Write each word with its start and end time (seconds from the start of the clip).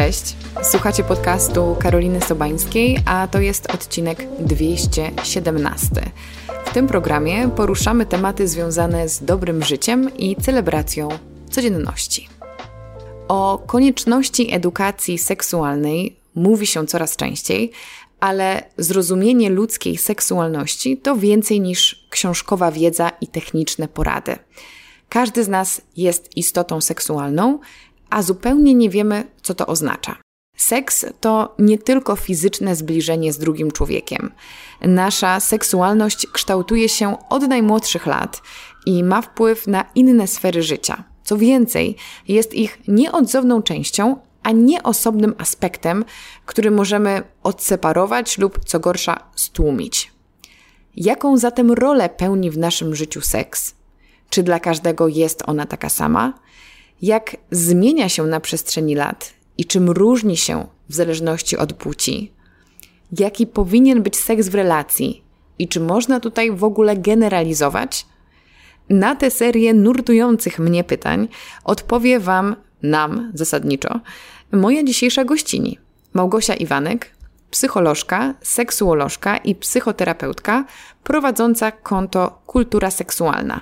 Cześć, 0.00 0.36
słuchacie 0.62 1.04
podcastu 1.04 1.76
Karoliny 1.80 2.20
Sobańskiej, 2.20 2.98
a 3.04 3.28
to 3.28 3.40
jest 3.40 3.70
odcinek 3.74 4.26
217. 4.38 5.88
W 6.64 6.72
tym 6.72 6.86
programie 6.86 7.48
poruszamy 7.48 8.06
tematy 8.06 8.48
związane 8.48 9.08
z 9.08 9.24
dobrym 9.24 9.62
życiem 9.62 10.16
i 10.16 10.36
celebracją 10.36 11.08
codzienności. 11.50 12.28
O 13.28 13.62
konieczności 13.66 14.54
edukacji 14.54 15.18
seksualnej 15.18 16.16
mówi 16.34 16.66
się 16.66 16.86
coraz 16.86 17.16
częściej, 17.16 17.72
ale 18.20 18.62
zrozumienie 18.78 19.50
ludzkiej 19.50 19.96
seksualności 19.96 20.96
to 20.96 21.16
więcej 21.16 21.60
niż 21.60 22.06
książkowa 22.10 22.72
wiedza 22.72 23.10
i 23.20 23.26
techniczne 23.26 23.88
porady. 23.88 24.36
Każdy 25.08 25.44
z 25.44 25.48
nas 25.48 25.82
jest 25.96 26.36
istotą 26.36 26.80
seksualną, 26.80 27.58
a 28.10 28.22
zupełnie 28.22 28.74
nie 28.74 28.90
wiemy, 28.90 29.24
co 29.42 29.54
to 29.54 29.66
oznacza. 29.66 30.16
Seks 30.56 31.06
to 31.20 31.54
nie 31.58 31.78
tylko 31.78 32.16
fizyczne 32.16 32.76
zbliżenie 32.76 33.32
z 33.32 33.38
drugim 33.38 33.70
człowiekiem. 33.70 34.32
Nasza 34.80 35.40
seksualność 35.40 36.26
kształtuje 36.26 36.88
się 36.88 37.16
od 37.28 37.42
najmłodszych 37.42 38.06
lat 38.06 38.42
i 38.86 39.04
ma 39.04 39.22
wpływ 39.22 39.66
na 39.66 39.84
inne 39.94 40.26
sfery 40.26 40.62
życia. 40.62 41.04
Co 41.22 41.36
więcej, 41.36 41.96
jest 42.28 42.54
ich 42.54 42.78
nieodzowną 42.88 43.62
częścią, 43.62 44.16
a 44.42 44.50
nie 44.50 44.82
osobnym 44.82 45.34
aspektem, 45.38 46.04
który 46.46 46.70
możemy 46.70 47.22
odseparować 47.42 48.38
lub, 48.38 48.64
co 48.64 48.80
gorsza, 48.80 49.30
stłumić. 49.36 50.12
Jaką 50.96 51.36
zatem 51.36 51.72
rolę 51.72 52.08
pełni 52.08 52.50
w 52.50 52.58
naszym 52.58 52.94
życiu 52.94 53.20
seks? 53.20 53.74
Czy 54.30 54.42
dla 54.42 54.60
każdego 54.60 55.08
jest 55.08 55.42
ona 55.46 55.66
taka 55.66 55.88
sama? 55.88 56.32
Jak 57.02 57.36
zmienia 57.50 58.08
się 58.08 58.22
na 58.26 58.40
przestrzeni 58.40 58.94
lat 58.94 59.32
i 59.58 59.64
czym 59.64 59.90
różni 59.90 60.36
się 60.36 60.66
w 60.88 60.94
zależności 60.94 61.56
od 61.56 61.72
płci? 61.72 62.32
Jaki 63.18 63.46
powinien 63.46 64.02
być 64.02 64.16
seks 64.16 64.48
w 64.48 64.54
relacji 64.54 65.24
i 65.58 65.68
czy 65.68 65.80
można 65.80 66.20
tutaj 66.20 66.52
w 66.52 66.64
ogóle 66.64 66.96
generalizować? 66.96 68.06
Na 68.88 69.16
tę 69.16 69.30
serię 69.30 69.74
nurtujących 69.74 70.58
mnie 70.58 70.84
pytań 70.84 71.28
odpowie 71.64 72.20
Wam, 72.20 72.56
nam 72.82 73.32
zasadniczo, 73.34 74.00
moja 74.52 74.84
dzisiejsza 74.84 75.24
gościni, 75.24 75.78
Małgosia 76.12 76.54
Iwanek, 76.54 77.10
psycholożka, 77.50 78.34
seksuolożka 78.42 79.36
i 79.36 79.54
psychoterapeutka 79.54 80.64
prowadząca 81.04 81.72
konto 81.72 82.42
Kultura 82.46 82.90
Seksualna. 82.90 83.60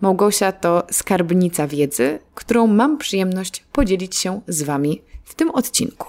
Małgosia 0.00 0.52
to 0.52 0.82
skarbnica 0.90 1.66
wiedzy, 1.66 2.18
którą 2.34 2.66
mam 2.66 2.98
przyjemność 2.98 3.64
podzielić 3.72 4.16
się 4.16 4.40
z 4.48 4.62
Wami 4.62 5.02
w 5.24 5.34
tym 5.34 5.50
odcinku. 5.50 6.06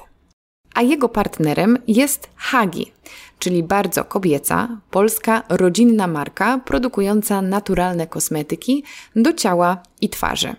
A 0.73 0.81
jego 0.81 1.09
partnerem 1.09 1.77
jest 1.87 2.29
Hagi, 2.35 2.91
czyli 3.39 3.63
bardzo 3.63 4.05
kobieca, 4.05 4.81
polska 4.91 5.43
rodzinna 5.49 6.07
marka 6.07 6.59
produkująca 6.65 7.41
naturalne 7.41 8.07
kosmetyki 8.07 8.83
do 9.15 9.33
ciała 9.33 9.83
i 10.01 10.09
twarzy. 10.09 10.55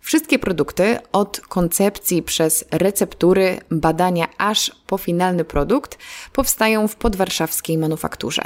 Wszystkie 0.00 0.38
produkty, 0.38 0.98
od 1.12 1.40
koncepcji 1.40 2.22
przez 2.22 2.64
receptury, 2.70 3.60
badania 3.70 4.26
aż 4.38 4.72
po 4.86 4.98
finalny 4.98 5.44
produkt, 5.44 5.98
powstają 6.32 6.88
w 6.88 6.96
podwarszawskiej 6.96 7.78
manufakturze. 7.78 8.42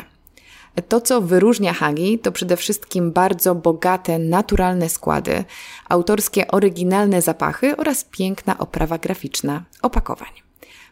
To, 0.89 1.00
co 1.00 1.20
wyróżnia 1.20 1.72
Hagi, 1.72 2.19
to 2.19 2.33
przede 2.33 2.56
wszystkim 2.56 3.12
bardzo 3.12 3.55
bogate, 3.55 4.18
naturalne 4.18 4.89
składy, 4.89 5.45
autorskie, 5.89 6.48
oryginalne 6.48 7.23
zapachy 7.23 7.77
oraz 7.77 8.05
piękna 8.05 8.58
oprawa 8.58 8.98
graficzna 8.98 9.64
opakowań. 9.83 10.30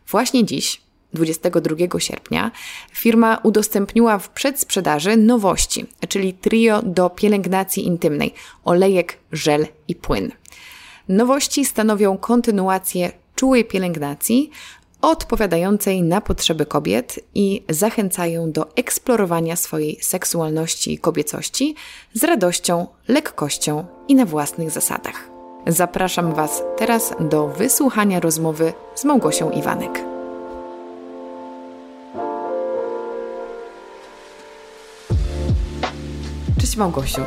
Właśnie 0.09 0.45
dziś, 0.45 0.83
22 1.15 2.01
sierpnia, 2.01 2.51
firma 2.93 3.39
udostępniła 3.43 4.19
w 4.19 4.29
przedsprzedaży 4.29 5.17
nowości, 5.17 5.87
czyli 6.09 6.33
trio 6.33 6.83
do 6.83 7.11
pielęgnacji 7.11 7.87
intymnej 7.87 8.35
olejek, 8.65 9.19
żel 9.33 9.67
i 9.89 9.95
płyn. 9.95 10.33
Nowości 11.09 11.65
stanowią 11.65 12.19
kontynuację 12.19 13.13
czułej 13.35 13.65
pielęgnacji 13.65 14.51
odpowiadającej 15.03 16.03
na 16.03 16.21
potrzeby 16.21 16.67
kobiet 16.67 17.21
i 17.35 17.63
zachęcają 17.69 18.53
do 18.53 18.77
eksplorowania 18.77 19.57
swojej 19.57 19.99
seksualności 20.01 20.93
i 20.93 20.99
kobiecości 20.99 21.75
z 22.15 22.25
radością, 22.25 22.87
lekkością 23.09 23.85
i 24.09 24.15
na 24.15 24.25
własnych 24.25 24.71
zasadach. 24.71 25.31
Zapraszam 25.67 26.35
Was 26.35 26.63
teraz 26.77 27.15
do 27.21 27.49
wysłuchania 27.49 28.21
rozmowy 28.21 28.73
z 28.95 29.05
Małgosią 29.05 29.51
Iwanek. 29.51 30.05
Cześć 36.61 36.77
Małgosiu. 36.77 37.21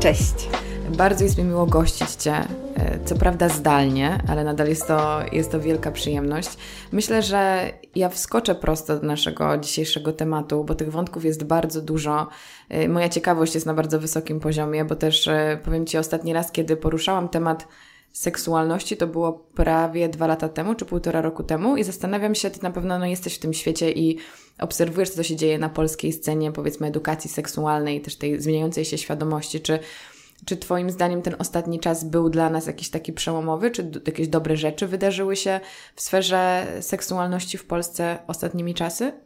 Cześć. 0.00 0.65
Bardzo 0.90 1.24
jest 1.24 1.38
mi 1.38 1.44
miło 1.44 1.66
gościć 1.66 2.10
Cię, 2.10 2.34
e, 2.34 2.98
co 3.04 3.14
prawda 3.14 3.48
zdalnie, 3.48 4.18
ale 4.28 4.44
nadal 4.44 4.68
jest 4.68 4.86
to, 4.86 5.20
jest 5.32 5.50
to 5.52 5.60
wielka 5.60 5.90
przyjemność. 5.90 6.48
Myślę, 6.92 7.22
że 7.22 7.72
ja 7.94 8.08
wskoczę 8.08 8.54
prosto 8.54 8.98
do 8.98 9.06
naszego 9.06 9.58
dzisiejszego 9.58 10.12
tematu, 10.12 10.64
bo 10.64 10.74
tych 10.74 10.92
wątków 10.92 11.24
jest 11.24 11.44
bardzo 11.44 11.82
dużo. 11.82 12.28
E, 12.68 12.88
moja 12.88 13.08
ciekawość 13.08 13.54
jest 13.54 13.66
na 13.66 13.74
bardzo 13.74 14.00
wysokim 14.00 14.40
poziomie, 14.40 14.84
bo 14.84 14.96
też 14.96 15.28
e, 15.28 15.60
powiem 15.64 15.86
Ci 15.86 15.98
ostatni 15.98 16.32
raz, 16.32 16.52
kiedy 16.52 16.76
poruszałam 16.76 17.28
temat 17.28 17.68
seksualności, 18.12 18.96
to 18.96 19.06
było 19.06 19.32
prawie 19.32 20.08
dwa 20.08 20.26
lata 20.26 20.48
temu, 20.48 20.74
czy 20.74 20.84
półtora 20.84 21.20
roku 21.20 21.42
temu 21.42 21.76
i 21.76 21.84
zastanawiam 21.84 22.34
się, 22.34 22.50
Ty 22.50 22.62
na 22.62 22.70
pewno 22.70 22.98
no, 22.98 23.06
jesteś 23.06 23.34
w 23.34 23.38
tym 23.38 23.54
świecie 23.54 23.92
i 23.92 24.18
obserwujesz, 24.58 25.10
co 25.10 25.22
się 25.22 25.36
dzieje 25.36 25.58
na 25.58 25.68
polskiej 25.68 26.12
scenie, 26.12 26.52
powiedzmy, 26.52 26.86
edukacji 26.86 27.30
seksualnej, 27.30 28.00
też 28.00 28.16
tej 28.16 28.40
zmieniającej 28.40 28.84
się 28.84 28.98
świadomości, 28.98 29.60
czy 29.60 29.78
czy 30.44 30.56
Twoim 30.56 30.90
zdaniem 30.90 31.22
ten 31.22 31.36
ostatni 31.38 31.80
czas 31.80 32.04
był 32.04 32.30
dla 32.30 32.50
nas 32.50 32.66
jakiś 32.66 32.90
taki 32.90 33.12
przełomowy? 33.12 33.70
Czy 33.70 33.90
jakieś 34.06 34.28
dobre 34.28 34.56
rzeczy 34.56 34.86
wydarzyły 34.86 35.36
się 35.36 35.60
w 35.94 36.00
sferze 36.00 36.66
seksualności 36.80 37.58
w 37.58 37.66
Polsce 37.66 38.18
ostatnimi 38.26 38.74
czasy? 38.74 39.25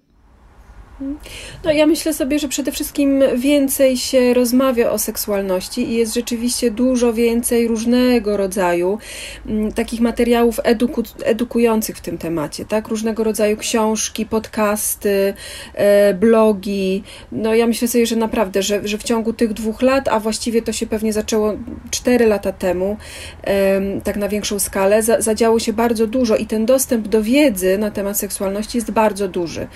No 1.65 1.73
ja 1.73 1.87
myślę 1.87 2.15
sobie, 2.15 2.39
że 2.39 2.49
przede 2.49 2.73
wszystkim 2.73 3.23
więcej 3.37 3.97
się 3.97 4.35
rozmawia 4.35 4.91
o 4.91 4.99
seksualności 4.99 5.89
i 5.89 5.97
jest 5.97 6.15
rzeczywiście 6.15 6.71
dużo 6.71 7.13
więcej 7.13 7.69
różnego 7.69 8.37
rodzaju 8.37 8.99
m, 9.47 9.73
takich 9.73 10.01
materiałów 10.01 10.61
eduku, 10.65 11.03
edukujących 11.25 11.97
w 11.97 12.01
tym 12.01 12.19
temacie, 12.19 12.65
tak? 12.65 12.89
Różnego 12.89 13.25
rodzaju 13.25 13.57
książki, 13.57 14.27
podcasty, 14.27 15.35
e, 15.75 16.15
blogi. 16.15 17.03
No 17.33 17.55
ja 17.55 17.67
myślę 17.67 17.89
sobie, 17.89 18.07
że 18.07 18.17
naprawdę, 18.17 18.63
że, 18.63 18.89
że 18.89 18.99
w 18.99 19.03
ciągu 19.03 19.33
tych 19.33 19.53
dwóch 19.53 19.83
lat, 19.83 20.09
a 20.09 20.21
właściwie 20.21 20.63
to 20.63 20.73
się 20.73 20.87
pewnie 20.87 21.13
zaczęło 21.13 21.55
cztery 21.91 22.27
lata 22.27 22.53
temu, 22.53 22.97
e, 23.45 23.81
tak 24.05 24.17
na 24.17 24.29
większą 24.29 24.59
skalę, 24.59 25.03
za, 25.03 25.21
zadziało 25.21 25.59
się 25.59 25.73
bardzo 25.73 26.07
dużo 26.07 26.37
i 26.37 26.47
ten 26.47 26.67
dostęp 26.67 27.09
do 27.09 27.23
wiedzy 27.23 27.79
na 27.79 27.91
temat 27.91 28.19
seksualności 28.19 28.79
jest 28.79 28.91
bardzo 28.91 29.29
duży. 29.29 29.67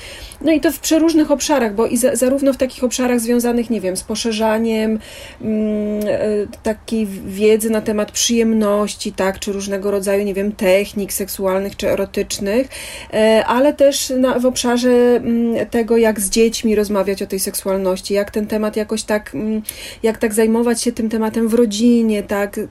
No 0.40 0.52
i 0.52 0.60
to 0.60 0.72
w 0.72 0.78
przeróżnych 0.78 1.13
różnych 1.14 1.30
obszarach, 1.30 1.74
bo 1.74 1.86
i 1.86 1.96
za, 1.96 2.16
zarówno 2.16 2.52
w 2.52 2.56
takich 2.56 2.84
obszarach 2.84 3.20
związanych, 3.20 3.70
nie 3.70 3.80
wiem, 3.80 3.96
z 3.96 4.02
poszerzaniem 4.02 4.98
mm, 5.40 6.06
e, 6.06 6.46
takiej 6.62 7.06
wiedzy 7.26 7.70
na 7.70 7.80
temat 7.80 8.12
przyjemności, 8.12 9.12
tak, 9.12 9.38
czy 9.38 9.52
różnego 9.52 9.90
rodzaju, 9.90 10.24
nie 10.24 10.34
wiem, 10.34 10.52
technik 10.52 11.12
seksualnych 11.12 11.76
czy 11.76 11.90
erotycznych, 11.90 12.68
e, 13.12 13.44
ale 13.46 13.72
też 13.72 14.12
na, 14.18 14.38
w 14.38 14.46
obszarze 14.46 14.90
mm, 14.90 15.66
tego, 15.66 15.96
jak 15.96 16.20
z 16.20 16.30
dziećmi 16.30 16.74
rozmawiać 16.74 17.22
o 17.22 17.26
tej 17.26 17.40
seksualności, 17.40 18.14
jak 18.14 18.30
ten 18.30 18.46
temat 18.46 18.76
jakoś 18.76 19.02
tak, 19.02 19.34
mm, 19.34 19.62
jak 20.02 20.18
tak 20.18 20.34
zajmować 20.34 20.82
się 20.82 20.92
tym 20.92 21.08
tematem 21.08 21.48
w 21.48 21.54
rodzinie, 21.54 22.22
tak, 22.22 22.58
e, 22.58 22.64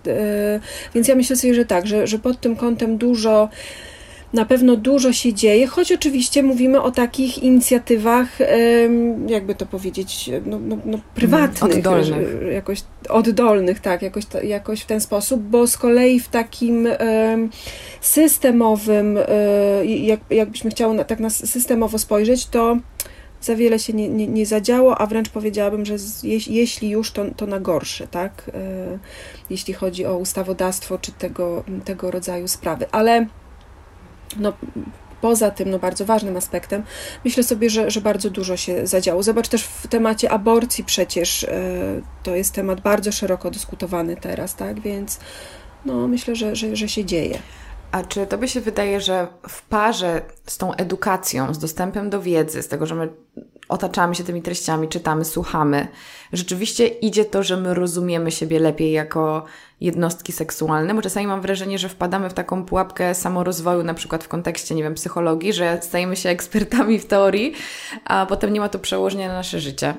więc 0.95 1.07
ja 1.07 1.15
myślę 1.15 1.35
sobie, 1.35 1.53
że 1.53 1.65
tak, 1.65 1.87
że, 1.87 2.07
że 2.07 2.19
pod 2.19 2.41
tym 2.41 2.55
kątem 2.55 2.97
dużo 2.97 3.49
na 4.33 4.45
pewno 4.45 4.75
dużo 4.75 5.13
się 5.13 5.33
dzieje, 5.33 5.67
choć 5.67 5.91
oczywiście 5.91 6.43
mówimy 6.43 6.81
o 6.81 6.91
takich 6.91 7.43
inicjatywach, 7.43 8.39
jakby 9.27 9.55
to 9.55 9.65
powiedzieć, 9.65 10.29
no, 10.45 10.59
no, 10.59 10.77
no 10.85 10.99
prywatnych, 11.15 11.77
oddolnych. 11.77 12.53
jakoś 12.53 12.83
oddolnych, 13.09 13.79
tak, 13.79 14.01
jakoś, 14.01 14.23
jakoś 14.43 14.81
w 14.81 14.85
ten 14.85 15.01
sposób, 15.01 15.41
bo 15.41 15.67
z 15.67 15.77
kolei 15.77 16.19
w 16.19 16.27
takim 16.27 16.87
systemowym, 18.01 19.17
e, 19.17 19.85
jak, 19.85 20.19
jakbyśmy 20.29 20.69
chciały 20.69 20.93
na, 20.93 21.03
tak 21.03 21.19
na 21.19 21.29
systemowo 21.29 21.97
spojrzeć, 21.97 22.45
to 22.45 22.77
za 23.41 23.55
wiele 23.55 23.79
się 23.79 23.93
nie, 23.93 24.09
nie, 24.09 24.27
nie 24.27 24.45
zadziało, 24.45 25.01
a 25.01 25.05
wręcz 25.05 25.29
powiedziałabym, 25.29 25.85
że 25.85 25.97
z, 25.97 26.23
jeśli 26.47 26.89
już, 26.89 27.11
to, 27.11 27.25
to 27.37 27.45
na 27.45 27.59
gorsze, 27.59 28.07
tak? 28.07 28.51
E, 28.53 28.99
jeśli 29.49 29.73
chodzi 29.73 30.05
o 30.05 30.17
ustawodawstwo 30.17 30.97
czy 30.97 31.11
tego, 31.11 31.63
tego 31.85 32.11
rodzaju 32.11 32.47
sprawy. 32.47 32.85
Ale 32.91 33.27
no, 34.39 34.53
poza 35.21 35.51
tym 35.51 35.69
no, 35.69 35.79
bardzo 35.79 36.05
ważnym 36.05 36.37
aspektem, 36.37 36.83
myślę 37.25 37.43
sobie, 37.43 37.69
że, 37.69 37.91
że 37.91 38.01
bardzo 38.01 38.29
dużo 38.29 38.57
się 38.57 38.87
zadziało. 38.87 39.23
Zobacz 39.23 39.47
też 39.47 39.63
w 39.63 39.87
temacie 39.87 40.31
aborcji 40.31 40.83
przecież 40.83 41.43
e, 41.43 41.51
to 42.23 42.35
jest 42.35 42.53
temat 42.53 42.81
bardzo 42.81 43.11
szeroko 43.11 43.51
dyskutowany 43.51 44.15
teraz, 44.15 44.55
tak? 44.55 44.79
Więc 44.79 45.19
no, 45.85 46.07
myślę, 46.07 46.35
że, 46.35 46.55
że, 46.55 46.75
że 46.75 46.89
się 46.89 47.05
dzieje. 47.05 47.39
A 47.91 48.03
czy 48.03 48.27
tobie 48.27 48.47
się 48.47 48.61
wydaje, 48.61 49.01
że 49.01 49.27
w 49.49 49.61
parze 49.61 50.21
z 50.47 50.57
tą 50.57 50.73
edukacją, 50.73 51.53
z 51.53 51.59
dostępem 51.59 52.09
do 52.09 52.21
wiedzy, 52.21 52.61
z 52.61 52.67
tego, 52.67 52.85
że 52.85 52.95
my 52.95 53.09
otaczamy 53.73 54.15
się 54.15 54.23
tymi 54.23 54.41
treściami, 54.41 54.87
czytamy, 54.87 55.25
słuchamy, 55.25 55.87
rzeczywiście 56.33 56.87
idzie 56.87 57.25
to, 57.25 57.43
że 57.43 57.57
my 57.57 57.73
rozumiemy 57.73 58.31
siebie 58.31 58.59
lepiej 58.59 58.91
jako 58.91 59.45
jednostki 59.81 60.31
seksualne, 60.31 60.93
bo 60.93 61.01
czasami 61.01 61.27
mam 61.27 61.41
wrażenie, 61.41 61.77
że 61.79 61.89
wpadamy 61.89 62.29
w 62.29 62.33
taką 62.33 62.65
pułapkę 62.65 63.15
samorozwoju, 63.15 63.83
na 63.83 63.93
przykład 63.93 64.23
w 64.23 64.27
kontekście, 64.27 64.75
nie 64.75 64.83
wiem, 64.83 64.93
psychologii, 64.93 65.53
że 65.53 65.79
stajemy 65.81 66.15
się 66.15 66.29
ekspertami 66.29 66.99
w 66.99 67.05
teorii, 67.05 67.53
a 68.05 68.25
potem 68.25 68.53
nie 68.53 68.59
ma 68.59 68.69
to 68.69 68.79
przełożenia 68.79 69.27
na 69.27 69.33
nasze 69.33 69.59
życie. 69.59 69.93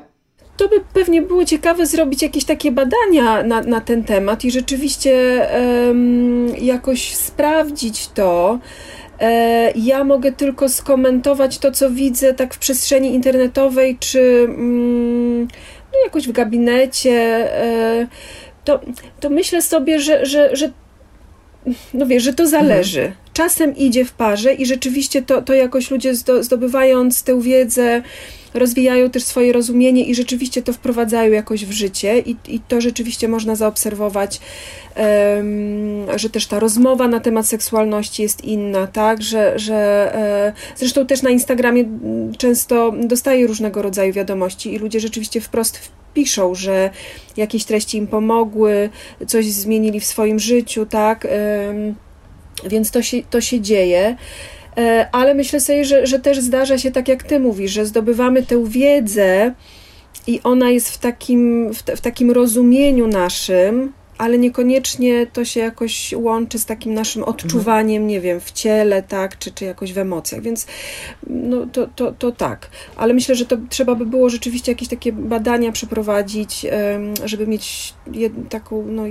To 0.56 0.68
by 0.68 0.80
pewnie 0.92 1.22
było 1.22 1.44
ciekawe 1.44 1.86
zrobić 1.86 2.22
jakieś 2.22 2.44
takie 2.44 2.72
badania 2.72 3.42
na, 3.42 3.60
na 3.60 3.80
ten 3.80 4.04
temat 4.04 4.44
i 4.44 4.50
rzeczywiście 4.50 5.46
um, 5.86 6.48
jakoś 6.56 7.14
sprawdzić 7.14 8.08
to. 8.08 8.58
E, 9.20 9.72
ja 9.76 10.04
mogę 10.04 10.32
tylko 10.32 10.68
skomentować 10.68 11.58
to, 11.58 11.72
co 11.72 11.90
widzę 11.90 12.34
tak 12.34 12.54
w 12.54 12.58
przestrzeni 12.58 13.14
internetowej, 13.14 13.96
czy 14.00 14.46
mm, 14.48 15.48
no 15.92 15.98
jakoś 16.04 16.28
w 16.28 16.32
gabinecie. 16.32 17.12
E, 17.62 18.06
to, 18.64 18.80
to 19.20 19.30
myślę 19.30 19.62
sobie, 19.62 20.00
że, 20.00 20.26
że, 20.26 20.56
że 20.56 20.70
no 21.94 22.06
wiesz, 22.06 22.22
że 22.22 22.32
to 22.32 22.46
zależy. 22.46 23.00
Mhm. 23.00 23.23
Czasem 23.34 23.76
idzie 23.76 24.04
w 24.04 24.12
parze 24.12 24.54
i 24.54 24.66
rzeczywiście 24.66 25.22
to, 25.22 25.42
to 25.42 25.54
jakoś 25.54 25.90
ludzie 25.90 26.14
zdobywając 26.40 27.22
tę 27.22 27.40
wiedzę, 27.40 28.02
rozwijają 28.54 29.10
też 29.10 29.24
swoje 29.24 29.52
rozumienie 29.52 30.04
i 30.04 30.14
rzeczywiście 30.14 30.62
to 30.62 30.72
wprowadzają 30.72 31.32
jakoś 31.32 31.64
w 31.64 31.70
życie 31.70 32.18
i, 32.18 32.36
i 32.48 32.60
to 32.60 32.80
rzeczywiście 32.80 33.28
można 33.28 33.56
zaobserwować, 33.56 34.40
um, 34.96 36.18
że 36.18 36.30
też 36.30 36.46
ta 36.46 36.60
rozmowa 36.60 37.08
na 37.08 37.20
temat 37.20 37.46
seksualności 37.46 38.22
jest 38.22 38.44
inna, 38.44 38.86
tak, 38.86 39.22
że, 39.22 39.58
że 39.58 39.74
e, 40.14 40.52
zresztą 40.76 41.06
też 41.06 41.22
na 41.22 41.30
Instagramie 41.30 41.84
często 42.38 42.92
dostaję 43.04 43.46
różnego 43.46 43.82
rodzaju 43.82 44.12
wiadomości 44.12 44.74
i 44.74 44.78
ludzie 44.78 45.00
rzeczywiście 45.00 45.40
wprost 45.40 45.78
piszą, 46.14 46.54
że 46.54 46.90
jakieś 47.36 47.64
treści 47.64 47.98
im 47.98 48.06
pomogły, 48.06 48.90
coś 49.26 49.46
zmienili 49.46 50.00
w 50.00 50.04
swoim 50.04 50.38
życiu, 50.38 50.86
tak, 50.86 51.26
więc 52.66 52.90
to 52.90 53.02
się, 53.02 53.22
to 53.30 53.40
się 53.40 53.60
dzieje. 53.60 54.16
E, 54.76 55.08
ale 55.12 55.34
myślę 55.34 55.60
sobie, 55.60 55.84
że, 55.84 56.06
że 56.06 56.18
też 56.18 56.40
zdarza 56.40 56.78
się 56.78 56.90
tak, 56.90 57.08
jak 57.08 57.22
ty 57.22 57.40
mówisz, 57.40 57.72
że 57.72 57.86
zdobywamy 57.86 58.42
tę 58.42 58.64
wiedzę 58.64 59.54
i 60.26 60.40
ona 60.44 60.70
jest 60.70 60.90
w 60.90 60.98
takim, 60.98 61.72
w, 61.72 61.82
w 61.82 62.00
takim 62.00 62.30
rozumieniu 62.30 63.06
naszym, 63.06 63.92
ale 64.18 64.38
niekoniecznie 64.38 65.26
to 65.26 65.44
się 65.44 65.60
jakoś 65.60 66.14
łączy 66.16 66.58
z 66.58 66.66
takim 66.66 66.94
naszym 66.94 67.22
odczuwaniem, 67.22 68.02
mhm. 68.02 68.06
nie 68.06 68.20
wiem, 68.20 68.40
w 68.40 68.52
ciele, 68.52 69.02
tak, 69.02 69.38
czy, 69.38 69.52
czy 69.52 69.64
jakoś 69.64 69.92
w 69.92 69.98
emocjach, 69.98 70.42
więc 70.42 70.66
no, 71.26 71.66
to, 71.72 71.86
to, 71.86 72.12
to 72.12 72.32
tak. 72.32 72.70
Ale 72.96 73.14
myślę, 73.14 73.34
że 73.34 73.46
to 73.46 73.56
trzeba 73.68 73.94
by 73.94 74.06
było 74.06 74.30
rzeczywiście 74.30 74.72
jakieś 74.72 74.88
takie 74.88 75.12
badania 75.12 75.72
przeprowadzić, 75.72 76.66
żeby 77.24 77.46
mieć 77.46 77.94
jed, 78.12 78.32
taką 78.48 78.86
no, 78.86 79.02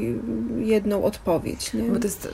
jedną 0.58 1.04
odpowiedź. 1.04 1.74
Nie? 1.74 1.84
Bo 1.84 2.00
to 2.00 2.04
jest 2.04 2.28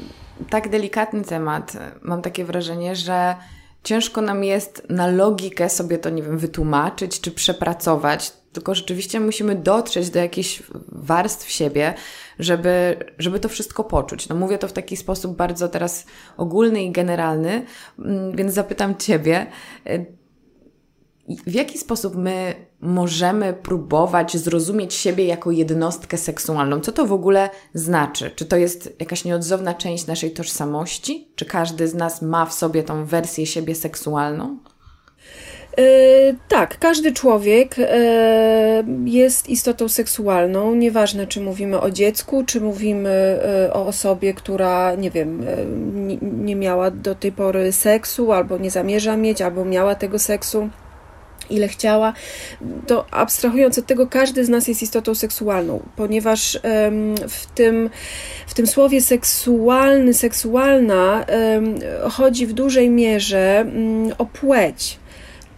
tak 0.49 0.69
delikatny 0.69 1.23
temat. 1.23 1.73
Mam 2.01 2.21
takie 2.21 2.45
wrażenie, 2.45 2.95
że 2.95 3.35
ciężko 3.83 4.21
nam 4.21 4.43
jest 4.43 4.83
na 4.89 5.07
logikę 5.07 5.69
sobie 5.69 5.97
to, 5.97 6.09
nie 6.09 6.23
wiem, 6.23 6.37
wytłumaczyć 6.37 7.21
czy 7.21 7.31
przepracować, 7.31 8.33
tylko 8.53 8.75
rzeczywiście 8.75 9.19
musimy 9.19 9.55
dotrzeć 9.55 10.09
do 10.09 10.19
jakichś 10.19 10.63
warstw 10.87 11.49
siebie, 11.49 11.93
żeby, 12.39 12.97
żeby 13.17 13.39
to 13.39 13.49
wszystko 13.49 13.83
poczuć. 13.83 14.29
No 14.29 14.35
mówię 14.35 14.57
to 14.57 14.67
w 14.67 14.73
taki 14.73 14.97
sposób 14.97 15.35
bardzo 15.35 15.67
teraz 15.67 16.05
ogólny 16.37 16.83
i 16.83 16.91
generalny, 16.91 17.65
mm, 17.99 18.35
więc 18.35 18.53
zapytam 18.53 18.97
Ciebie, 18.97 19.45
w 21.29 21.53
jaki 21.53 21.77
sposób 21.77 22.15
my 22.15 22.55
możemy 22.81 23.53
próbować 23.53 24.37
zrozumieć 24.37 24.93
siebie 24.93 25.25
jako 25.25 25.51
jednostkę 25.51 26.17
seksualną? 26.17 26.79
Co 26.79 26.91
to 26.91 27.05
w 27.05 27.13
ogóle 27.13 27.49
znaczy? 27.73 28.31
Czy 28.35 28.45
to 28.45 28.57
jest 28.57 28.95
jakaś 28.99 29.25
nieodzowna 29.25 29.73
część 29.73 30.07
naszej 30.07 30.31
tożsamości? 30.31 31.27
Czy 31.35 31.45
każdy 31.45 31.87
z 31.87 31.93
nas 31.93 32.21
ma 32.21 32.45
w 32.45 32.53
sobie 32.53 32.83
tą 32.83 33.05
wersję 33.05 33.45
siebie 33.45 33.75
seksualną? 33.75 34.57
E, 35.77 35.83
tak, 36.47 36.79
każdy 36.79 37.13
człowiek 37.13 37.75
e, 37.79 38.83
jest 39.05 39.49
istotą 39.49 39.89
seksualną. 39.89 40.75
Nieważne, 40.75 41.27
czy 41.27 41.41
mówimy 41.41 41.81
o 41.81 41.91
dziecku, 41.91 42.43
czy 42.45 42.61
mówimy 42.61 43.09
e, 43.09 43.73
o 43.73 43.85
osobie, 43.85 44.33
która, 44.33 44.95
nie 44.95 45.11
wiem, 45.11 45.45
nie 46.21 46.55
miała 46.55 46.91
do 46.91 47.15
tej 47.15 47.31
pory 47.31 47.71
seksu, 47.71 48.31
albo 48.31 48.57
nie 48.57 48.71
zamierza 48.71 49.17
mieć, 49.17 49.41
albo 49.41 49.65
miała 49.65 49.95
tego 49.95 50.19
seksu 50.19 50.69
ile 51.49 51.67
chciała, 51.67 52.13
to 52.87 53.05
abstrahując 53.11 53.77
od 53.77 53.85
tego, 53.85 54.07
każdy 54.07 54.45
z 54.45 54.49
nas 54.49 54.67
jest 54.67 54.81
istotą 54.81 55.15
seksualną, 55.15 55.83
ponieważ 55.95 56.59
w, 57.29 57.45
tym, 57.55 57.89
w 58.47 58.53
tym 58.53 58.67
słowie 58.67 59.01
seksualny, 59.01 60.13
seksualna 60.13 61.25
chodzi 62.11 62.47
w 62.47 62.53
dużej 62.53 62.89
mierze 62.89 63.65
um, 63.65 64.13
o 64.17 64.25
płeć 64.25 64.98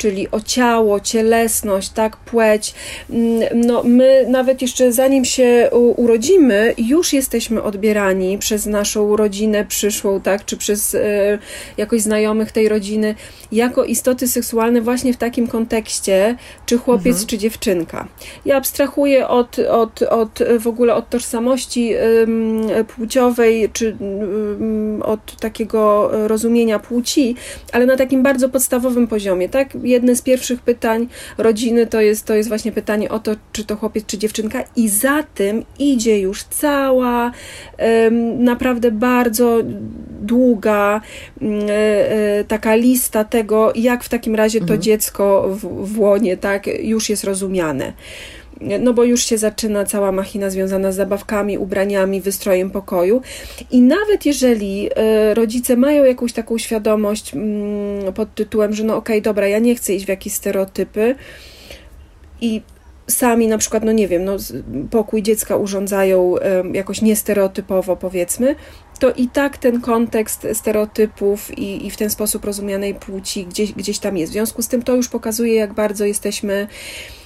czyli 0.01 0.31
o 0.31 0.39
ciało, 0.39 0.99
cielesność, 0.99 1.89
tak, 1.89 2.17
płeć. 2.17 2.73
Mm, 3.09 3.43
no, 3.55 3.83
my 3.83 4.25
nawet 4.29 4.61
jeszcze 4.61 4.91
zanim 4.91 5.25
się 5.25 5.69
urodzimy, 5.95 6.73
już 6.77 7.13
jesteśmy 7.13 7.63
odbierani 7.63 8.37
przez 8.37 8.65
naszą 8.65 9.15
rodzinę 9.15 9.65
przyszłą, 9.65 10.21
tak, 10.21 10.45
czy 10.45 10.57
przez 10.57 10.95
e, 10.95 10.99
jakoś 11.77 12.01
znajomych 12.01 12.51
tej 12.51 12.69
rodziny, 12.69 13.15
jako 13.51 13.83
istoty 13.83 14.27
seksualne 14.27 14.81
właśnie 14.81 15.13
w 15.13 15.17
takim 15.17 15.47
kontekście, 15.47 16.35
czy 16.65 16.77
chłopiec, 16.77 17.15
mhm. 17.15 17.27
czy 17.27 17.37
dziewczynka. 17.37 18.07
Ja 18.45 18.57
abstrahuję 18.57 19.27
od, 19.27 19.59
od, 19.59 20.01
od 20.01 20.39
w 20.59 20.67
ogóle 20.67 20.95
od 20.95 21.09
tożsamości 21.09 21.93
płciowej, 22.95 23.69
czy 23.73 23.97
od 25.03 25.39
takiego 25.39 26.11
rozumienia 26.27 26.79
płci, 26.79 27.35
ale 27.71 27.85
na 27.85 27.97
takim 27.97 28.23
bardzo 28.23 28.49
podstawowym 28.49 29.07
poziomie, 29.07 29.49
tak? 29.49 29.77
Jedne 29.91 30.15
z 30.15 30.21
pierwszych 30.21 30.61
pytań 30.61 31.07
rodziny 31.37 31.87
to 31.87 32.01
jest, 32.01 32.25
to 32.25 32.33
jest 32.33 32.49
właśnie 32.49 32.71
pytanie 32.71 33.09
o 33.09 33.19
to, 33.19 33.31
czy 33.51 33.65
to 33.65 33.75
chłopiec, 33.75 34.05
czy 34.05 34.17
dziewczynka, 34.17 34.63
i 34.75 34.89
za 34.89 35.23
tym 35.23 35.65
idzie 35.79 36.19
już 36.19 36.43
cała, 36.43 37.31
naprawdę 38.37 38.91
bardzo 38.91 39.57
długa 40.21 41.01
mm, 41.41 41.69
e, 41.69 41.71
e, 42.39 42.43
taka 42.43 42.75
lista 42.75 43.23
tego, 43.23 43.73
jak 43.75 44.03
w 44.03 44.09
takim 44.09 44.35
razie 44.35 44.59
to 44.59 44.63
mhm. 44.63 44.81
dziecko 44.81 45.49
w, 45.49 45.93
w 45.93 45.99
łonie 45.99 46.37
tak, 46.37 46.67
już 46.67 47.09
jest 47.09 47.23
rozumiane 47.23 47.93
no 48.79 48.93
bo 48.93 49.03
już 49.03 49.25
się 49.25 49.37
zaczyna 49.37 49.85
cała 49.85 50.11
machina 50.11 50.49
związana 50.49 50.91
z 50.91 50.95
zabawkami, 50.95 51.57
ubraniami, 51.57 52.21
wystrojem 52.21 52.71
pokoju. 52.71 53.21
I 53.71 53.81
nawet 53.81 54.25
jeżeli 54.25 54.89
e, 54.95 55.33
rodzice 55.33 55.77
mają 55.77 56.03
jakąś 56.03 56.33
taką 56.33 56.57
świadomość 56.57 57.33
mm, 57.33 58.13
pod 58.13 58.35
tytułem, 58.35 58.73
że 58.73 58.83
no 58.83 58.95
okej, 58.95 59.15
okay, 59.15 59.21
dobra, 59.21 59.47
ja 59.47 59.59
nie 59.59 59.75
chcę 59.75 59.93
iść 59.93 60.05
w 60.05 60.09
jakieś 60.09 60.33
stereotypy 60.33 61.15
i 62.41 62.61
sami 63.07 63.47
na 63.47 63.57
przykład, 63.57 63.83
no 63.83 63.91
nie 63.91 64.07
wiem, 64.07 64.25
no, 64.25 64.37
pokój 64.91 65.23
dziecka 65.23 65.55
urządzają 65.55 66.35
jakoś 66.73 67.01
niestereotypowo, 67.01 67.95
powiedzmy, 67.95 68.55
to 68.99 69.11
i 69.11 69.27
tak 69.27 69.57
ten 69.57 69.81
kontekst 69.81 70.47
stereotypów 70.53 71.57
i, 71.57 71.87
i 71.87 71.91
w 71.91 71.97
ten 71.97 72.09
sposób 72.09 72.45
rozumianej 72.45 72.95
płci 72.95 73.45
gdzieś, 73.45 73.73
gdzieś 73.73 73.99
tam 73.99 74.17
jest. 74.17 74.31
W 74.31 74.33
związku 74.33 74.61
z 74.61 74.67
tym 74.67 74.83
to 74.83 74.95
już 74.95 75.09
pokazuje, 75.09 75.55
jak 75.55 75.73
bardzo 75.73 76.05
jesteśmy 76.05 76.67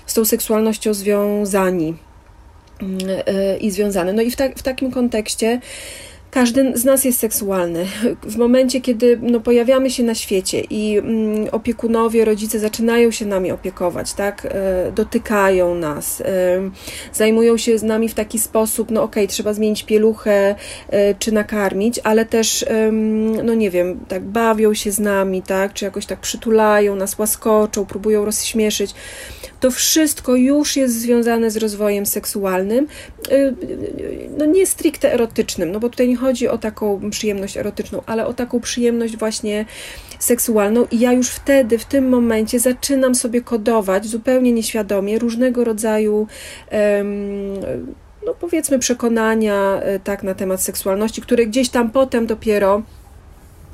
z 0.05 0.13
tą 0.13 0.25
seksualnością 0.25 0.93
związani 0.93 1.95
mm, 2.81 2.99
e, 3.25 3.57
i 3.57 3.71
związane. 3.71 4.13
No 4.13 4.21
i 4.21 4.31
w, 4.31 4.35
ta, 4.35 4.49
w 4.49 4.63
takim 4.63 4.91
kontekście 4.91 5.59
każdy 6.35 6.77
z 6.77 6.85
nas 6.85 7.05
jest 7.05 7.19
seksualny. 7.19 7.85
W 8.23 8.37
momencie, 8.37 8.81
kiedy 8.81 9.19
no, 9.21 9.39
pojawiamy 9.39 9.89
się 9.89 10.03
na 10.03 10.15
świecie 10.15 10.59
i 10.69 10.97
mm, 10.97 11.47
opiekunowie, 11.51 12.25
rodzice 12.25 12.59
zaczynają 12.59 13.11
się 13.11 13.25
nami 13.25 13.51
opiekować, 13.51 14.13
tak? 14.13 14.45
E, 14.45 14.91
dotykają 14.91 15.75
nas, 15.75 16.21
e, 16.21 16.25
zajmują 17.13 17.57
się 17.57 17.77
z 17.77 17.83
nami 17.83 18.09
w 18.09 18.13
taki 18.13 18.39
sposób, 18.39 18.91
no 18.91 19.03
okej, 19.03 19.23
okay, 19.23 19.33
trzeba 19.33 19.53
zmienić 19.53 19.83
pieluchę 19.83 20.55
e, 20.89 21.15
czy 21.15 21.31
nakarmić, 21.31 21.99
ale 22.03 22.25
też, 22.25 22.65
no 23.43 23.53
nie 23.53 23.71
wiem, 23.71 23.99
tak 24.07 24.23
bawią 24.23 24.73
się 24.73 24.91
z 24.91 24.99
nami, 24.99 25.41
tak? 25.41 25.73
Czy 25.73 25.85
jakoś 25.85 26.05
tak 26.05 26.19
przytulają 26.19 26.95
nas, 26.95 27.19
łaskoczą, 27.19 27.85
próbują 27.85 28.25
rozśmieszyć 28.25 28.95
to 29.65 29.71
wszystko 29.71 30.35
już 30.35 30.75
jest 30.75 30.99
związane 30.99 31.51
z 31.51 31.57
rozwojem 31.57 32.05
seksualnym, 32.05 32.87
y, 33.31 33.55
no 34.37 34.45
nie 34.45 34.65
stricte 34.65 35.13
erotycznym, 35.13 35.71
no 35.71 35.79
bo 35.79 35.89
tutaj 35.89 36.07
nie 36.07 36.17
chodzi 36.25 36.47
o 36.47 36.57
taką 36.57 37.09
przyjemność 37.09 37.57
erotyczną, 37.57 38.01
ale 38.05 38.27
o 38.27 38.33
taką 38.33 38.59
przyjemność 38.59 39.17
właśnie 39.17 39.65
seksualną. 40.19 40.85
I 40.91 40.99
ja 40.99 41.13
już 41.13 41.29
wtedy, 41.29 41.77
w 41.77 41.85
tym 41.85 42.09
momencie 42.09 42.59
zaczynam 42.59 43.15
sobie 43.15 43.41
kodować 43.41 44.05
zupełnie 44.05 44.51
nieświadomie 44.51 45.19
różnego 45.19 45.63
rodzaju 45.63 46.27
no 48.25 48.33
powiedzmy 48.33 48.79
przekonania 48.79 49.79
e, 49.81 49.99
tak 49.99 50.23
na 50.23 50.33
temat 50.33 50.61
seksualności, 50.61 51.21
które 51.21 51.45
gdzieś 51.45 51.69
tam 51.69 51.89
potem 51.89 52.25
dopiero 52.25 52.81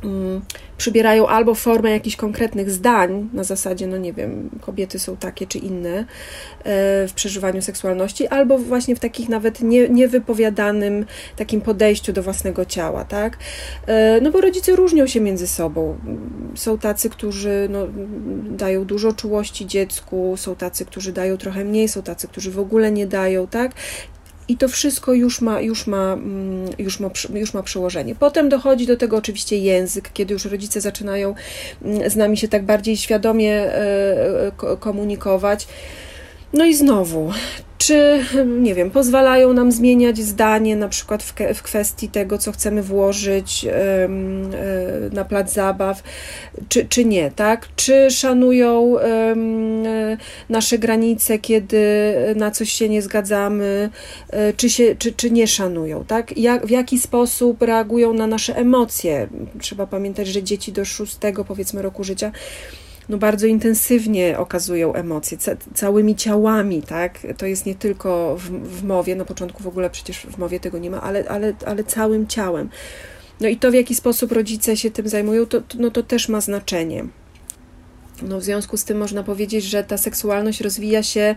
Mm, 0.03 0.41
przybierają 0.82 1.28
albo 1.28 1.56
formę 1.56 1.92
jakichś 1.92 2.16
konkretnych 2.16 2.72
zdań, 2.72 3.30
na 3.34 3.44
zasadzie, 3.44 3.88
no 3.88 3.98
nie 3.98 4.14
wiem, 4.14 4.50
kobiety 4.62 5.00
są 5.00 5.18
takie 5.18 5.48
czy 5.48 5.58
inne 5.58 5.98
e, 6.00 6.06
w 7.08 7.12
przeżywaniu 7.16 7.62
seksualności, 7.62 8.28
albo 8.28 8.58
właśnie 8.58 8.96
w 8.96 9.00
takich 9.00 9.30
nawet 9.30 9.62
nie, 9.62 9.90
niewypowiadanym 9.90 11.06
takim 11.36 11.62
podejściu 11.62 12.14
do 12.14 12.24
własnego 12.24 12.66
ciała, 12.66 13.06
tak? 13.06 13.38
E, 13.88 14.22
no 14.22 14.32
bo 14.32 14.42
rodzice 14.42 14.76
różnią 14.76 15.08
się 15.08 15.22
między 15.22 15.48
sobą. 15.48 15.98
Są 16.56 16.78
tacy, 16.78 17.10
którzy 17.10 17.68
no, 17.70 17.88
dają 18.50 18.86
dużo 18.86 19.14
czułości 19.14 19.68
dziecku, 19.68 20.34
są 20.38 20.56
tacy, 20.56 20.86
którzy 20.86 21.14
dają 21.14 21.38
trochę 21.38 21.66
mniej, 21.66 21.88
są 21.88 22.02
tacy, 22.02 22.28
którzy 22.28 22.52
w 22.52 22.60
ogóle 22.60 22.92
nie 22.92 23.08
dają, 23.08 23.48
tak? 23.48 23.72
I 24.48 24.58
to 24.58 24.68
wszystko 24.68 25.14
już 25.14 25.42
ma, 25.42 25.62
już, 25.62 25.88
ma, 25.88 26.14
mm, 26.14 26.70
już, 26.78 27.00
ma, 27.00 27.10
już 27.34 27.54
ma 27.54 27.64
przełożenie. 27.64 28.16
Potem 28.16 28.50
dochodzi 28.50 28.88
do 28.88 28.98
tego 28.98 29.18
oczywiście 29.18 29.58
język, 29.58 30.10
kiedy 30.14 30.34
już 30.34 30.46
rodzice 30.46 30.82
zaczynają 30.82 31.36
mm, 31.82 32.10
z 32.10 32.16
nami 32.16 32.38
się 32.38 32.48
tak 32.48 32.64
bardziej 32.64 32.98
świadomie 32.98 33.54
e, 33.54 34.48
e, 34.48 34.78
komunikować. 34.80 35.68
No 36.53 36.65
i 36.65 36.75
znowu, 36.75 37.31
czy, 37.77 38.25
nie 38.62 38.75
wiem, 38.75 38.91
pozwalają 38.91 39.53
nam 39.53 39.72
zmieniać 39.72 40.17
zdanie, 40.17 40.75
na 40.75 40.88
przykład 40.88 41.24
w, 41.24 41.34
w 41.53 41.62
kwestii 41.62 42.10
tego, 42.10 42.38
co 42.38 42.51
chcemy 42.51 42.84
włożyć 42.84 43.65
e, 43.65 44.10
na 45.12 45.25
plac 45.25 45.53
zabaw, 45.53 46.03
czy, 46.70 46.86
czy 46.86 47.05
nie, 47.05 47.31
tak? 47.31 47.67
Czy 47.75 48.12
szanują 48.12 48.96
nasze 50.50 50.77
granice, 50.77 51.39
kiedy 51.39 51.77
na 52.36 52.51
coś 52.51 52.72
się 52.72 52.89
nie 52.89 53.01
zgadzamy, 53.01 53.89
e, 54.29 54.53
czy, 54.53 54.70
się, 54.70 54.96
czy, 54.96 55.13
czy 55.13 55.31
nie 55.31 55.48
szanują, 55.48 56.05
tak? 56.05 56.38
Jak, 56.38 56.65
w 56.65 56.70
jaki 56.70 57.00
sposób 57.00 57.62
reagują 57.62 58.13
na 58.13 58.27
nasze 58.27 58.55
emocje? 58.58 59.27
Trzeba 59.60 59.88
pamiętać, 59.88 60.27
że 60.27 60.43
dzieci 60.43 60.72
do 60.72 60.86
szóstego, 60.86 61.46
powiedzmy, 61.46 61.81
roku 61.81 62.03
życia 62.03 62.31
no 63.10 63.17
bardzo 63.17 63.48
intensywnie 63.48 64.39
okazują 64.39 64.93
emocje, 64.93 65.38
ca 65.38 65.51
całymi 65.74 66.15
ciałami, 66.15 66.81
tak? 66.81 67.20
To 67.38 67.46
jest 67.46 67.65
nie 67.65 67.75
tylko 67.75 68.38
w, 68.38 68.50
w 68.50 68.84
mowie, 68.84 69.15
na 69.15 69.25
początku 69.25 69.63
w 69.63 69.67
ogóle 69.67 69.89
przecież 69.89 70.17
w 70.17 70.38
mowie 70.38 70.60
tego 70.60 70.77
nie 70.77 70.91
ma, 70.91 71.01
ale, 71.01 71.29
ale, 71.29 71.53
ale 71.65 71.84
całym 71.84 72.27
ciałem. 72.27 72.70
No 73.41 73.48
i 73.48 73.58
to, 73.58 73.72
w 73.72 73.74
jaki 73.74 73.96
sposób 73.96 74.31
rodzice 74.31 74.77
się 74.77 74.91
tym 74.91 75.08
zajmują, 75.08 75.46
to, 75.46 75.62
no 75.79 75.91
to 75.91 76.03
też 76.03 76.29
ma 76.29 76.41
znaczenie. 76.41 77.05
No 78.22 78.39
w 78.39 78.43
związku 78.43 78.77
z 78.77 78.84
tym 78.84 78.98
można 78.98 79.24
powiedzieć, 79.24 79.63
że 79.63 79.84
ta 79.84 79.98
seksualność 79.98 80.62
rozwija 80.62 81.03
się 81.03 81.36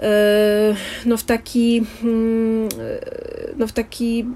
e, 0.00 0.74
no 1.06 1.16
w 1.16 1.24
taki, 1.24 1.84
mm, 2.02 2.68
no 3.56 3.66
w 3.66 3.72
taki 3.72 4.26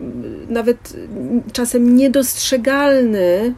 nawet 0.48 0.92
czasem 1.52 1.96
niedostrzegalny 1.96 3.54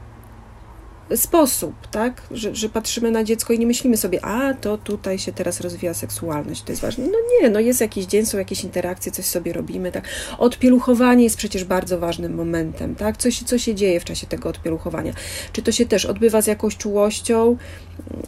sposób, 1.17 1.75
tak? 1.91 2.23
Że, 2.31 2.55
że 2.55 2.69
patrzymy 2.69 3.11
na 3.11 3.25
dziecko 3.25 3.53
i 3.53 3.59
nie 3.59 3.67
myślimy 3.67 3.97
sobie, 3.97 4.25
a 4.25 4.55
to 4.55 4.79
tutaj 4.79 5.19
się 5.19 5.33
teraz 5.33 5.61
rozwija 5.61 5.95
seksualność, 5.95 6.63
to 6.63 6.73
jest 6.73 6.83
ważne. 6.83 7.05
No 7.07 7.19
nie, 7.41 7.51
no 7.51 7.61
jest 7.61 7.81
jakiś 7.81 8.07
dzień, 8.07 8.27
są 8.27 8.39
jakieś 8.39 8.65
interakcje, 8.65 9.13
coś 9.13 9.25
sobie 9.25 9.53
robimy, 9.53 9.93
tak? 9.93 10.09
Odpieluchowanie 10.39 11.25
jest 11.25 11.37
przecież 11.37 11.65
bardzo 11.65 11.99
ważnym 11.99 12.35
momentem, 12.35 12.95
tak? 12.95 13.17
Co 13.17 13.31
się, 13.31 13.45
co 13.45 13.59
się 13.59 13.75
dzieje 13.75 14.01
w 14.01 14.05
czasie 14.05 14.27
tego 14.27 14.49
odpieluchowania? 14.49 15.13
Czy 15.53 15.63
to 15.63 15.73
się 15.73 15.87
też 15.87 16.05
odbywa 16.05 16.43
z 16.43 16.47
jakąś 16.47 16.77
czułością, 16.77 17.57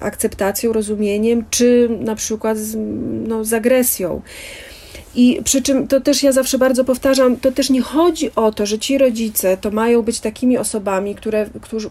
akceptacją, 0.01 0.73
rozumieniem, 0.73 1.45
czy 1.51 1.89
na 2.01 2.15
przykład 2.15 2.59
z, 2.59 2.77
no, 3.29 3.45
z 3.45 3.53
agresją? 3.53 4.23
I 5.17 5.43
przy 5.45 5.63
czym 5.63 5.89
to 5.89 6.01
też 6.01 6.23
ja 6.23 6.33
zawsze 6.33 6.59
bardzo 6.59 6.85
powtarzam, 6.85 7.37
to 7.37 7.53
też 7.53 7.71
nie 7.71 7.83
chodzi 7.83 8.31
o 8.35 8.53
to, 8.53 8.67
że 8.67 8.79
ci 8.79 8.99
rodzice 8.99 9.57
to 9.57 9.71
mają 9.71 10.03
być 10.03 10.21
takimi 10.21 10.59
osobami, 10.59 11.15
które, 11.15 11.47
którzy, 11.61 11.91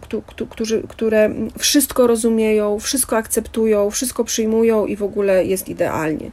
którzy, 0.50 0.84
które 0.90 1.30
wszystko 1.60 2.08
rozumieją, 2.08 2.80
wszystko 2.80 3.18
akceptują, 3.18 3.90
wszystko 3.92 4.24
przyjmują 4.24 4.86
i 4.86 4.96
w 4.96 5.04
ogóle 5.04 5.46
jest 5.46 5.70
idealnie. 5.70 6.32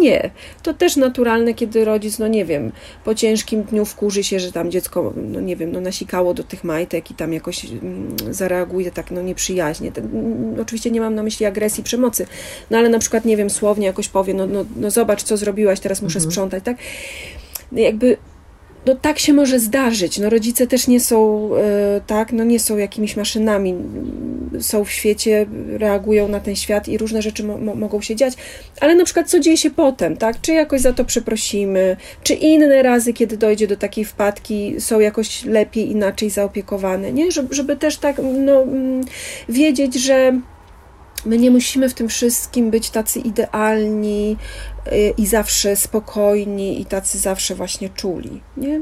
Nie. 0.00 0.30
To 0.62 0.74
też 0.74 0.96
naturalne, 0.96 1.54
kiedy 1.54 1.84
rodzic, 1.84 2.18
no 2.18 2.28
nie 2.28 2.44
wiem, 2.44 2.72
po 3.04 3.14
ciężkim 3.14 3.62
dniu 3.62 3.84
wkurzy 3.84 4.24
się, 4.24 4.40
że 4.40 4.52
tam 4.52 4.70
dziecko, 4.70 5.12
no 5.16 5.40
nie 5.40 5.56
wiem, 5.56 5.72
no 5.72 5.80
nasikało 5.80 6.34
do 6.34 6.44
tych 6.44 6.64
majtek 6.64 7.10
i 7.10 7.14
tam 7.14 7.32
jakoś 7.32 7.64
mm, 7.64 8.16
zareaguje 8.30 8.90
tak, 8.90 9.10
no 9.10 9.22
nieprzyjaźnie. 9.22 9.92
Ten, 9.92 10.04
mm, 10.04 10.60
oczywiście 10.60 10.90
nie 10.90 11.00
mam 11.00 11.14
na 11.14 11.22
myśli 11.22 11.46
agresji, 11.46 11.84
przemocy, 11.84 12.26
no 12.70 12.78
ale 12.78 12.88
na 12.88 12.98
przykład, 12.98 13.24
nie 13.24 13.36
wiem, 13.36 13.50
słownie 13.50 13.86
jakoś 13.86 14.08
powie, 14.08 14.34
no, 14.34 14.46
no, 14.46 14.64
no 14.76 14.90
zobacz, 14.90 15.22
co 15.22 15.36
zrobiłaś, 15.36 15.80
teraz 15.80 16.02
muszę 16.02 16.18
mhm. 16.18 16.30
sprzątać, 16.30 16.64
tak? 16.64 16.76
Jakby 17.72 18.16
no 18.88 18.94
tak 18.94 19.18
się 19.18 19.32
może 19.32 19.60
zdarzyć. 19.60 20.18
No 20.18 20.30
rodzice 20.30 20.66
też 20.66 20.88
nie 20.88 21.00
są, 21.00 21.50
e, 21.56 22.00
tak, 22.06 22.32
no 22.32 22.44
nie 22.44 22.60
są 22.60 22.76
jakimiś 22.76 23.16
maszynami. 23.16 23.74
Są 24.60 24.84
w 24.84 24.90
świecie, 24.90 25.46
reagują 25.68 26.28
na 26.28 26.40
ten 26.40 26.56
świat 26.56 26.88
i 26.88 26.98
różne 26.98 27.22
rzeczy 27.22 27.44
mo 27.44 27.74
mogą 27.74 28.00
się 28.00 28.16
dziać. 28.16 28.34
Ale 28.80 28.94
na 28.94 29.04
przykład 29.04 29.30
co 29.30 29.40
dzieje 29.40 29.56
się 29.56 29.70
potem, 29.70 30.16
tak? 30.16 30.40
Czy 30.40 30.52
jakoś 30.52 30.80
za 30.80 30.92
to 30.92 31.04
przeprosimy, 31.04 31.96
czy 32.22 32.34
inne 32.34 32.82
razy, 32.82 33.12
kiedy 33.12 33.36
dojdzie 33.36 33.66
do 33.66 33.76
takiej 33.76 34.04
wpadki, 34.04 34.80
są 34.80 35.00
jakoś 35.00 35.44
lepiej, 35.44 35.90
inaczej 35.90 36.30
zaopiekowane, 36.30 37.12
nie? 37.12 37.30
Żeby, 37.30 37.54
żeby 37.54 37.76
też 37.76 37.96
tak, 37.96 38.16
no, 38.38 38.62
mm, 38.62 39.04
wiedzieć, 39.48 39.94
że 39.94 40.40
My 41.26 41.38
nie 41.38 41.50
musimy 41.50 41.88
w 41.88 41.94
tym 41.94 42.08
wszystkim 42.08 42.70
być 42.70 42.90
tacy 42.90 43.18
idealni 43.18 44.36
i 45.16 45.26
zawsze 45.26 45.76
spokojni 45.76 46.80
i 46.80 46.86
tacy 46.86 47.18
zawsze 47.18 47.54
właśnie 47.54 47.88
czuli, 47.88 48.40
nie? 48.56 48.80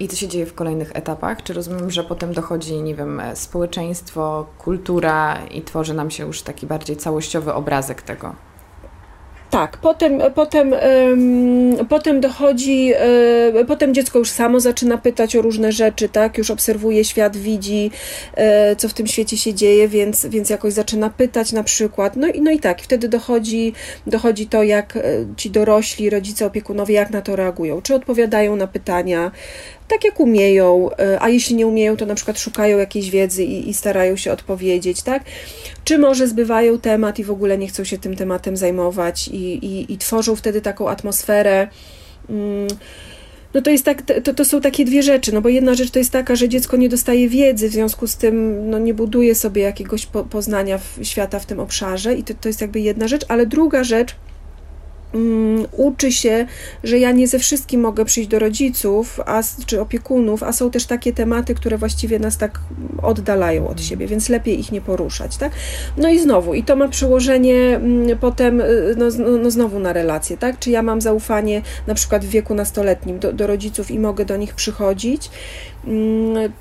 I 0.00 0.08
co 0.08 0.16
się 0.16 0.28
dzieje 0.28 0.46
w 0.46 0.54
kolejnych 0.54 0.90
etapach? 0.94 1.42
Czy 1.42 1.52
rozumiem, 1.52 1.90
że 1.90 2.04
potem 2.04 2.32
dochodzi, 2.32 2.82
nie 2.82 2.94
wiem, 2.94 3.22
społeczeństwo, 3.34 4.46
kultura 4.58 5.46
i 5.50 5.62
tworzy 5.62 5.94
nam 5.94 6.10
się 6.10 6.26
już 6.26 6.42
taki 6.42 6.66
bardziej 6.66 6.96
całościowy 6.96 7.54
obrazek 7.54 8.02
tego? 8.02 8.34
Tak, 9.50 9.76
potem, 9.76 10.20
potem, 10.34 10.74
potem 11.88 12.20
dochodzi, 12.20 12.92
um, 13.54 13.66
potem 13.66 13.94
dziecko 13.94 14.18
już 14.18 14.30
samo 14.30 14.60
zaczyna 14.60 14.98
pytać 14.98 15.36
o 15.36 15.42
różne 15.42 15.72
rzeczy, 15.72 16.08
tak? 16.08 16.38
Już 16.38 16.50
obserwuje 16.50 17.04
świat, 17.04 17.36
widzi, 17.36 17.90
um, 18.36 18.44
co 18.76 18.88
w 18.88 18.94
tym 18.94 19.06
świecie 19.06 19.36
się 19.36 19.54
dzieje, 19.54 19.88
więc, 19.88 20.26
więc 20.26 20.50
jakoś 20.50 20.72
zaczyna 20.72 21.10
pytać 21.10 21.52
na 21.52 21.62
przykład. 21.62 22.16
No 22.16 22.28
i, 22.28 22.40
no 22.40 22.50
i 22.50 22.58
tak, 22.58 22.82
wtedy 22.82 23.08
dochodzi, 23.08 23.72
dochodzi 24.06 24.46
to, 24.46 24.62
jak 24.62 24.96
e, 24.96 25.02
ci 25.36 25.50
dorośli, 25.50 26.10
rodzice, 26.10 26.46
opiekunowie, 26.46 26.94
jak 26.94 27.10
na 27.10 27.22
to 27.22 27.36
reagują. 27.36 27.82
Czy 27.82 27.94
odpowiadają 27.94 28.56
na 28.56 28.66
pytania, 28.66 29.30
tak 29.88 30.04
jak 30.04 30.20
umieją, 30.20 30.90
e, 30.98 31.22
a 31.22 31.28
jeśli 31.28 31.56
nie 31.56 31.66
umieją, 31.66 31.96
to 31.96 32.06
na 32.06 32.14
przykład 32.14 32.38
szukają 32.38 32.78
jakiejś 32.78 33.10
wiedzy 33.10 33.44
i, 33.44 33.68
i, 33.68 33.74
starają 33.74 34.16
się 34.16 34.32
odpowiedzieć, 34.32 35.02
tak? 35.02 35.24
Czy 35.84 35.98
może 35.98 36.28
zbywają 36.28 36.78
temat 36.78 37.18
i 37.18 37.24
w 37.24 37.30
ogóle 37.30 37.58
nie 37.58 37.68
chcą 37.68 37.84
się 37.84 37.98
tym 37.98 38.16
tematem 38.16 38.56
zajmować 38.56 39.28
i, 39.28 39.66
i, 39.66 39.92
i 39.92 39.98
tworzą 39.98 40.36
wtedy 40.36 40.60
taką 40.60 40.88
atmosferę. 40.88 41.68
Mm, 42.30 42.68
no 43.54 43.62
to, 43.62 43.70
jest 43.70 43.84
tak, 43.84 44.02
to, 44.24 44.34
to 44.34 44.44
są 44.44 44.60
takie 44.60 44.84
dwie 44.84 45.02
rzeczy, 45.02 45.34
no 45.34 45.40
bo 45.40 45.48
jedna 45.48 45.74
rzecz 45.74 45.90
to 45.90 45.98
jest 45.98 46.10
taka, 46.10 46.36
że 46.36 46.48
dziecko 46.48 46.76
nie 46.76 46.88
dostaje 46.88 47.28
wiedzy, 47.28 47.68
w 47.68 47.72
związku 47.72 48.06
z 48.06 48.16
tym 48.16 48.64
no, 48.70 48.78
nie 48.78 48.94
buduje 48.94 49.34
sobie 49.34 49.62
jakiegoś 49.62 50.06
po, 50.06 50.24
poznania 50.24 50.78
w, 50.78 50.98
świata 51.02 51.38
w 51.38 51.46
tym 51.46 51.60
obszarze 51.60 52.14
i 52.14 52.22
to, 52.22 52.34
to 52.34 52.48
jest 52.48 52.60
jakby 52.60 52.80
jedna 52.80 53.08
rzecz, 53.08 53.24
ale 53.28 53.46
druga 53.46 53.84
rzecz, 53.84 54.16
um, 55.14 55.66
uczy 55.72 56.12
się, 56.12 56.46
że 56.84 56.98
ja 56.98 57.12
nie 57.12 57.28
ze 57.28 57.38
wszystkim 57.38 57.80
mogę 57.80 58.04
przyjść 58.04 58.28
do 58.28 58.38
rodziców 58.38 59.20
a, 59.26 59.42
czy 59.66 59.80
opiekunów, 59.80 60.42
a 60.42 60.52
są 60.52 60.70
też 60.70 60.86
takie 60.86 61.12
tematy, 61.12 61.54
które 61.54 61.78
właściwie 61.78 62.18
nas 62.18 62.38
tak 62.38 62.60
oddalają 63.02 63.64
od 63.64 63.70
mhm. 63.70 63.88
siebie, 63.88 64.06
więc 64.06 64.28
lepiej 64.28 64.60
ich 64.60 64.72
nie 64.72 64.80
poruszać. 64.80 65.36
Tak? 65.36 65.52
No 65.96 66.08
i 66.08 66.18
znowu, 66.18 66.54
i 66.54 66.64
to 66.64 66.76
ma 66.76 66.88
przełożenie 66.88 67.80
um, 67.82 68.18
potem 68.20 68.60
y, 68.60 68.94
no, 68.96 69.06
no, 69.18 69.38
no, 69.38 69.50
znowu 69.50 69.78
na 69.78 69.92
relacje. 69.92 70.36
Tak? 70.36 70.58
Czy 70.58 70.70
ja 70.70 70.82
mam 70.82 71.00
zaufanie 71.00 71.62
na 71.86 71.94
przykład 71.94 72.24
w 72.24 72.28
wieku 72.28 72.54
nastoletnim 72.54 73.18
do, 73.18 73.32
do 73.32 73.46
rodziców 73.46 73.90
i 73.90 73.98
mogę 73.98 74.24
do 74.24 74.36
nich 74.36 74.54
przychodzić? 74.54 75.30
Um, 75.84 76.52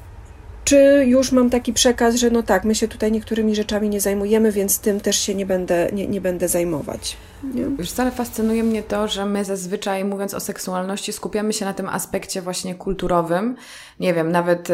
czy 0.66 1.06
już 1.08 1.32
mam 1.32 1.50
taki 1.50 1.74
przekaz, 1.74 2.16
że 2.16 2.30
no 2.30 2.44
tak, 2.44 2.64
my 2.64 2.76
się 2.76 2.88
tutaj 2.88 3.12
niektórymi 3.12 3.56
rzeczami 3.56 3.90
nie 3.90 4.02
zajmujemy, 4.02 4.52
więc 4.52 4.80
tym 4.80 5.00
też 5.00 5.20
się 5.20 5.36
nie 5.36 5.46
będę, 5.46 5.90
nie, 5.94 6.08
nie 6.08 6.22
będę 6.22 6.48
zajmować. 6.48 7.18
Nie? 7.54 7.62
Już 7.62 7.90
wcale 7.90 8.12
fascynuje 8.12 8.64
mnie 8.64 8.84
to, 8.84 9.08
że 9.08 9.26
my 9.26 9.46
zazwyczaj 9.46 10.06
mówiąc 10.06 10.34
o 10.34 10.40
seksualności 10.40 11.14
skupiamy 11.14 11.54
się 11.54 11.66
na 11.66 11.74
tym 11.74 11.90
aspekcie 11.90 12.42
właśnie 12.42 12.76
kulturowym. 12.76 13.56
Nie 14.00 14.14
wiem, 14.14 14.32
nawet 14.32 14.70
y, 14.70 14.74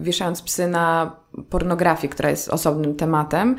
wieszając 0.00 0.42
psy 0.42 0.68
na 0.68 1.16
pornografii, 1.50 2.08
która 2.08 2.30
jest 2.30 2.48
osobnym 2.48 2.96
tematem. 2.96 3.56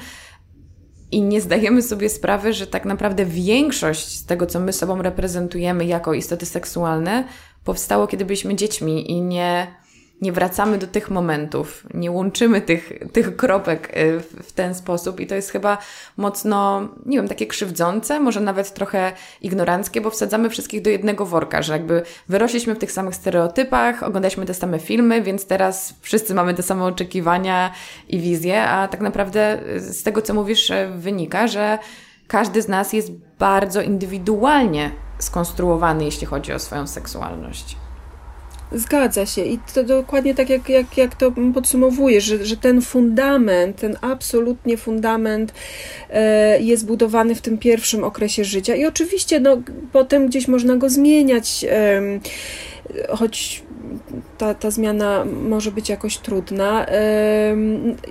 I 1.11 1.21
nie 1.21 1.41
zdajemy 1.41 1.81
sobie 1.81 2.09
sprawy, 2.09 2.53
że 2.53 2.67
tak 2.67 2.85
naprawdę 2.85 3.25
większość 3.25 4.17
z 4.17 4.25
tego, 4.25 4.45
co 4.45 4.59
my 4.59 4.73
sobą 4.73 5.01
reprezentujemy 5.01 5.85
jako 5.85 6.13
istoty 6.13 6.45
seksualne, 6.45 7.23
powstało, 7.63 8.07
kiedy 8.07 8.25
byliśmy 8.25 8.55
dziećmi 8.55 9.11
i 9.11 9.21
nie 9.21 9.82
nie 10.23 10.31
wracamy 10.31 10.77
do 10.77 10.87
tych 10.87 11.11
momentów, 11.11 11.87
nie 11.93 12.11
łączymy 12.11 12.61
tych, 12.61 12.93
tych 13.13 13.35
kropek 13.35 13.97
y, 13.97 14.19
w, 14.19 14.47
w 14.47 14.51
ten 14.51 14.75
sposób 14.75 15.19
i 15.19 15.27
to 15.27 15.35
jest 15.35 15.51
chyba 15.51 15.77
mocno, 16.17 16.87
nie 17.05 17.17
wiem, 17.17 17.27
takie 17.27 17.47
krzywdzące, 17.47 18.19
może 18.19 18.39
nawet 18.39 18.73
trochę 18.73 19.11
ignoranckie, 19.41 20.01
bo 20.01 20.09
wsadzamy 20.09 20.49
wszystkich 20.49 20.81
do 20.81 20.89
jednego 20.89 21.25
worka, 21.25 21.61
że 21.61 21.73
jakby 21.73 22.03
wyrośliśmy 22.29 22.75
w 22.75 22.77
tych 22.79 22.91
samych 22.91 23.15
stereotypach, 23.15 24.03
oglądaliśmy 24.03 24.45
te 24.45 24.53
same 24.53 24.79
filmy, 24.79 25.21
więc 25.21 25.45
teraz 25.45 25.93
wszyscy 26.01 26.33
mamy 26.33 26.53
te 26.53 26.63
same 26.63 26.85
oczekiwania 26.85 27.71
i 28.09 28.19
wizje, 28.19 28.63
a 28.63 28.87
tak 28.87 29.01
naprawdę 29.01 29.59
z 29.77 30.03
tego, 30.03 30.21
co 30.21 30.33
mówisz, 30.33 30.71
wynika, 30.95 31.47
że 31.47 31.79
każdy 32.27 32.61
z 32.61 32.67
nas 32.67 32.93
jest 32.93 33.11
bardzo 33.39 33.81
indywidualnie 33.81 34.91
skonstruowany, 35.19 36.05
jeśli 36.05 36.27
chodzi 36.27 36.53
o 36.53 36.59
swoją 36.59 36.87
seksualność. 36.87 37.82
Zgadza 38.73 39.25
się. 39.25 39.45
I 39.45 39.59
to 39.73 39.83
dokładnie 39.83 40.35
tak, 40.35 40.49
jak, 40.49 40.69
jak, 40.69 40.97
jak 40.97 41.15
to 41.15 41.31
podsumowujesz, 41.53 42.23
że, 42.23 42.45
że 42.45 42.57
ten 42.57 42.81
fundament, 42.81 43.77
ten 43.77 43.97
absolutnie 44.01 44.77
fundament 44.77 45.53
e, 46.09 46.61
jest 46.61 46.85
budowany 46.85 47.35
w 47.35 47.41
tym 47.41 47.57
pierwszym 47.57 48.03
okresie 48.03 48.43
życia. 48.43 48.75
I 48.75 48.85
oczywiście 48.85 49.39
no, 49.39 49.57
potem 49.91 50.27
gdzieś 50.27 50.47
można 50.47 50.75
go 50.75 50.89
zmieniać, 50.89 51.65
e, 51.69 52.01
choć 53.09 53.63
ta, 54.37 54.53
ta 54.53 54.71
zmiana 54.71 55.25
może 55.25 55.71
być 55.71 55.89
jakoś 55.89 56.17
trudna, 56.17 56.85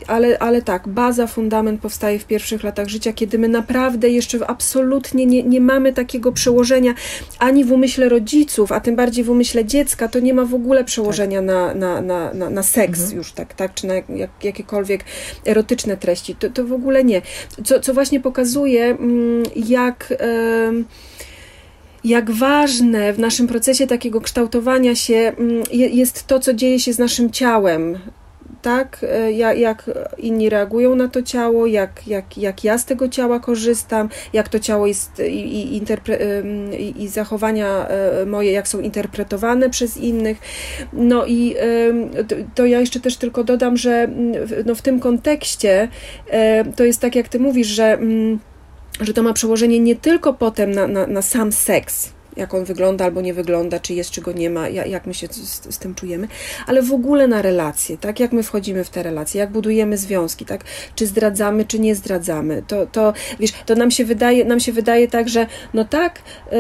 ale, 0.07 0.39
ale 0.39 0.63
tak, 0.63 0.89
baza, 0.89 1.27
fundament 1.27 1.81
powstaje 1.81 2.19
w 2.19 2.25
pierwszych 2.25 2.63
latach 2.63 2.89
życia, 2.89 3.13
kiedy 3.13 3.39
my 3.39 3.49
naprawdę 3.49 4.09
jeszcze 4.09 4.47
absolutnie 4.47 5.27
nie, 5.27 5.43
nie 5.43 5.61
mamy 5.61 5.93
takiego 5.93 6.33
przełożenia 6.33 6.95
ani 7.39 7.65
w 7.65 7.73
umyśle 7.73 8.09
rodziców, 8.09 8.73
a 8.73 8.81
tym 8.81 8.97
bardziej 8.97 9.25
w 9.25 9.31
umyśle 9.31 9.65
dziecka, 9.65 10.09
to 10.09 10.21
nie 10.21 10.35
ma 10.35 10.45
w 10.45 10.55
ogóle 10.55 10.85
przełożenia 10.85 11.39
tak. 11.39 11.47
na, 11.47 11.75
na, 11.75 12.01
na, 12.01 12.35
na, 12.35 12.51
na 12.51 12.63
seks 12.63 13.01
mhm. 13.01 13.17
już, 13.17 13.33
tak, 13.33 13.55
tak, 13.55 13.75
czy 13.75 13.87
na 13.87 13.95
jak, 13.95 14.31
jakiekolwiek 14.43 15.05
erotyczne 15.47 15.97
treści. 15.97 16.35
To, 16.35 16.51
to 16.51 16.65
w 16.65 16.73
ogóle 16.73 17.05
nie. 17.05 17.23
Co, 17.65 17.81
co 17.81 17.95
właśnie 17.95 18.21
pokazuje, 18.21 18.85
mm, 18.85 19.43
jak 19.57 20.15
jak 22.05 22.31
ważne 22.31 23.13
w 23.13 23.19
naszym 23.19 23.47
procesie 23.47 23.87
takiego 23.87 24.21
kształtowania 24.21 24.95
się 24.95 25.15
mm, 25.15 25.63
jest 25.73 26.27
to, 26.27 26.41
co 26.41 26.55
dzieje 26.55 26.81
się 26.81 26.93
z 26.93 26.99
naszym 26.99 27.31
ciałem. 27.31 27.99
Tak, 28.63 29.07
e, 29.09 29.33
jak 29.59 29.91
inni 30.19 30.49
reagują 30.49 30.95
na 30.95 31.09
to 31.09 31.23
ciało, 31.23 31.67
jak, 31.67 32.07
jak, 32.07 32.39
jak 32.39 32.65
ja 32.65 32.79
z 32.79 32.85
tego 32.85 33.09
ciała 33.09 33.41
korzystam, 33.41 34.09
jak 34.33 34.49
to 34.49 34.59
ciało 34.59 34.87
jest 34.87 35.19
i, 35.19 35.77
i, 35.77 35.77
i, 35.77 37.03
i 37.03 37.09
zachowania 37.09 37.89
e, 37.89 38.27
moje, 38.27 38.53
jak 38.53 38.69
są 38.69 38.81
interpretowane 38.81 39.71
przez 39.71 39.97
innych. 39.97 40.39
No 40.93 41.27
i 41.27 41.55
to, 42.55 42.67
ja 42.67 42.81
jeszcze 42.81 43.01
też 43.01 43.17
tylko 43.17 43.45
dodam, 43.45 43.77
że 43.77 43.93
mm, 43.93 44.33
no 44.67 44.75
w 44.75 44.83
tym 44.83 45.01
kontekście 45.01 45.89
e, 46.31 46.65
to 46.65 46.85
jest 46.85 47.01
tak, 47.01 47.17
jak 47.17 47.29
ty 47.29 47.39
mówisz, 47.39 47.67
że 47.67 47.93
mm, 47.93 48.39
że 49.01 49.15
to 49.15 49.23
ma 49.23 49.33
przełożenie 49.33 49.81
nie 49.81 49.97
tylko 49.97 50.35
potem 50.35 50.71
na, 50.71 50.87
na, 50.87 51.07
na 51.07 51.23
sam 51.23 51.53
seks, 51.53 52.13
jak 52.37 52.55
on 52.55 52.65
wygląda 52.65 53.05
albo 53.05 53.21
nie 53.21 53.35
wygląda, 53.35 53.81
czy 53.81 53.95
jest, 53.95 54.11
czy 54.11 54.21
go 54.21 54.33
nie 54.33 54.51
ma, 54.51 54.69
jak 54.69 55.07
my 55.07 55.15
się 55.15 55.27
z, 55.27 55.75
z, 55.75 55.79
tym 55.79 55.95
czujemy, 55.95 56.29
ale 56.67 56.83
w 56.83 56.93
ogóle 56.93 57.29
na 57.29 57.43
relacje, 57.43 57.99
tak? 57.99 58.21
Jak 58.21 58.33
my 58.33 58.43
wchodzimy 58.43 58.85
w 58.85 58.91
te 58.91 59.03
relacje, 59.03 59.41
jak 59.41 59.51
budujemy 59.51 59.99
związki, 59.99 60.45
tak? 60.45 60.65
Czy 60.95 61.07
zdradzamy, 61.07 61.65
czy 61.65 61.79
nie 61.79 61.95
zdradzamy. 61.95 62.63
To, 62.67 62.87
to 62.87 63.13
wiesz, 63.41 63.53
to 63.67 63.75
nam 63.75 63.91
się 63.91 64.05
wydaje, 64.05 64.45
nam 64.45 64.61
się 64.61 64.73
wydaje 64.73 65.09
tak, 65.09 65.29
że 65.29 65.47
no 65.75 65.85
tak, 65.85 66.23
yy, 66.53 66.59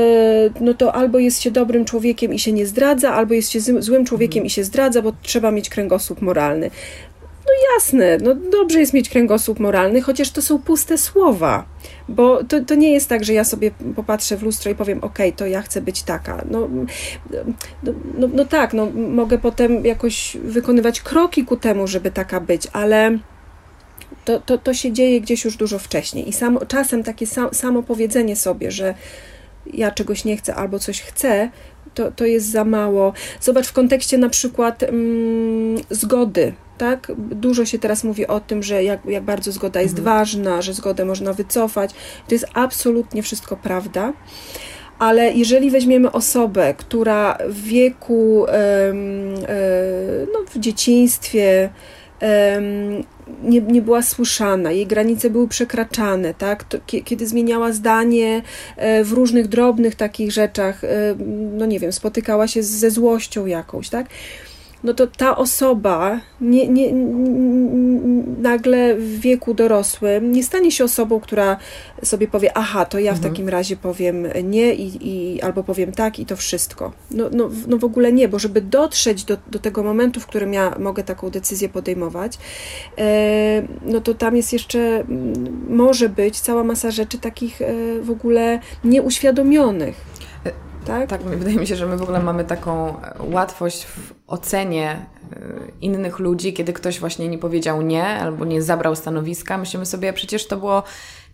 no 0.60 0.74
to 0.74 0.94
albo 0.94 1.18
jest 1.18 1.40
się 1.40 1.50
dobrym 1.50 1.84
człowiekiem 1.84 2.34
i 2.34 2.38
się 2.38 2.52
nie 2.52 2.66
zdradza, 2.66 3.12
albo 3.12 3.34
jest 3.34 3.50
się 3.50 3.60
złym 3.60 4.04
człowiekiem 4.04 4.44
i 4.44 4.50
się 4.50 4.64
zdradza, 4.64 5.02
bo 5.02 5.12
trzeba 5.22 5.50
mieć 5.50 5.68
kręgosłup 5.68 6.22
moralny. 6.22 6.70
No 7.46 7.52
jasne, 7.74 8.18
no 8.18 8.34
dobrze 8.34 8.80
jest 8.80 8.92
mieć 8.92 9.08
kręgosłup 9.08 9.60
moralny, 9.60 10.00
chociaż 10.00 10.30
to 10.30 10.42
są 10.42 10.58
puste 10.58 10.98
słowa, 10.98 11.64
bo 12.08 12.44
to, 12.44 12.64
to 12.64 12.74
nie 12.74 12.92
jest 12.92 13.08
tak, 13.08 13.24
że 13.24 13.32
ja 13.32 13.44
sobie 13.44 13.70
popatrzę 13.96 14.36
w 14.36 14.42
lustro 14.42 14.70
i 14.70 14.74
powiem, 14.74 15.04
ok, 15.04 15.18
to 15.36 15.46
ja 15.46 15.62
chcę 15.62 15.80
być 15.80 16.02
taka. 16.02 16.44
No, 16.50 16.68
no, 17.82 17.92
no, 18.18 18.28
no 18.34 18.44
tak, 18.44 18.74
no, 18.74 18.90
mogę 18.94 19.38
potem 19.38 19.84
jakoś 19.84 20.36
wykonywać 20.44 21.00
kroki 21.00 21.44
ku 21.44 21.56
temu, 21.56 21.86
żeby 21.86 22.10
taka 22.10 22.40
być, 22.40 22.68
ale 22.72 23.18
to, 24.24 24.40
to, 24.40 24.58
to 24.58 24.74
się 24.74 24.92
dzieje 24.92 25.20
gdzieś 25.20 25.44
już 25.44 25.56
dużo 25.56 25.78
wcześniej. 25.78 26.28
I 26.28 26.32
czasem 26.68 27.02
takie 27.02 27.26
sam, 27.26 27.54
samo 27.54 27.82
powiedzenie 27.82 28.36
sobie, 28.36 28.70
że 28.70 28.94
ja 29.66 29.90
czegoś 29.90 30.24
nie 30.24 30.36
chcę 30.36 30.54
albo 30.54 30.78
coś 30.78 31.02
chcę, 31.02 31.50
to, 31.94 32.10
to 32.10 32.24
jest 32.24 32.50
za 32.50 32.64
mało. 32.64 33.12
Zobacz 33.40 33.66
w 33.66 33.72
kontekście 33.72 34.18
na 34.18 34.28
przykład 34.28 34.82
mm, 34.82 35.78
zgody 35.90 36.52
tak? 36.78 37.12
Dużo 37.16 37.64
się 37.64 37.78
teraz 37.78 38.04
mówi 38.04 38.26
o 38.26 38.40
tym, 38.40 38.62
że 38.62 38.84
jak, 38.84 39.04
jak 39.04 39.22
bardzo 39.22 39.52
zgoda 39.52 39.80
jest 39.80 39.98
mhm. 39.98 40.18
ważna, 40.18 40.62
że 40.62 40.74
zgodę 40.74 41.04
można 41.04 41.32
wycofać. 41.32 41.90
To 42.28 42.34
jest 42.34 42.46
absolutnie 42.54 43.22
wszystko 43.22 43.56
prawda. 43.56 44.12
Ale 44.98 45.32
jeżeli 45.32 45.70
weźmiemy 45.70 46.12
osobę, 46.12 46.74
która 46.74 47.38
w 47.48 47.62
wieku, 47.62 48.46
no, 50.32 50.38
w 50.50 50.58
dzieciństwie, 50.58 51.70
nie, 53.42 53.60
nie 53.60 53.82
była 53.82 54.02
słyszana, 54.02 54.70
jej 54.70 54.86
granice 54.86 55.30
były 55.30 55.48
przekraczane, 55.48 56.34
tak? 56.34 56.64
To, 56.64 56.78
kiedy 57.04 57.26
zmieniała 57.26 57.72
zdanie 57.72 58.42
e, 58.76 59.04
w 59.04 59.12
różnych 59.12 59.48
drobnych 59.48 59.94
takich 59.94 60.32
rzeczach, 60.32 60.84
e, 60.84 61.14
no 61.56 61.66
nie 61.66 61.78
wiem, 61.78 61.92
spotykała 61.92 62.48
się 62.48 62.62
ze 62.62 62.90
złością 62.90 63.46
jakąś, 63.46 63.88
tak? 63.88 64.06
No 64.84 64.94
to 64.94 65.06
ta 65.06 65.36
osoba 65.36 66.20
nie, 66.40 66.68
nie, 66.68 66.92
nagle 68.38 68.94
w 68.94 69.20
wieku 69.20 69.54
dorosłym 69.54 70.32
nie 70.32 70.42
stanie 70.42 70.70
się 70.70 70.84
osobą, 70.84 71.20
która 71.20 71.56
sobie 72.02 72.28
powie, 72.28 72.56
aha, 72.56 72.84
to 72.84 72.98
ja 72.98 73.12
w 73.12 73.16
mhm. 73.16 73.32
takim 73.32 73.48
razie 73.48 73.76
powiem 73.76 74.26
nie 74.44 74.74
i, 74.74 75.08
i, 75.08 75.42
albo 75.42 75.64
powiem 75.64 75.92
tak 75.92 76.18
i 76.18 76.26
to 76.26 76.36
wszystko. 76.36 76.92
No, 77.10 77.24
no, 77.32 77.50
no 77.68 77.78
w 77.78 77.84
ogóle 77.84 78.12
nie, 78.12 78.28
bo 78.28 78.38
żeby 78.38 78.60
dotrzeć 78.60 79.24
do, 79.24 79.36
do 79.50 79.58
tego 79.58 79.82
momentu, 79.82 80.20
w 80.20 80.26
którym 80.26 80.52
ja 80.52 80.76
mogę 80.78 81.02
taką 81.02 81.30
decyzję 81.30 81.68
podejmować, 81.68 82.38
e, 82.98 83.62
no 83.86 84.00
to 84.00 84.14
tam 84.14 84.36
jest 84.36 84.52
jeszcze, 84.52 85.04
może 85.68 86.08
być 86.08 86.40
cała 86.40 86.64
masa 86.64 86.90
rzeczy 86.90 87.18
takich 87.18 87.62
e, 87.62 87.74
w 88.02 88.10
ogóle 88.10 88.60
nieuświadomionych. 88.84 90.12
Tak? 90.84 91.08
tak, 91.08 91.22
wydaje 91.22 91.56
mi 91.56 91.66
się, 91.66 91.76
że 91.76 91.86
my 91.86 91.96
w 91.96 92.02
ogóle 92.02 92.20
mamy 92.20 92.44
taką 92.44 92.94
łatwość 93.20 93.84
w 93.84 94.12
ocenie 94.26 95.06
y, 95.32 95.72
innych 95.80 96.18
ludzi, 96.18 96.52
kiedy 96.52 96.72
ktoś 96.72 97.00
właśnie 97.00 97.28
nie 97.28 97.38
powiedział 97.38 97.82
nie 97.82 98.04
albo 98.04 98.44
nie 98.44 98.62
zabrał 98.62 98.96
stanowiska. 98.96 99.58
Myślimy 99.58 99.86
sobie, 99.86 100.12
przecież 100.12 100.46
to 100.46 100.56
było 100.56 100.82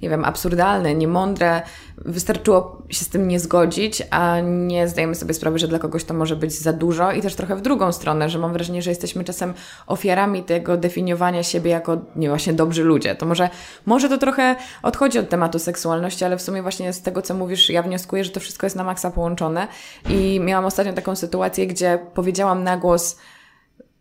nie 0.02 0.08
wiem, 0.08 0.24
absurdalne, 0.24 0.94
niemądre. 0.94 1.62
Wystarczyło 1.96 2.82
się 2.90 3.04
z 3.04 3.08
tym 3.08 3.28
nie 3.28 3.40
zgodzić, 3.40 4.02
a 4.10 4.40
nie 4.40 4.88
zdajemy 4.88 5.14
sobie 5.14 5.34
sprawy, 5.34 5.58
że 5.58 5.68
dla 5.68 5.78
kogoś 5.78 6.04
to 6.04 6.14
może 6.14 6.36
być 6.36 6.52
za 6.52 6.72
dużo 6.72 7.12
i 7.12 7.22
też 7.22 7.34
trochę 7.34 7.56
w 7.56 7.60
drugą 7.60 7.92
stronę, 7.92 8.30
że 8.30 8.38
mam 8.38 8.52
wrażenie, 8.52 8.82
że 8.82 8.90
jesteśmy 8.90 9.24
czasem 9.24 9.54
ofiarami 9.86 10.42
tego 10.42 10.76
definiowania 10.76 11.42
siebie 11.42 11.70
jako 11.70 11.98
nie 12.16 12.28
właśnie 12.28 12.52
dobrzy 12.52 12.84
ludzie. 12.84 13.14
To 13.14 13.26
może, 13.26 13.50
może 13.86 14.08
to 14.08 14.18
trochę 14.18 14.56
odchodzi 14.82 15.18
od 15.18 15.28
tematu 15.28 15.58
seksualności, 15.58 16.24
ale 16.24 16.36
w 16.36 16.42
sumie 16.42 16.62
właśnie 16.62 16.92
z 16.92 17.02
tego, 17.02 17.22
co 17.22 17.34
mówisz, 17.34 17.70
ja 17.70 17.82
wnioskuję, 17.82 18.24
że 18.24 18.30
to 18.30 18.40
wszystko 18.40 18.66
jest 18.66 18.76
na 18.76 18.84
maksa 18.84 19.10
połączone 19.10 19.68
i 20.10 20.40
miałam 20.40 20.64
ostatnio 20.64 20.92
taką 20.92 21.16
sytuację, 21.16 21.66
gdzie 21.66 21.98
powiedziałam 22.14 22.64
na 22.64 22.76
głos, 22.76 23.16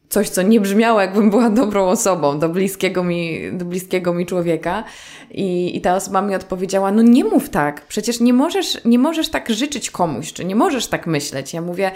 coś, 0.10 0.30
co 0.30 0.42
nie 0.42 0.62
brzmiało, 0.62 1.02
jakbym 1.02 1.30
była 1.30 1.50
dobrą 1.50 1.86
osobą 1.86 2.40
do 2.40 2.50
bliskiego 2.50 3.04
mi, 3.04 3.52
do 3.52 3.66
bliskiego 3.66 4.14
mi 4.14 4.26
człowieka. 4.26 4.84
I, 5.32 5.78
I 5.78 5.82
ta 5.82 5.96
osoba 5.96 6.22
mi 6.22 6.36
odpowiedziała: 6.36 6.92
No 6.92 7.02
nie 7.02 7.24
mów 7.24 7.50
tak, 7.50 7.88
przecież 7.88 8.20
nie 8.20 8.34
możesz, 8.34 8.86
nie 8.86 9.00
możesz 9.00 9.30
tak 9.30 9.50
życzyć 9.50 9.92
komuś, 9.92 10.34
czy 10.34 10.46
nie 10.46 10.56
możesz 10.56 10.88
tak 10.88 11.08
myśleć. 11.08 11.54
Ja 11.54 11.62
mówię, 11.62 11.92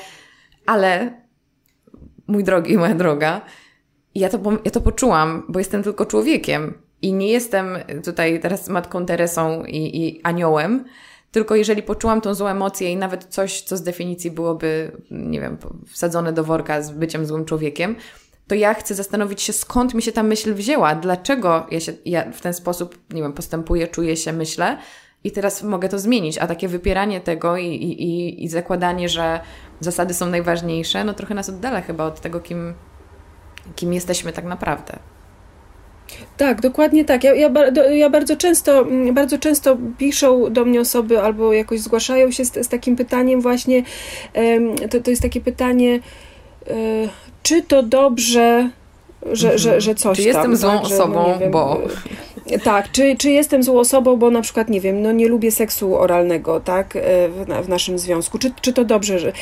ale 0.65 1.21
mój 2.27 2.43
drogi, 2.43 2.77
moja 2.77 2.95
droga, 2.95 3.41
ja 4.15 4.29
to, 4.29 4.39
ja 4.65 4.71
to 4.71 4.81
poczułam, 4.81 5.43
bo 5.49 5.59
jestem 5.59 5.83
tylko 5.83 6.05
człowiekiem 6.05 6.73
i 7.01 7.13
nie 7.13 7.27
jestem 7.27 7.77
tutaj 8.05 8.39
teraz 8.39 8.69
matką 8.69 9.05
Teresą 9.05 9.65
i, 9.65 10.03
i 10.03 10.21
aniołem, 10.23 10.83
tylko 11.31 11.55
jeżeli 11.55 11.83
poczułam 11.83 12.21
tą 12.21 12.33
złą 12.33 12.47
emocję 12.47 12.91
i 12.91 12.97
nawet 12.97 13.25
coś, 13.25 13.61
co 13.61 13.77
z 13.77 13.83
definicji 13.83 14.31
byłoby, 14.31 14.91
nie 15.11 15.41
wiem, 15.41 15.57
wsadzone 15.87 16.33
do 16.33 16.43
worka 16.43 16.81
z 16.81 16.91
byciem 16.91 17.25
złym 17.25 17.45
człowiekiem, 17.45 17.95
to 18.47 18.55
ja 18.55 18.73
chcę 18.73 18.95
zastanowić 18.95 19.41
się, 19.41 19.53
skąd 19.53 19.93
mi 19.93 20.01
się 20.01 20.11
ta 20.11 20.23
myśl 20.23 20.53
wzięła, 20.53 20.95
dlaczego 20.95 21.67
ja, 21.71 21.79
się, 21.79 21.93
ja 22.05 22.31
w 22.31 22.41
ten 22.41 22.53
sposób, 22.53 22.97
nie 23.13 23.21
wiem, 23.21 23.33
postępuję, 23.33 23.87
czuję 23.87 24.17
się, 24.17 24.33
myślę 24.33 24.77
i 25.23 25.31
teraz 25.31 25.63
mogę 25.63 25.89
to 25.89 25.99
zmienić. 25.99 26.37
A 26.37 26.47
takie 26.47 26.67
wypieranie 26.67 27.21
tego 27.21 27.57
i, 27.57 27.65
i, 27.65 28.43
i 28.43 28.47
zakładanie, 28.47 29.09
że 29.09 29.39
zasady 29.79 30.13
są 30.13 30.25
najważniejsze, 30.25 31.03
no 31.03 31.13
trochę 31.13 31.33
nas 31.33 31.49
oddala 31.49 31.81
chyba 31.81 32.05
od 32.05 32.21
tego, 32.21 32.39
kim, 32.39 32.73
kim 33.75 33.93
jesteśmy 33.93 34.33
tak 34.33 34.45
naprawdę. 34.45 34.99
Tak, 36.37 36.61
dokładnie 36.61 37.05
tak. 37.05 37.23
Ja, 37.23 37.33
ja, 37.33 37.49
ja, 37.91 38.09
bardzo, 38.09 38.35
często, 38.35 38.81
mm, 38.81 39.13
bardzo 39.13 39.37
często 39.37 39.77
piszą 39.97 40.53
do 40.53 40.65
mnie 40.65 40.81
osoby 40.81 41.21
albo 41.21 41.53
jakoś 41.53 41.79
zgłaszają 41.79 42.31
się 42.31 42.45
z, 42.45 42.53
z 42.65 42.67
takim 42.67 42.95
pytaniem 42.95 43.41
właśnie, 43.41 43.83
to, 44.89 44.99
to 44.99 45.09
jest 45.09 45.21
takie 45.21 45.41
pytanie, 45.41 45.99
e, 46.67 46.73
czy 47.43 47.61
to 47.61 47.83
dobrze, 47.83 48.69
że, 49.31 49.47
mhm. 49.47 49.59
że, 49.59 49.81
że 49.81 49.95
coś 49.95 50.17
Czy 50.17 50.23
jestem 50.23 50.43
tam, 50.43 50.55
złą 50.55 50.71
tak, 50.71 50.83
osobą, 50.83 51.25
że, 51.25 51.31
no 51.31 51.39
wiem, 51.39 51.51
bo... 51.51 51.81
Tak, 52.63 52.91
czy, 52.91 53.15
czy 53.17 53.29
jestem 53.29 53.63
złą 53.63 53.79
osobą, 53.79 54.17
bo 54.17 54.31
na 54.31 54.41
przykład, 54.41 54.69
nie 54.69 54.81
wiem, 54.81 55.01
no 55.01 55.11
nie 55.11 55.27
lubię 55.27 55.51
seksu 55.51 55.97
oralnego, 55.97 56.59
tak, 56.59 56.97
w, 57.29 57.65
w 57.65 57.69
naszym 57.69 57.99
związku. 57.99 58.37
Czy, 58.37 58.51
czy 58.61 58.73
to 58.73 58.85
dobrze, 58.85 59.19
że... 59.19 59.33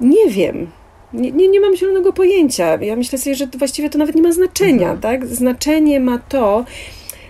Nie 0.00 0.28
wiem. 0.28 0.70
Nie, 1.14 1.32
nie, 1.32 1.48
nie 1.48 1.60
mam 1.60 1.76
zielonego 1.76 2.12
pojęcia. 2.12 2.76
Ja 2.82 2.96
myślę 2.96 3.18
sobie, 3.18 3.34
że 3.34 3.46
właściwie 3.46 3.90
to 3.90 3.98
nawet 3.98 4.14
nie 4.14 4.22
ma 4.22 4.32
znaczenia, 4.32 4.92
mhm. 4.92 5.00
tak? 5.00 5.26
Znaczenie 5.26 6.00
ma 6.00 6.18
to, 6.18 6.64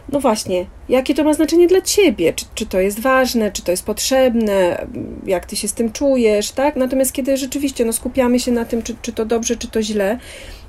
no 0.08 0.20
właśnie, 0.20 0.66
jakie 0.88 1.14
to 1.14 1.24
ma 1.24 1.34
znaczenie 1.34 1.66
dla 1.66 1.80
ciebie? 1.80 2.32
Czy, 2.32 2.44
czy 2.54 2.66
to 2.66 2.80
jest 2.80 3.00
ważne, 3.00 3.50
czy 3.50 3.62
to 3.62 3.70
jest 3.70 3.84
potrzebne, 3.84 4.86
jak 5.26 5.46
ty 5.46 5.56
się 5.56 5.68
z 5.68 5.72
tym 5.72 5.92
czujesz, 5.92 6.50
tak? 6.50 6.76
Natomiast 6.76 7.12
kiedy 7.12 7.36
rzeczywiście 7.36 7.84
no, 7.84 7.92
skupiamy 7.92 8.40
się 8.40 8.52
na 8.52 8.64
tym, 8.64 8.82
czy, 8.82 8.94
czy 9.02 9.12
to 9.12 9.24
dobrze, 9.24 9.56
czy 9.56 9.68
to 9.68 9.82
źle, 9.82 10.18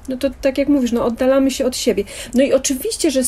no 0.10 0.18
to 0.18 0.30
tak 0.42 0.58
jak 0.58 0.68
mówisz, 0.68 0.92
no 0.92 1.06
oddalamy 1.06 1.52
się 1.52 1.66
od 1.66 1.78
siebie. 1.78 2.04
No 2.34 2.44
i 2.44 2.54
oczywiście, 2.54 3.12
że 3.12 3.22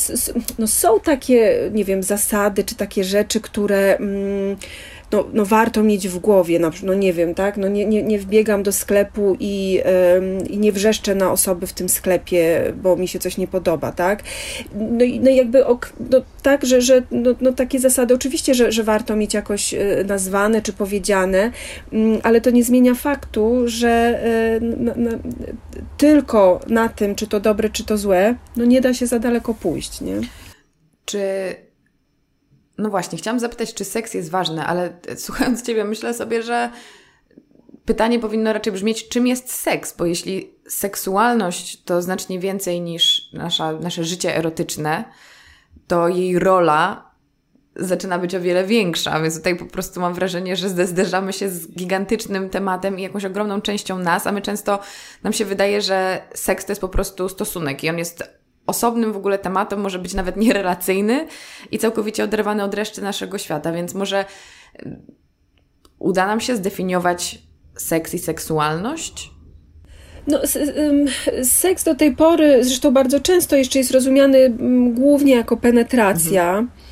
no, 0.60 0.68
są 0.68 1.00
takie, 1.00 1.70
nie 1.74 1.86
wiem, 1.86 2.04
zasady, 2.04 2.64
czy 2.64 2.76
takie 2.76 3.04
rzeczy, 3.04 3.42
które. 3.42 3.98
Mm, 3.98 4.58
no, 5.12 5.26
no 5.34 5.46
warto 5.46 5.84
mieć 5.84 6.08
w 6.08 6.20
głowie, 6.20 6.60
no, 6.60 6.72
no 6.84 6.94
nie 6.94 7.14
wiem, 7.14 7.36
tak, 7.36 7.58
no 7.58 7.68
nie, 7.68 7.86
nie, 7.86 8.04
nie 8.04 8.20
wbiegam 8.20 8.64
do 8.64 8.72
sklepu 8.72 9.38
i, 9.40 9.72
yy, 9.74 10.48
i 10.50 10.58
nie 10.58 10.72
wrzeszczę 10.72 11.16
na 11.16 11.32
osoby 11.32 11.68
w 11.68 11.74
tym 11.74 11.90
sklepie, 11.90 12.74
bo 12.84 12.96
mi 12.96 13.08
się 13.08 13.20
coś 13.20 13.38
nie 13.38 13.48
podoba, 13.48 13.92
tak, 13.92 14.24
no 14.76 15.06
i 15.06 15.20
no 15.20 15.30
jakby 15.30 15.66
ok, 15.66 15.94
no, 16.12 16.22
tak, 16.42 16.66
że, 16.66 16.82
że 16.82 17.04
no, 17.12 17.36
no 17.42 17.54
takie 17.54 17.80
zasady, 17.80 18.14
oczywiście, 18.14 18.54
że, 18.54 18.72
że 18.72 18.84
warto 18.84 19.16
mieć 19.16 19.34
jakoś 19.34 19.74
e, 19.74 20.04
nazwane 20.08 20.62
czy 20.62 20.74
powiedziane, 20.74 21.52
yy, 21.92 22.20
ale 22.24 22.42
to 22.42 22.50
nie 22.50 22.64
zmienia 22.64 22.96
faktu, 22.96 23.62
że 23.66 24.20
yy, 24.98 25.20
tylko 25.98 26.60
na 26.68 26.90
tym, 26.90 27.16
czy 27.16 27.28
to 27.28 27.40
dobre, 27.40 27.70
czy 27.70 27.86
to 27.86 27.98
złe, 27.98 28.36
no 28.58 28.66
nie 28.66 28.82
da 28.82 28.94
się 28.94 29.08
za 29.08 29.20
daleko 29.20 29.54
pójść, 29.54 30.02
nie? 30.02 30.16
Czy 31.06 31.20
no 32.78 32.90
właśnie, 32.90 33.18
chciałam 33.18 33.40
zapytać, 33.40 33.74
czy 33.74 33.86
seks 33.86 34.14
jest 34.14 34.30
ważny, 34.30 34.66
ale 34.66 34.94
słuchając 35.18 35.62
Ciebie, 35.62 35.84
myślę 35.84 36.14
sobie, 36.14 36.44
że 36.44 36.70
pytanie 37.86 38.20
powinno 38.20 38.54
raczej 38.54 38.74
brzmieć, 38.74 39.10
czym 39.10 39.28
jest 39.28 39.52
seks? 39.52 39.98
Bo 39.98 40.06
jeśli 40.06 40.54
seksualność 40.68 41.84
to 41.84 42.02
znacznie 42.02 42.40
więcej 42.40 42.82
niż 42.82 43.34
nasza, 43.34 43.72
nasze 43.72 44.04
życie 44.04 44.38
erotyczne, 44.38 45.04
to 45.88 46.08
jej 46.08 46.40
rola 46.40 47.12
zaczyna 47.76 48.20
być 48.20 48.36
o 48.36 48.42
wiele 48.42 48.64
większa, 48.64 49.22
więc 49.22 49.38
tutaj 49.38 49.56
po 49.56 49.66
prostu 49.66 50.00
mam 50.00 50.14
wrażenie, 50.14 50.56
że 50.56 50.70
zderzamy 50.70 51.34
się 51.34 51.50
z 51.50 51.72
gigantycznym 51.72 52.50
tematem 52.50 53.00
i 53.00 53.02
jakąś 53.02 53.26
ogromną 53.26 53.62
częścią 53.62 54.00
nas, 54.00 54.28
a 54.28 54.32
my 54.32 54.42
często 54.42 54.80
nam 55.24 55.34
się 55.34 55.46
wydaje, 55.46 55.82
że 55.82 56.22
seks 56.34 56.66
to 56.66 56.72
jest 56.72 56.82
po 56.82 56.90
prostu 56.90 57.30
stosunek 57.30 57.84
i 57.84 57.90
on 57.90 57.98
jest 57.98 58.24
osobnym 58.68 59.14
w 59.14 59.18
ogóle 59.18 59.38
tematem, 59.38 59.82
może 59.82 60.00
być 60.00 60.14
nawet 60.14 60.38
nierelacyjny 60.38 61.28
i 61.72 61.80
całkowicie 61.80 62.24
oderwany 62.24 62.64
od 62.64 62.74
reszty 62.74 63.02
naszego 63.02 63.38
świata, 63.38 63.72
więc 63.72 63.94
może 63.94 64.26
y, 64.86 65.00
uda 66.00 66.28
nam 66.28 66.40
się 66.40 66.56
zdefiniować 66.56 67.40
seks 67.78 68.14
i 68.14 68.20
seksualność? 68.20 69.32
No, 70.28 70.40
seks 71.44 71.84
do 71.84 71.96
tej 71.96 72.16
pory, 72.16 72.64
zresztą 72.64 72.94
bardzo 72.94 73.20
często 73.20 73.56
jeszcze 73.56 73.80
jest 73.80 73.92
rozumiany 73.92 74.58
głównie 74.94 75.36
jako 75.36 75.58
penetracja. 75.58 76.50
Mhm 76.50 76.85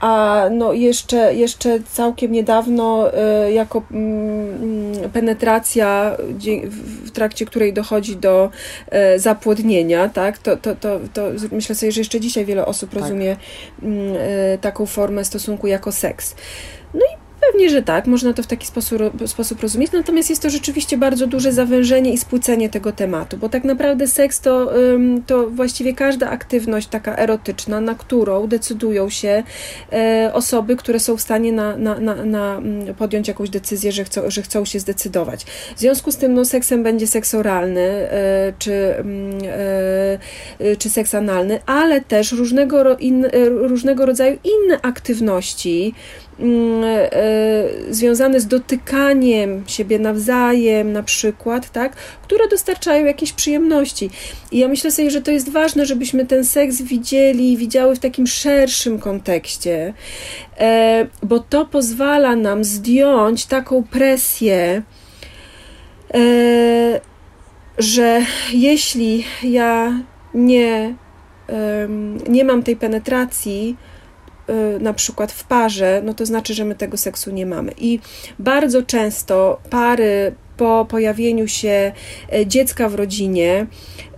a 0.00 0.44
no 0.50 0.72
jeszcze, 0.72 1.34
jeszcze 1.34 1.80
całkiem 1.80 2.32
niedawno 2.32 3.10
y, 3.46 3.52
jako 3.52 3.82
mm, 3.90 5.10
penetracja, 5.10 6.16
w 7.04 7.10
trakcie 7.10 7.46
której 7.46 7.72
dochodzi 7.72 8.16
do 8.16 8.50
y, 9.14 9.18
zapłodnienia, 9.18 10.08
tak, 10.08 10.38
to, 10.38 10.56
to, 10.56 10.74
to, 10.74 11.00
to 11.12 11.22
myślę 11.52 11.74
sobie, 11.74 11.92
że 11.92 12.00
jeszcze 12.00 12.20
dzisiaj 12.20 12.44
wiele 12.44 12.66
osób 12.66 12.90
tak. 12.90 13.00
rozumie 13.00 13.36
mm, 13.82 14.16
y, 14.16 14.58
taką 14.60 14.86
formę 14.86 15.24
stosunku 15.24 15.66
jako 15.66 15.92
seks. 15.92 16.34
Pewnie, 17.40 17.70
że 17.70 17.82
tak, 17.82 18.06
można 18.06 18.32
to 18.32 18.42
w 18.42 18.46
taki 18.46 18.66
sposób, 18.66 19.00
sposób 19.26 19.60
rozumieć, 19.60 19.92
natomiast 19.92 20.30
jest 20.30 20.42
to 20.42 20.50
rzeczywiście 20.50 20.98
bardzo 20.98 21.26
duże 21.26 21.52
zawężenie 21.52 22.12
i 22.12 22.18
spłycenie 22.18 22.68
tego 22.70 22.92
tematu, 22.92 23.36
bo 23.36 23.48
tak 23.48 23.64
naprawdę 23.64 24.06
seks 24.06 24.40
to, 24.40 24.72
to 25.26 25.50
właściwie 25.50 25.94
każda 25.94 26.30
aktywność 26.30 26.88
taka 26.88 27.16
erotyczna, 27.16 27.80
na 27.80 27.94
którą 27.94 28.46
decydują 28.46 29.10
się 29.10 29.42
e, 29.92 30.30
osoby, 30.34 30.76
które 30.76 31.00
są 31.00 31.16
w 31.16 31.20
stanie 31.20 31.52
na, 31.52 31.76
na, 31.76 31.98
na, 31.98 32.24
na 32.24 32.56
mm, 32.56 32.94
podjąć 32.94 33.28
jakąś 33.28 33.50
decyzję, 33.50 33.92
że 33.92 34.04
chcą, 34.04 34.30
że 34.30 34.42
chcą 34.42 34.64
się 34.64 34.80
zdecydować. 34.80 35.44
W 35.76 35.80
związku 35.80 36.12
z 36.12 36.16
tym 36.16 36.34
no, 36.34 36.44
seksem 36.44 36.82
będzie 36.82 37.06
seks 37.06 37.34
oralny 37.34 37.80
e, 37.80 38.52
czy, 38.58 38.96
mm, 38.96 39.38
e, 40.60 40.76
czy 40.76 40.90
seks 40.90 41.14
analny, 41.14 41.60
ale 41.66 42.00
też 42.00 42.32
różnego, 42.32 42.96
in, 42.96 43.26
różnego 43.46 44.06
rodzaju 44.06 44.38
inne 44.44 44.80
aktywności, 44.82 45.94
związane 47.90 48.40
z 48.40 48.46
dotykaniem 48.46 49.64
siebie 49.66 49.98
nawzajem, 49.98 50.92
na 50.92 51.02
przykład, 51.02 51.70
tak, 51.70 51.96
które 52.22 52.48
dostarczają 52.48 53.04
jakieś 53.04 53.32
przyjemności. 53.32 54.10
I 54.52 54.58
ja 54.58 54.68
myślę 54.68 54.90
sobie, 54.90 55.10
że 55.10 55.22
to 55.22 55.30
jest 55.30 55.52
ważne, 55.52 55.86
żebyśmy 55.86 56.26
ten 56.26 56.44
seks 56.44 56.82
widzieli, 56.82 57.56
widziały 57.56 57.96
w 57.96 57.98
takim 57.98 58.26
szerszym 58.26 58.98
kontekście, 58.98 59.94
e, 60.58 61.06
bo 61.22 61.38
to 61.38 61.66
pozwala 61.66 62.36
nam 62.36 62.64
zdjąć 62.64 63.46
taką 63.46 63.84
presję, 63.84 64.82
e, 66.14 67.00
że 67.78 68.22
jeśli 68.52 69.24
ja 69.42 70.00
nie, 70.34 70.94
nie 72.28 72.44
mam 72.44 72.62
tej 72.62 72.76
penetracji, 72.76 73.76
na 74.80 74.92
przykład 74.92 75.32
w 75.32 75.44
parze, 75.44 76.02
no 76.04 76.14
to 76.14 76.26
znaczy, 76.26 76.54
że 76.54 76.64
my 76.64 76.74
tego 76.74 76.96
seksu 76.96 77.30
nie 77.30 77.46
mamy. 77.46 77.72
I 77.78 78.00
bardzo 78.38 78.82
często 78.82 79.60
pary 79.70 80.32
po 80.58 80.86
pojawieniu 80.90 81.48
się 81.48 81.92
e, 82.32 82.46
dziecka 82.46 82.88
w 82.88 82.94
rodzinie, 82.94 83.66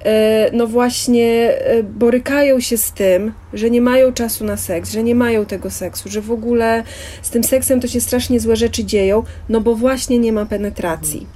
e, 0.05 0.51
no 0.53 0.67
właśnie 0.67 1.59
borykają 1.85 2.61
się 2.61 2.77
z 2.77 2.93
tym, 2.93 3.33
że 3.53 3.71
nie 3.71 3.81
mają 3.81 4.13
czasu 4.13 4.45
na 4.45 4.57
seks, 4.57 4.93
że 4.93 5.03
nie 5.03 5.15
mają 5.15 5.47
tego 5.47 5.71
seksu, 5.71 6.09
że 6.09 6.21
w 6.21 6.31
ogóle 6.31 6.83
z 7.23 7.31
tym 7.31 7.45
seksem 7.45 7.81
to 7.81 7.89
się 7.89 8.01
strasznie 8.01 8.41
złe 8.41 8.57
rzeczy 8.57 8.85
dzieją, 8.85 9.23
no 9.49 9.61
bo 9.61 9.75
właśnie 9.75 10.19
nie 10.19 10.33
ma 10.33 10.47
penetracji. 10.47 11.27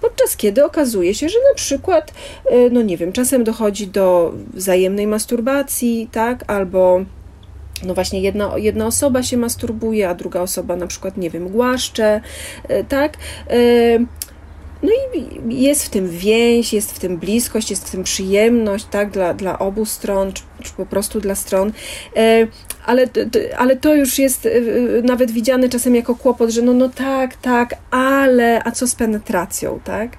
Podczas 0.00 0.36
kiedy 0.36 0.64
okazuje 0.64 1.14
się, 1.14 1.28
że 1.28 1.38
na 1.50 1.54
przykład, 1.54 2.12
no 2.70 2.82
nie 2.82 2.96
wiem, 2.96 3.12
czasem 3.12 3.44
dochodzi 3.44 3.86
do 3.86 4.34
wzajemnej 4.54 5.06
masturbacji, 5.06 6.08
tak, 6.12 6.44
albo 6.46 7.04
no 7.84 7.94
właśnie 7.94 8.20
jedna, 8.20 8.52
jedna 8.56 8.86
osoba 8.86 9.22
się 9.22 9.36
masturbuje, 9.36 10.08
a 10.08 10.14
druga 10.14 10.40
osoba 10.40 10.76
na 10.76 10.86
przykład, 10.86 11.16
nie 11.16 11.30
wiem, 11.30 11.48
głaszcze, 11.48 12.20
e, 12.68 12.84
tak? 12.84 13.16
E, 13.50 13.58
no 14.82 14.90
i 15.14 15.62
jest 15.62 15.84
w 15.84 15.90
tym 15.90 16.08
więź, 16.10 16.72
jest 16.72 16.92
w 16.92 16.98
tym 16.98 17.18
bliskość, 17.18 17.70
jest 17.70 17.88
w 17.88 17.90
tym 17.90 18.04
przyjemność, 18.04 18.84
tak, 18.90 19.10
dla, 19.10 19.34
dla 19.34 19.58
obu 19.58 19.84
stron, 19.84 20.32
czy, 20.32 20.42
czy 20.62 20.72
po 20.72 20.86
prostu 20.86 21.20
dla 21.20 21.34
stron. 21.34 21.72
E, 22.16 22.46
ale, 22.86 23.08
ale 23.58 23.76
to 23.76 23.94
już 23.94 24.18
jest 24.18 24.48
nawet 25.02 25.30
widziane 25.30 25.68
czasem 25.68 25.94
jako 25.94 26.14
kłopot, 26.14 26.50
że 26.50 26.62
no, 26.62 26.72
no 26.72 26.88
tak, 26.88 27.36
tak, 27.36 27.74
ale 27.90 28.64
a 28.64 28.70
co 28.70 28.86
z 28.86 28.94
penetracją, 28.94 29.80
tak? 29.84 30.10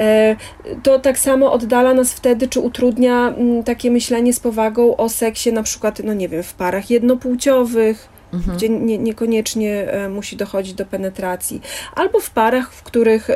E, 0.00 0.36
to 0.82 0.98
tak 0.98 1.18
samo 1.18 1.52
oddala 1.52 1.94
nas 1.94 2.12
wtedy, 2.12 2.48
czy 2.48 2.60
utrudnia 2.60 3.28
mm, 3.28 3.62
takie 3.64 3.90
myślenie 3.90 4.32
z 4.32 4.40
powagą 4.40 4.96
o 4.96 5.08
seksie, 5.08 5.52
na 5.52 5.62
przykład, 5.62 6.00
no 6.04 6.14
nie 6.14 6.28
wiem, 6.28 6.42
w 6.42 6.54
parach 6.54 6.90
jednopłciowych, 6.90 8.08
mhm. 8.32 8.56
gdzie 8.56 8.68
nie, 8.68 8.98
niekoniecznie 8.98 9.92
e, 9.92 10.08
musi 10.08 10.36
dochodzić 10.36 10.74
do 10.74 10.86
penetracji, 10.86 11.60
albo 11.94 12.20
w 12.20 12.30
parach, 12.30 12.72
w 12.72 12.82
których 12.82 13.28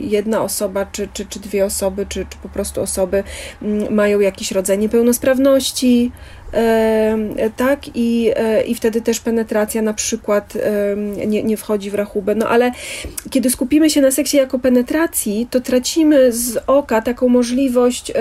jedna 0.00 0.42
osoba, 0.42 0.86
czy, 0.92 1.08
czy, 1.12 1.26
czy 1.26 1.40
dwie 1.40 1.64
osoby, 1.64 2.06
czy, 2.08 2.26
czy 2.30 2.38
po 2.42 2.48
prostu 2.48 2.80
osoby 2.80 3.24
mm, 3.62 3.94
mają 3.94 4.20
jakiś 4.20 4.52
rodzaj 4.52 4.78
niepełnosprawności, 4.78 6.12
tak, 7.56 7.80
i, 7.94 8.30
e, 8.36 8.62
i 8.62 8.74
wtedy 8.74 9.00
też 9.00 9.20
penetracja 9.20 9.82
na 9.82 9.94
przykład 9.94 10.54
nie, 11.26 11.42
nie 11.42 11.56
wchodzi 11.56 11.90
w 11.90 11.94
rachubę. 11.94 12.34
No 12.34 12.48
ale 12.48 12.72
kiedy 13.30 13.50
skupimy 13.50 13.90
się 13.90 14.00
na 14.00 14.10
seksie 14.10 14.36
jako 14.36 14.58
penetracji, 14.58 15.46
to 15.50 15.60
tracimy 15.60 16.32
z 16.32 16.58
oka 16.66 17.02
taką 17.02 17.28
możliwość 17.28 18.12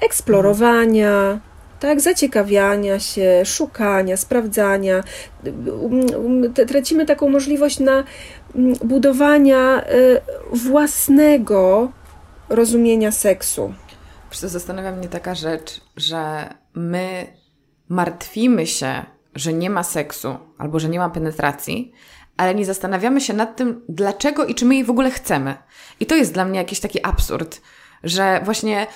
eksplorowania, 0.00 1.40
tak, 1.82 2.00
zaciekawiania 2.00 3.00
się, 3.00 3.42
szukania, 3.44 4.16
sprawdzania. 4.16 5.02
Tracimy 6.68 7.06
taką 7.06 7.28
możliwość 7.28 7.78
na 7.78 8.04
budowania 8.84 9.82
e, 9.82 9.86
własnego 10.52 11.92
rozumienia 12.48 13.12
seksu. 13.12 13.74
Zastanawia 14.32 14.92
mnie 14.92 15.08
taka 15.08 15.34
rzecz, 15.34 15.80
że 15.96 16.48
my 16.74 17.26
martwimy 17.92 18.66
się, 18.66 19.04
że 19.34 19.52
nie 19.52 19.70
ma 19.70 19.82
seksu 19.82 20.36
albo 20.58 20.80
że 20.80 20.88
nie 20.88 20.98
ma 20.98 21.10
penetracji, 21.10 21.92
ale 22.36 22.54
nie 22.54 22.64
zastanawiamy 22.64 23.20
się 23.20 23.32
nad 23.32 23.56
tym, 23.56 23.80
dlaczego 23.88 24.44
i 24.44 24.54
czy 24.54 24.64
my 24.64 24.74
jej 24.74 24.84
w 24.84 24.90
ogóle 24.90 25.10
chcemy. 25.10 25.54
I 26.00 26.06
to 26.06 26.16
jest 26.16 26.34
dla 26.34 26.44
mnie 26.44 26.58
jakiś 26.58 26.80
taki 26.80 27.06
absurd, 27.06 27.60
że 28.04 28.40
właśnie 28.44 28.86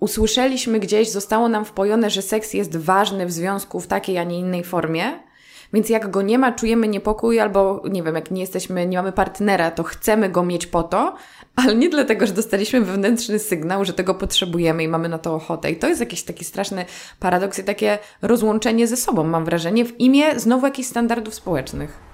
usłyszeliśmy 0.00 0.80
gdzieś, 0.80 1.10
zostało 1.10 1.48
nam 1.48 1.64
wpojone, 1.64 2.10
że 2.10 2.22
seks 2.22 2.54
jest 2.54 2.76
ważny 2.76 3.26
w 3.26 3.32
związku 3.32 3.80
w 3.80 3.86
takiej, 3.86 4.18
a 4.18 4.24
nie 4.24 4.38
innej 4.38 4.64
formie. 4.64 5.28
Więc 5.72 5.88
jak 5.88 6.10
go 6.10 6.22
nie 6.22 6.38
ma, 6.38 6.52
czujemy 6.52 6.88
niepokój, 6.88 7.40
albo 7.40 7.82
nie 7.90 8.02
wiem, 8.02 8.14
jak 8.14 8.30
nie 8.30 8.40
jesteśmy, 8.40 8.86
nie 8.86 8.96
mamy 8.96 9.12
partnera, 9.12 9.70
to 9.70 9.82
chcemy 9.82 10.28
go 10.28 10.42
mieć 10.42 10.66
po 10.66 10.82
to, 10.82 11.16
ale 11.58 11.74
nie 11.74 11.88
dlatego, 11.88 12.26
że 12.26 12.32
dostaliśmy 12.32 12.80
wewnętrzny 12.80 13.38
sygnał, 13.38 13.84
że 13.84 13.92
tego 13.92 14.14
potrzebujemy 14.14 14.82
i 14.82 14.88
mamy 14.88 15.08
na 15.08 15.18
to 15.18 15.34
ochotę. 15.34 15.70
I 15.70 15.76
to 15.76 15.88
jest 15.88 16.00
jakiś 16.00 16.22
taki 16.22 16.44
straszny 16.44 16.84
paradoks 17.20 17.58
i 17.58 17.64
takie 17.64 17.98
rozłączenie 18.22 18.86
ze 18.86 18.96
sobą, 18.96 19.24
mam 19.24 19.44
wrażenie, 19.44 19.84
w 19.84 20.00
imię 20.00 20.40
znowu 20.40 20.66
jakichś 20.66 20.88
standardów 20.88 21.34
społecznych. 21.34 22.08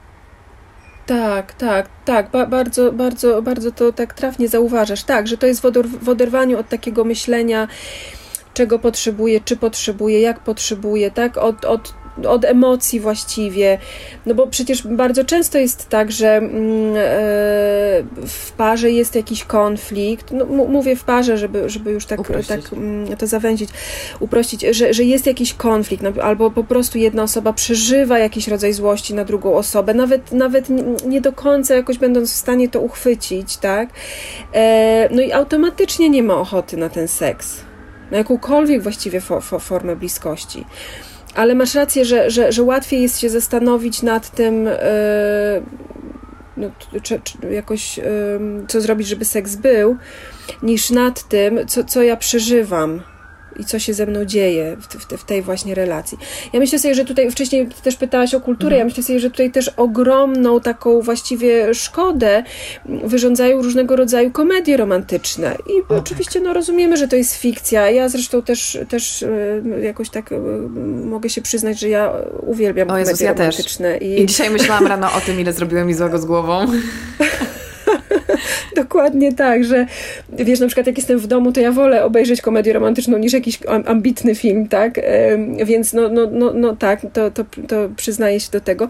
Tak, 1.06 1.52
tak, 1.52 1.88
tak. 2.04 2.30
Ba 2.30 2.46
bardzo, 2.46 2.92
bardzo, 2.92 3.42
bardzo 3.42 3.72
to 3.72 3.92
tak 3.92 4.14
trafnie 4.14 4.48
zauważasz. 4.48 5.04
Tak, 5.04 5.28
że 5.28 5.36
to 5.36 5.46
jest 5.46 5.62
w 6.02 6.08
oderwaniu 6.08 6.58
od 6.58 6.68
takiego 6.68 7.04
myślenia, 7.04 7.68
czego 8.54 8.78
potrzebuję, 8.78 9.40
czy 9.40 9.56
potrzebuję, 9.56 10.20
jak 10.20 10.40
potrzebuję, 10.40 11.10
tak? 11.10 11.36
Od, 11.36 11.64
od 11.64 11.94
od 12.26 12.44
emocji 12.44 13.00
właściwie. 13.00 13.78
No 14.26 14.34
bo 14.34 14.46
przecież 14.46 14.86
bardzo 14.86 15.24
często 15.24 15.58
jest 15.58 15.88
tak, 15.88 16.12
że 16.12 16.36
mm, 16.36 16.52
e, 16.96 17.02
w 18.26 18.52
parze 18.56 18.90
jest 18.90 19.14
jakiś 19.14 19.44
konflikt. 19.44 20.30
No, 20.32 20.44
mówię 20.44 20.96
w 20.96 21.04
parze, 21.04 21.38
żeby, 21.38 21.68
żeby 21.70 21.90
już 21.90 22.06
tak, 22.06 22.20
tak 22.48 22.72
mm, 22.72 23.16
to 23.16 23.26
zawęzić, 23.26 23.70
uprościć, 24.20 24.66
że, 24.70 24.94
że 24.94 25.04
jest 25.04 25.26
jakiś 25.26 25.54
konflikt, 25.54 26.02
no, 26.02 26.22
albo 26.22 26.50
po 26.50 26.64
prostu 26.64 26.98
jedna 26.98 27.22
osoba 27.22 27.52
przeżywa 27.52 28.18
jakiś 28.18 28.48
rodzaj 28.48 28.72
złości 28.72 29.14
na 29.14 29.24
drugą 29.24 29.54
osobę, 29.54 29.94
nawet, 29.94 30.32
nawet 30.32 30.68
nie 31.06 31.20
do 31.20 31.32
końca 31.32 31.74
jakoś 31.74 31.98
będąc 31.98 32.32
w 32.32 32.36
stanie 32.36 32.68
to 32.68 32.80
uchwycić, 32.80 33.56
tak? 33.56 33.88
E, 34.52 35.08
no 35.10 35.22
i 35.22 35.32
automatycznie 35.32 36.10
nie 36.10 36.22
ma 36.22 36.34
ochoty 36.34 36.76
na 36.76 36.88
ten 36.88 37.08
seks. 37.08 37.60
Na 38.10 38.18
jakąkolwiek 38.18 38.82
właściwie 38.82 39.20
fo, 39.20 39.40
fo, 39.40 39.58
formę 39.58 39.96
bliskości. 39.96 40.64
Ale 41.34 41.54
masz 41.54 41.74
rację, 41.74 42.04
że, 42.04 42.30
że, 42.30 42.52
że 42.52 42.62
łatwiej 42.62 43.02
jest 43.02 43.20
się 43.20 43.30
zastanowić 43.30 44.02
nad 44.02 44.30
tym, 44.30 44.64
yy, 44.64 44.72
no, 46.56 46.70
czy, 47.02 47.20
czy 47.24 47.38
jakoś, 47.50 48.00
co 48.68 48.80
zrobić, 48.80 49.08
żeby 49.08 49.24
seks 49.24 49.56
był, 49.56 49.96
niż 50.62 50.90
nad 50.90 51.28
tym, 51.28 51.66
co, 51.66 51.84
co 51.84 52.02
ja 52.02 52.16
przeżywam 52.16 53.02
i 53.58 53.64
co 53.64 53.78
się 53.78 53.94
ze 53.94 54.06
mną 54.06 54.24
dzieje 54.24 54.76
w, 54.80 54.86
w, 54.86 55.20
w, 55.20 55.24
tej 55.24 55.42
właśnie 55.42 55.74
relacji. 55.74 56.18
Ja 56.52 56.60
myślę 56.60 56.78
sobie, 56.78 56.94
że 56.94 57.04
tutaj 57.04 57.30
wcześniej 57.30 57.68
też 57.82 57.96
pytałaś 57.96 58.34
o 58.34 58.40
kulturę, 58.40 58.76
mhm. 58.76 58.78
ja 58.78 58.84
myślę 58.84 59.02
sobie, 59.02 59.20
że 59.20 59.30
tutaj 59.30 59.50
też 59.50 59.68
ogromną 59.76 60.60
taką 60.60 61.00
właściwie 61.00 61.74
szkodę 61.74 62.42
wyrządzają 62.86 63.62
różnego 63.62 63.96
rodzaju 63.96 64.30
komedie 64.30 64.76
romantyczne. 64.76 65.56
I 65.66 65.92
o, 65.92 65.96
oczywiście 65.96 66.40
no, 66.40 66.52
rozumiemy, 66.52 66.96
że 66.96 67.08
to 67.08 67.16
jest 67.16 67.34
fikcja. 67.34 67.90
Ja 67.90 68.08
zresztą 68.08 68.42
też, 68.42 68.78
też 68.88 69.22
e, 69.22 69.80
jakoś 69.80 70.10
tak 70.10 70.32
e, 70.32 70.38
mogę 71.04 71.30
się 71.30 71.42
przyznać, 71.42 71.80
że 71.80 71.88
ja 71.88 72.12
uwielbiam 72.40 72.90
o 72.90 72.98
Jezus, 72.98 73.12
komedie 73.12 73.26
ja 73.26 73.32
romantyczne. 73.32 73.98
I... 73.98 74.22
I 74.22 74.26
dzisiaj 74.26 74.50
myślałam 74.50 74.86
rano 74.86 75.12
o 75.12 75.20
tym, 75.20 75.40
ile 75.40 75.52
zrobiłem 75.52 75.86
mi 75.86 75.94
złego 75.94 76.18
z 76.18 76.24
głową. 76.24 76.66
Dokładnie 78.76 79.32
tak, 79.32 79.64
że 79.64 79.86
wiesz, 80.32 80.60
na 80.60 80.66
przykład 80.66 80.86
jak 80.86 80.96
jestem 80.96 81.18
w 81.18 81.26
domu, 81.26 81.52
to 81.52 81.60
ja 81.60 81.72
wolę 81.72 82.04
obejrzeć 82.04 82.40
komedię 82.42 82.72
romantyczną 82.72 83.18
niż 83.18 83.32
jakiś 83.32 83.58
ambitny 83.86 84.34
film, 84.34 84.68
tak? 84.68 85.00
Więc 85.64 85.92
no, 85.92 86.08
no, 86.08 86.26
no, 86.32 86.52
no 86.54 86.76
tak, 86.76 87.00
to, 87.12 87.30
to, 87.30 87.44
to 87.68 87.88
przyznaję 87.96 88.40
się 88.40 88.50
do 88.50 88.60
tego. 88.60 88.88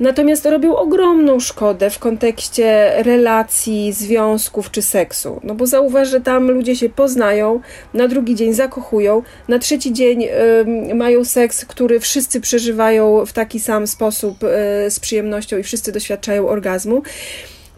Natomiast 0.00 0.46
robią 0.46 0.76
ogromną 0.76 1.40
szkodę 1.40 1.90
w 1.90 1.98
kontekście 1.98 2.92
relacji, 3.02 3.92
związków 3.92 4.70
czy 4.70 4.82
seksu. 4.82 5.40
No 5.44 5.54
bo 5.54 5.66
zauważ, 5.66 6.08
że 6.08 6.20
tam 6.20 6.50
ludzie 6.50 6.76
się 6.76 6.88
poznają, 6.88 7.60
na 7.94 8.08
drugi 8.08 8.34
dzień 8.34 8.52
zakochują, 8.52 9.22
na 9.48 9.58
trzeci 9.58 9.92
dzień 9.92 10.24
y, 10.90 10.94
mają 10.94 11.24
seks, 11.24 11.64
który 11.64 12.00
wszyscy 12.00 12.40
przeżywają 12.40 13.26
w 13.26 13.32
taki 13.32 13.60
sam 13.60 13.86
sposób 13.86 14.42
y, 14.42 14.46
z 14.90 15.00
przyjemnością 15.00 15.58
i 15.58 15.62
wszyscy 15.62 15.92
doświadczają 15.92 16.48
orgazmu. 16.48 17.02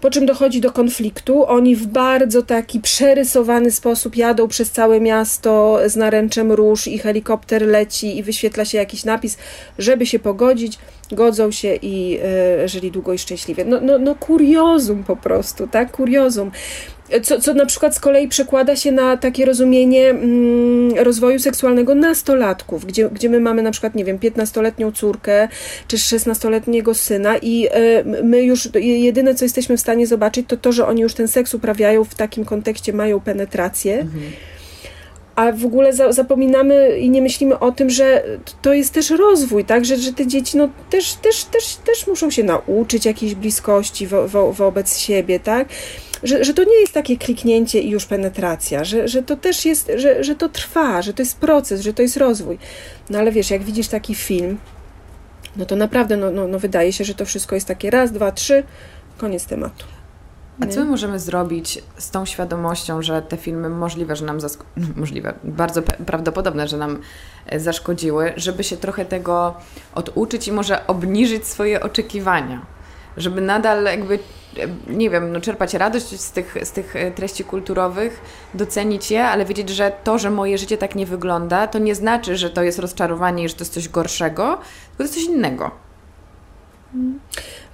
Po 0.01 0.11
czym 0.11 0.27
dochodzi 0.27 0.61
do 0.61 0.73
konfliktu. 0.73 1.47
Oni 1.47 1.77
w 1.77 1.87
bardzo 1.87 2.43
taki 2.43 2.81
przerysowany 2.81 3.71
sposób 3.71 4.17
jadą 4.17 4.49
przez 4.49 4.71
całe 4.71 5.01
miasto 5.01 5.79
z 5.87 5.97
naręczem 5.97 6.53
róż 6.53 6.87
i 6.89 6.99
helikopter 6.99 7.63
leci 7.63 8.19
i 8.19 8.23
wyświetla 8.23 8.65
się 8.65 8.79
jakiś 8.79 9.05
napis, 9.05 9.39
żeby 9.79 10.07
się 10.07 10.19
pogodzić. 10.19 10.79
Godzą 11.13 11.51
się 11.51 11.75
i 11.75 12.19
e, 12.63 12.69
żyli 12.69 12.91
długo 12.91 13.13
i 13.13 13.19
szczęśliwie. 13.19 13.65
No, 13.65 13.81
no, 13.81 13.99
no 13.99 14.15
kuriozum 14.15 15.05
po 15.05 15.17
prostu, 15.17 15.69
tak? 15.69 15.93
Kuriozum 15.93 16.51
co, 17.23 17.41
co 17.41 17.55
na 17.55 17.67
przykład 17.67 17.95
z 17.95 18.01
kolei 18.01 18.29
przekłada 18.29 18.77
się 18.77 18.93
na 18.93 19.17
takie 19.17 19.45
rozumienie 19.45 20.09
mm, 20.11 20.99
rozwoju 20.99 21.39
seksualnego 21.39 21.95
nastolatków, 21.95 22.85
gdzie, 22.85 23.09
gdzie 23.09 23.29
my 23.29 23.41
mamy 23.41 23.63
na 23.63 23.71
przykład, 23.71 23.95
nie 23.95 24.05
wiem, 24.05 24.19
15-letnią 24.19 24.93
córkę 24.93 25.49
czy 25.89 25.97
16-letniego 25.97 26.95
syna 26.95 27.37
i 27.37 27.67
y, 27.67 28.23
my 28.23 28.43
już 28.43 28.69
jedyne, 28.81 29.35
co 29.35 29.45
jesteśmy 29.45 29.77
w 29.77 29.81
stanie 29.81 30.07
zobaczyć, 30.07 30.47
to 30.49 30.57
to, 30.57 30.73
że 30.73 30.87
oni 30.87 31.03
już 31.03 31.15
ten 31.15 31.29
seks 31.29 31.55
uprawiają 31.55 32.05
w 32.05 32.15
takim 32.15 32.45
kontekście, 32.45 32.93
mają 32.93 33.21
penetrację. 33.21 34.01
Mhm 34.01 34.33
a 35.39 35.53
w 35.53 35.65
ogóle 35.65 35.93
za, 35.93 36.13
zapominamy 36.13 36.99
i 36.99 37.11
nie 37.11 37.23
myślimy 37.23 37.59
o 37.59 37.73
tym, 37.73 37.91
że 37.91 38.25
to 38.63 38.73
jest 38.73 38.95
też 38.95 39.11
rozwój, 39.11 39.65
tak? 39.65 39.85
Że, 39.85 39.97
że 39.97 40.13
te 40.13 40.27
dzieci 40.27 40.57
no, 40.57 40.69
też, 40.91 41.15
też, 41.15 41.45
też, 41.45 41.77
też 41.77 42.07
muszą 42.07 42.31
się 42.31 42.43
nauczyć 42.45 43.05
jakiejś 43.05 43.35
bliskości 43.35 44.07
wo, 44.07 44.29
wo, 44.29 44.53
wobec 44.53 44.99
siebie, 44.99 45.41
tak? 45.41 45.69
Że, 46.23 46.45
że 46.45 46.55
to 46.55 46.65
nie 46.65 46.81
jest 46.81 46.93
takie 46.93 47.17
kliknięcie 47.17 47.81
i 47.81 47.91
już 47.91 48.07
penetracja, 48.07 48.85
że, 48.85 49.09
że 49.09 49.23
to 49.23 49.37
też 49.37 49.65
jest, 49.65 49.91
że, 49.97 50.25
że 50.25 50.35
to 50.35 50.49
trwa, 50.49 51.03
że 51.03 51.15
to 51.15 51.23
jest 51.23 51.39
proces, 51.39 51.81
że 51.81 51.95
to 51.95 52.03
jest 52.03 52.17
rozwój. 52.17 52.59
No 53.11 53.19
ale 53.19 53.33
wiesz, 53.33 53.51
jak 53.51 53.63
widzisz 53.63 53.89
taki 53.89 54.15
film, 54.15 54.59
no 55.57 55.67
to 55.67 55.77
naprawdę 55.77 56.17
no, 56.17 56.31
no, 56.31 56.49
no 56.49 56.59
wydaje 56.59 56.93
się, 56.93 57.05
że 57.05 57.15
to 57.15 57.25
wszystko 57.25 57.55
jest 57.55 57.69
takie 57.69 57.91
raz, 57.91 58.13
dwa, 58.13 58.33
trzy, 58.33 58.63
koniec 59.19 59.47
tematu. 59.47 59.85
A 60.61 60.67
co 60.67 60.81
my 60.81 60.87
możemy 60.87 61.19
zrobić 61.19 61.83
z 61.99 62.11
tą 62.11 62.27
świadomością, 62.27 63.03
że 63.03 63.23
te 63.23 63.37
filmy 63.37 63.69
możliwe, 63.69 64.17
że 64.17 64.25
nam 64.25 64.39
zask- 64.39 64.65
możliwe, 64.97 65.35
bardzo 65.45 65.83
prawdopodobne, 65.83 66.69
że 66.69 66.77
nam 66.77 67.01
e, 67.47 67.61
zaszkodziły, 67.61 68.33
żeby 68.37 68.65
się 68.65 68.77
trochę 68.77 69.05
tego 69.05 69.55
oduczyć 69.95 70.49
i 70.49 70.53
może 70.53 70.87
obniżyć 70.87 71.47
swoje 71.47 71.83
oczekiwania? 71.83 72.67
Żeby 73.19 73.41
nadal 73.41 73.85
jakby, 73.85 74.19
nie 74.87 75.11
wiem, 75.11 75.33
no, 75.33 75.41
czerpać 75.41 75.75
radość 75.75 76.21
z 76.21 76.33
tych, 76.33 76.57
z 76.63 76.71
tych 76.71 76.97
e, 76.97 77.11
treści 77.11 77.45
kulturowych, 77.45 78.21
docenić 78.55 79.11
je, 79.11 79.25
ale 79.25 79.45
wiedzieć, 79.45 79.69
że 79.69 79.93
to, 80.05 80.19
że 80.19 80.31
moje 80.31 80.59
życie 80.59 80.79
tak 80.79 80.95
nie 80.95 81.07
wygląda, 81.07 81.67
to 81.67 81.79
nie 81.79 81.95
znaczy, 81.95 82.37
że 82.37 82.51
to 82.51 82.63
jest 82.63 82.79
rozczarowanie 82.79 83.45
i 83.45 83.49
że 83.49 83.55
to 83.55 83.61
jest 83.61 83.75
coś 83.75 83.89
gorszego, 83.89 84.45
tylko 84.45 84.97
to 84.97 85.03
jest 85.03 85.15
coś 85.15 85.25
innego. 85.25 85.71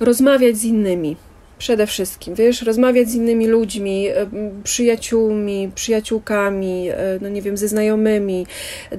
Rozmawiać 0.00 0.56
z 0.56 0.64
innymi 0.64 1.16
Przede 1.58 1.86
wszystkim, 1.86 2.34
wiesz, 2.34 2.62
rozmawiać 2.62 3.08
z 3.08 3.14
innymi 3.14 3.46
ludźmi, 3.46 4.08
e, 4.08 4.26
przyjaciółmi, 4.64 5.70
przyjaciółkami, 5.74 6.88
e, 6.90 6.96
no 7.20 7.28
nie 7.28 7.42
wiem, 7.42 7.56
ze 7.56 7.68
znajomymi. 7.68 8.46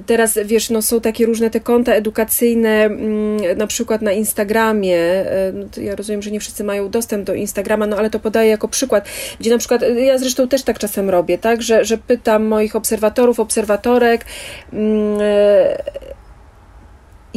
Teraz, 0.06 0.38
wiesz, 0.44 0.70
no 0.70 0.82
są 0.82 1.00
takie 1.00 1.26
różne 1.26 1.50
te 1.50 1.60
konta 1.60 1.92
edukacyjne, 1.94 2.84
mm, 2.84 3.58
na 3.58 3.66
przykład 3.66 4.02
na 4.02 4.12
Instagramie. 4.12 4.96
E, 4.96 5.52
no 5.54 5.66
ja 5.82 5.96
rozumiem, 5.96 6.22
że 6.22 6.30
nie 6.30 6.40
wszyscy 6.40 6.64
mają 6.64 6.90
dostęp 6.90 7.24
do 7.26 7.34
Instagrama, 7.34 7.86
no 7.86 7.96
ale 7.96 8.10
to 8.10 8.20
podaję 8.20 8.50
jako 8.50 8.68
przykład, 8.68 9.08
gdzie 9.40 9.50
na 9.50 9.58
przykład, 9.58 9.82
ja 9.96 10.18
zresztą 10.18 10.48
też 10.48 10.62
tak 10.62 10.78
czasem 10.78 11.10
robię, 11.10 11.38
tak, 11.38 11.62
że, 11.62 11.84
że 11.84 11.98
pytam 11.98 12.44
moich 12.44 12.76
obserwatorów, 12.76 13.40
obserwatorek, 13.40 14.24
mm, 14.72 15.18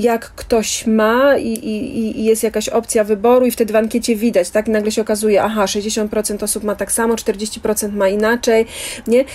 jak 0.02 0.32
ktoś 0.36 0.88
ma 0.88 1.38
i, 1.38 1.48
i, 1.48 2.00
i, 2.20 2.24
jest 2.24 2.44
jakaś 2.44 2.70
opcja 2.70 3.04
wyboru 3.04 3.46
i 3.46 3.52
wtedy 3.52 3.74
w 3.74 3.76
ankiecie 3.76 4.16
widać, 4.16 4.50
tak? 4.50 4.68
I 4.68 4.72
nagle 4.72 4.92
się 4.92 5.02
okazuje, 5.02 5.44
aha, 5.44 5.66
60% 5.66 6.44
osób 6.44 6.64
ma 6.64 6.76
tak 6.76 6.92
samo, 6.92 7.16
40% 7.16 7.92
ma 7.92 8.08
inaczej, 8.08 8.66
nie? 9.08 9.26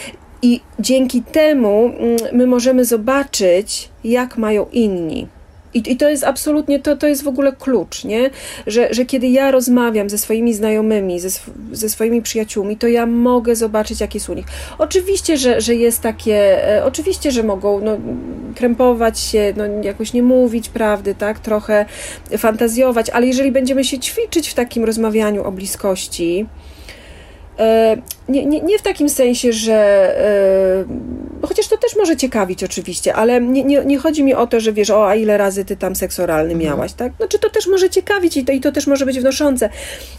I 0.42 0.60
dzięki 0.78 1.22
temu 1.22 1.92
mm, 1.98 2.16
my 2.32 2.46
możemy 2.46 2.84
zobaczyć, 2.84 3.88
jak 4.04 4.38
mają 4.38 4.66
inni. 4.72 5.26
I, 5.74 5.92
I, 5.92 5.96
to 5.96 6.08
jest 6.08 6.24
absolutnie, 6.24 6.78
to, 6.80 6.96
to 6.96 7.06
jest 7.06 7.22
w 7.22 7.28
ogóle 7.28 7.52
klucz, 7.52 8.04
nie? 8.04 8.30
Że, 8.66 8.94
że 8.94 9.04
kiedy 9.04 9.28
ja 9.28 9.50
rozmawiam 9.50 10.10
ze 10.10 10.18
swoimi 10.18 10.54
znajomymi, 10.54 11.20
ze, 11.20 11.28
ze 11.72 11.88
swoimi 11.88 12.22
przyjaciółmi, 12.22 12.76
to 12.76 12.88
ja 12.88 13.06
mogę 13.06 13.56
zobaczyć, 13.56 14.00
jakie 14.00 14.18
jest 14.18 14.28
u 14.28 14.34
nich. 14.34 14.46
Oczywiście, 14.78 15.36
że, 15.36 15.60
że 15.60 15.74
jest 15.74 16.00
takie, 16.00 16.68
e, 16.76 16.84
oczywiście, 16.84 17.30
że 17.30 17.42
mogą 17.42 17.80
no, 17.80 17.96
krępować 18.54 19.20
się, 19.20 19.54
no, 19.56 19.64
jakoś 19.82 20.12
nie 20.12 20.22
mówić 20.22 20.68
prawdy, 20.68 21.14
tak? 21.14 21.38
Trochę 21.38 21.86
fantazjować, 22.38 23.10
ale 23.10 23.26
jeżeli 23.26 23.52
będziemy 23.52 23.84
się 23.84 23.98
ćwiczyć 23.98 24.48
w 24.48 24.54
takim 24.54 24.84
rozmawianiu 24.84 25.44
o 25.44 25.52
bliskości, 25.52 26.46
nie, 28.28 28.46
nie, 28.46 28.60
nie 28.60 28.78
w 28.78 28.82
takim 28.82 29.08
sensie, 29.08 29.52
że 29.52 29.74
e, 31.42 31.46
chociaż 31.46 31.68
to 31.68 31.76
też 31.76 31.96
może 31.96 32.16
ciekawić 32.16 32.64
oczywiście, 32.64 33.14
ale 33.14 33.40
nie, 33.40 33.64
nie, 33.64 33.84
nie 33.84 33.98
chodzi 33.98 34.24
mi 34.24 34.34
o 34.34 34.46
to, 34.46 34.60
że 34.60 34.72
wiesz, 34.72 34.90
o 34.90 35.08
a 35.08 35.14
ile 35.14 35.36
razy 35.36 35.64
ty 35.64 35.76
tam 35.76 35.96
seks 35.96 36.20
oralny 36.20 36.52
mhm. 36.52 36.70
miałaś, 36.70 36.92
tak? 36.92 37.12
Znaczy 37.16 37.38
to 37.38 37.50
też 37.50 37.66
może 37.66 37.90
ciekawić 37.90 38.36
i 38.36 38.44
to, 38.44 38.52
i 38.52 38.60
to 38.60 38.72
też 38.72 38.86
może 38.86 39.06
być 39.06 39.20
wnoszące, 39.20 39.68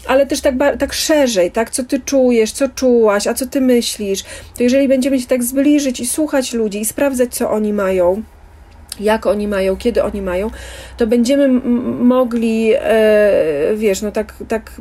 ale 0.06 0.26
też 0.26 0.40
tak, 0.40 0.54
tak 0.78 0.92
szerzej, 0.92 1.50
tak? 1.50 1.70
Co 1.70 1.84
ty 1.84 2.00
czujesz, 2.00 2.52
co 2.52 2.68
czułaś, 2.68 3.26
a 3.26 3.34
co 3.34 3.46
ty 3.46 3.60
myślisz, 3.60 4.24
to 4.56 4.62
jeżeli 4.62 4.88
będziemy 4.88 5.20
się 5.20 5.26
tak 5.26 5.44
zbliżyć 5.44 6.00
i 6.00 6.06
słuchać 6.06 6.52
ludzi 6.52 6.80
i 6.80 6.84
sprawdzać, 6.84 7.34
co 7.34 7.50
oni 7.50 7.72
mają, 7.72 8.22
jak 9.00 9.26
oni 9.26 9.48
mają, 9.48 9.76
kiedy 9.76 10.02
oni 10.02 10.22
mają, 10.22 10.50
to 10.96 11.06
będziemy 11.06 11.48
mogli, 12.00 12.72
e, 12.74 13.76
wiesz, 13.76 14.02
no 14.02 14.12
tak, 14.12 14.34
tak 14.48 14.72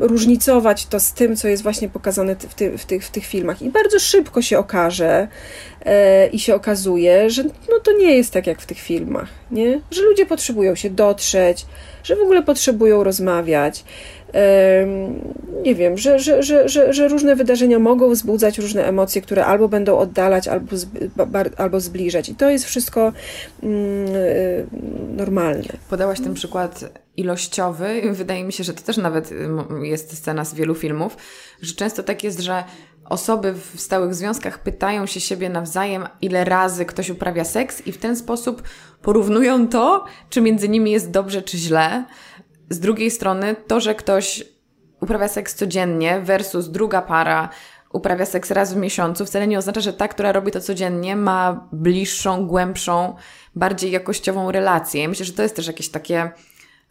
różnicować 0.00 0.86
to 0.86 1.00
z 1.00 1.12
tym, 1.12 1.36
co 1.36 1.48
jest 1.48 1.62
właśnie 1.62 1.88
pokazane 1.88 2.36
w, 2.36 2.54
ty, 2.54 2.78
w, 2.78 2.86
tych, 2.86 3.04
w 3.04 3.10
tych 3.10 3.24
filmach. 3.24 3.62
I 3.62 3.70
bardzo 3.70 3.98
szybko 3.98 4.42
się 4.42 4.58
okaże 4.58 5.28
e, 5.84 6.26
i 6.26 6.38
się 6.38 6.54
okazuje, 6.54 7.30
że 7.30 7.44
no 7.44 7.80
to 7.82 7.92
nie 7.92 8.16
jest 8.16 8.32
tak 8.32 8.46
jak 8.46 8.60
w 8.60 8.66
tych 8.66 8.78
filmach, 8.78 9.28
nie? 9.50 9.80
Że 9.90 10.02
ludzie 10.02 10.26
potrzebują 10.26 10.74
się 10.74 10.90
dotrzeć, 10.90 11.66
że 12.02 12.16
w 12.16 12.20
ogóle 12.20 12.42
potrzebują 12.42 13.04
rozmawiać 13.04 13.84
nie 15.62 15.74
wiem, 15.74 15.98
że, 15.98 16.18
że, 16.18 16.42
że, 16.42 16.68
że, 16.68 16.92
że 16.92 17.08
różne 17.08 17.36
wydarzenia 17.36 17.78
mogą 17.78 18.10
wzbudzać 18.10 18.58
różne 18.58 18.84
emocje, 18.84 19.22
które 19.22 19.46
albo 19.46 19.68
będą 19.68 19.98
oddalać, 19.98 20.48
albo, 20.48 20.76
albo 21.56 21.80
zbliżać. 21.80 22.28
I 22.28 22.34
to 22.34 22.50
jest 22.50 22.64
wszystko 22.64 23.12
mm, 23.62 24.06
normalne. 25.16 25.78
Podałaś 25.90 26.20
ten 26.20 26.34
przykład 26.34 26.84
ilościowy. 27.16 28.02
Wydaje 28.12 28.44
mi 28.44 28.52
się, 28.52 28.64
że 28.64 28.74
to 28.74 28.82
też 28.82 28.96
nawet 28.96 29.30
jest 29.82 30.18
scena 30.18 30.44
z 30.44 30.54
wielu 30.54 30.74
filmów, 30.74 31.16
że 31.62 31.74
często 31.74 32.02
tak 32.02 32.24
jest, 32.24 32.40
że 32.40 32.64
osoby 33.04 33.54
w 33.74 33.80
stałych 33.80 34.14
związkach 34.14 34.58
pytają 34.58 35.06
się 35.06 35.20
siebie 35.20 35.48
nawzajem, 35.48 36.06
ile 36.20 36.44
razy 36.44 36.84
ktoś 36.84 37.10
uprawia 37.10 37.44
seks, 37.44 37.86
i 37.86 37.92
w 37.92 37.98
ten 37.98 38.16
sposób 38.16 38.62
porównują 39.02 39.68
to, 39.68 40.04
czy 40.30 40.40
między 40.40 40.68
nimi 40.68 40.90
jest 40.90 41.10
dobrze, 41.10 41.42
czy 41.42 41.58
źle. 41.58 42.04
Z 42.70 42.80
drugiej 42.80 43.10
strony, 43.10 43.56
to, 43.66 43.80
że 43.80 43.94
ktoś 43.94 44.44
uprawia 45.00 45.28
seks 45.28 45.54
codziennie 45.54 46.20
versus 46.20 46.68
druga 46.68 47.02
para 47.02 47.48
uprawia 47.92 48.26
seks 48.26 48.50
raz 48.50 48.74
w 48.74 48.76
miesiącu, 48.76 49.26
wcale 49.26 49.46
nie 49.46 49.58
oznacza, 49.58 49.80
że 49.80 49.92
ta, 49.92 50.08
która 50.08 50.32
robi 50.32 50.52
to 50.52 50.60
codziennie, 50.60 51.16
ma 51.16 51.68
bliższą, 51.72 52.46
głębszą, 52.46 53.14
bardziej 53.54 53.90
jakościową 53.90 54.52
relację. 54.52 55.08
myślę, 55.08 55.26
że 55.26 55.32
to 55.32 55.42
jest 55.42 55.56
też 55.56 55.66
jakieś 55.66 55.88
takie 55.88 56.30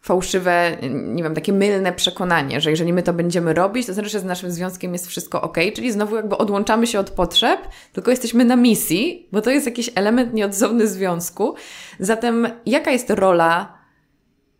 fałszywe, 0.00 0.76
nie 0.90 1.22
wiem, 1.22 1.34
takie 1.34 1.52
mylne 1.52 1.92
przekonanie, 1.92 2.60
że 2.60 2.70
jeżeli 2.70 2.92
my 2.92 3.02
to 3.02 3.12
będziemy 3.12 3.54
robić, 3.54 3.86
to 3.86 3.94
znaczy, 3.94 4.08
że 4.08 4.20
z 4.20 4.24
naszym 4.24 4.50
związkiem 4.50 4.92
jest 4.92 5.06
wszystko 5.06 5.42
ok, 5.42 5.56
czyli 5.74 5.92
znowu 5.92 6.16
jakby 6.16 6.38
odłączamy 6.38 6.86
się 6.86 7.00
od 7.00 7.10
potrzeb, 7.10 7.60
tylko 7.92 8.10
jesteśmy 8.10 8.44
na 8.44 8.56
misji, 8.56 9.28
bo 9.32 9.40
to 9.40 9.50
jest 9.50 9.66
jakiś 9.66 9.90
element 9.94 10.34
nieodzowny 10.34 10.88
związku. 10.88 11.54
Zatem 12.00 12.48
jaka 12.66 12.90
jest 12.90 13.10
rola 13.10 13.77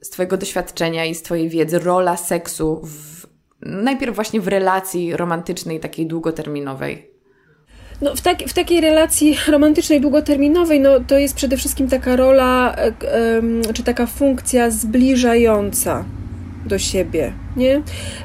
z 0.01 0.11
Twojego 0.11 0.37
doświadczenia 0.37 1.05
i 1.05 1.15
z 1.15 1.23
Twojej 1.23 1.49
wiedzy 1.49 1.79
rola 1.79 2.17
seksu 2.17 2.81
w, 2.85 3.27
najpierw 3.61 4.15
właśnie 4.15 4.41
w 4.41 4.49
relacji 4.49 5.17
romantycznej, 5.17 5.81
takiej 5.81 6.07
długoterminowej? 6.07 7.11
No, 8.03 8.17
w, 8.17 8.21
tak, 8.21 8.39
w 8.39 8.53
takiej 8.53 8.81
relacji 8.81 9.37
romantycznej, 9.49 10.01
długoterminowej, 10.01 10.81
no, 10.81 11.01
to 11.01 11.19
jest 11.19 11.35
przede 11.35 11.57
wszystkim 11.57 11.89
taka 11.89 12.17
rola, 12.17 12.77
czy 13.75 13.83
taka 13.83 14.07
funkcja 14.07 14.71
zbliżająca 14.71 16.05
do 16.67 16.79
siebie, 16.79 17.33
nie? 17.57 17.83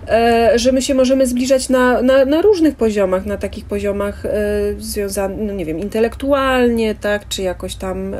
E, 0.08 0.52
że 0.56 0.72
my 0.72 0.82
się 0.82 0.94
możemy 0.94 1.28
zbliżać 1.28 1.70
na, 1.70 2.02
na, 2.02 2.26
na 2.26 2.42
różnych 2.42 2.76
poziomach, 2.76 3.26
na 3.26 3.38
takich 3.38 3.66
poziomach 3.66 4.26
e, 4.26 4.30
związanych, 4.78 5.38
no 5.42 5.54
nie 5.54 5.66
wiem, 5.66 5.80
intelektualnie, 5.80 6.96
tak, 6.96 7.28
czy 7.28 7.42
jakoś 7.42 7.76
tam 7.76 8.14
e, 8.14 8.18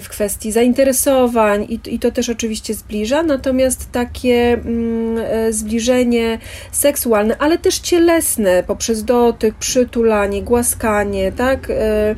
w 0.00 0.08
kwestii 0.08 0.52
zainteresowań 0.52 1.66
i, 1.68 1.80
i 1.94 1.98
to 1.98 2.10
też 2.10 2.28
oczywiście 2.28 2.74
zbliża, 2.74 3.22
natomiast 3.22 3.92
takie 3.92 4.52
mm, 4.52 5.18
e, 5.18 5.52
zbliżenie 5.52 6.38
seksualne, 6.72 7.38
ale 7.38 7.58
też 7.58 7.78
cielesne, 7.78 8.62
poprzez 8.66 9.04
dotyk, 9.04 9.54
przytulanie, 9.54 10.42
głaskanie, 10.42 11.32
tak, 11.32 11.70
e, 11.70 12.14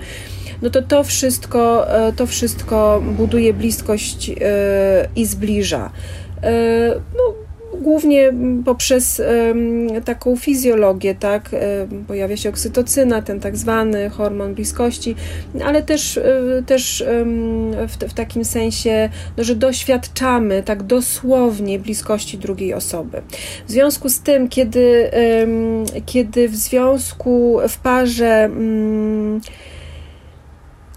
no 0.62 0.70
to 0.70 0.82
to 0.82 1.04
wszystko, 1.04 1.90
e, 2.08 2.12
to 2.12 2.26
wszystko 2.26 3.02
buduje 3.16 3.54
bliskość 3.54 4.30
i 5.16 5.26
zbliża. 5.26 5.90
E, 6.42 7.00
no, 7.16 7.34
głównie 7.80 8.32
poprzez 8.64 9.22
taką 10.04 10.36
fizjologię, 10.36 11.14
tak, 11.14 11.50
e, 11.54 11.86
pojawia 12.08 12.36
się 12.36 12.48
oksytocyna, 12.48 13.22
ten 13.22 13.40
tak 13.40 13.56
zwany 13.56 14.10
hormon 14.10 14.54
bliskości, 14.54 15.16
ale 15.64 15.82
też, 15.82 16.16
e, 16.16 16.62
też 16.66 17.04
w, 17.88 18.10
w 18.10 18.14
takim 18.14 18.44
sensie, 18.44 19.08
no, 19.36 19.44
że 19.44 19.54
doświadczamy 19.54 20.62
tak 20.62 20.82
dosłownie 20.82 21.78
bliskości 21.78 22.38
drugiej 22.38 22.74
osoby. 22.74 23.22
W 23.68 23.70
związku 23.70 24.08
z 24.08 24.20
tym, 24.20 24.48
kiedy, 24.48 25.10
kiedy 26.06 26.48
w 26.48 26.56
związku, 26.56 27.60
w 27.68 27.78
parze 27.78 28.44
mm, 28.44 29.40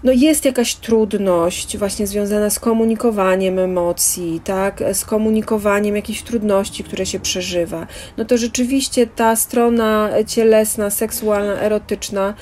no 0.04 0.12
jest 0.12 0.44
jakaś 0.44 0.74
trudność 0.74 1.78
właśnie 1.78 2.06
związana 2.06 2.50
z 2.50 2.58
komunikowaniem 2.58 3.58
emocji, 3.58 4.40
tak, 4.44 4.82
z 4.92 5.04
komunikowaniem 5.04 5.96
jakichś 5.96 6.22
trudności, 6.22 6.84
które 6.84 7.06
się 7.06 7.20
przeżywa, 7.20 7.86
no 8.16 8.24
to 8.24 8.38
rzeczywiście 8.38 9.06
ta 9.06 9.36
strona 9.36 10.10
cielesna, 10.26 10.90
seksualna, 10.90 11.52
erotyczna 11.52 12.34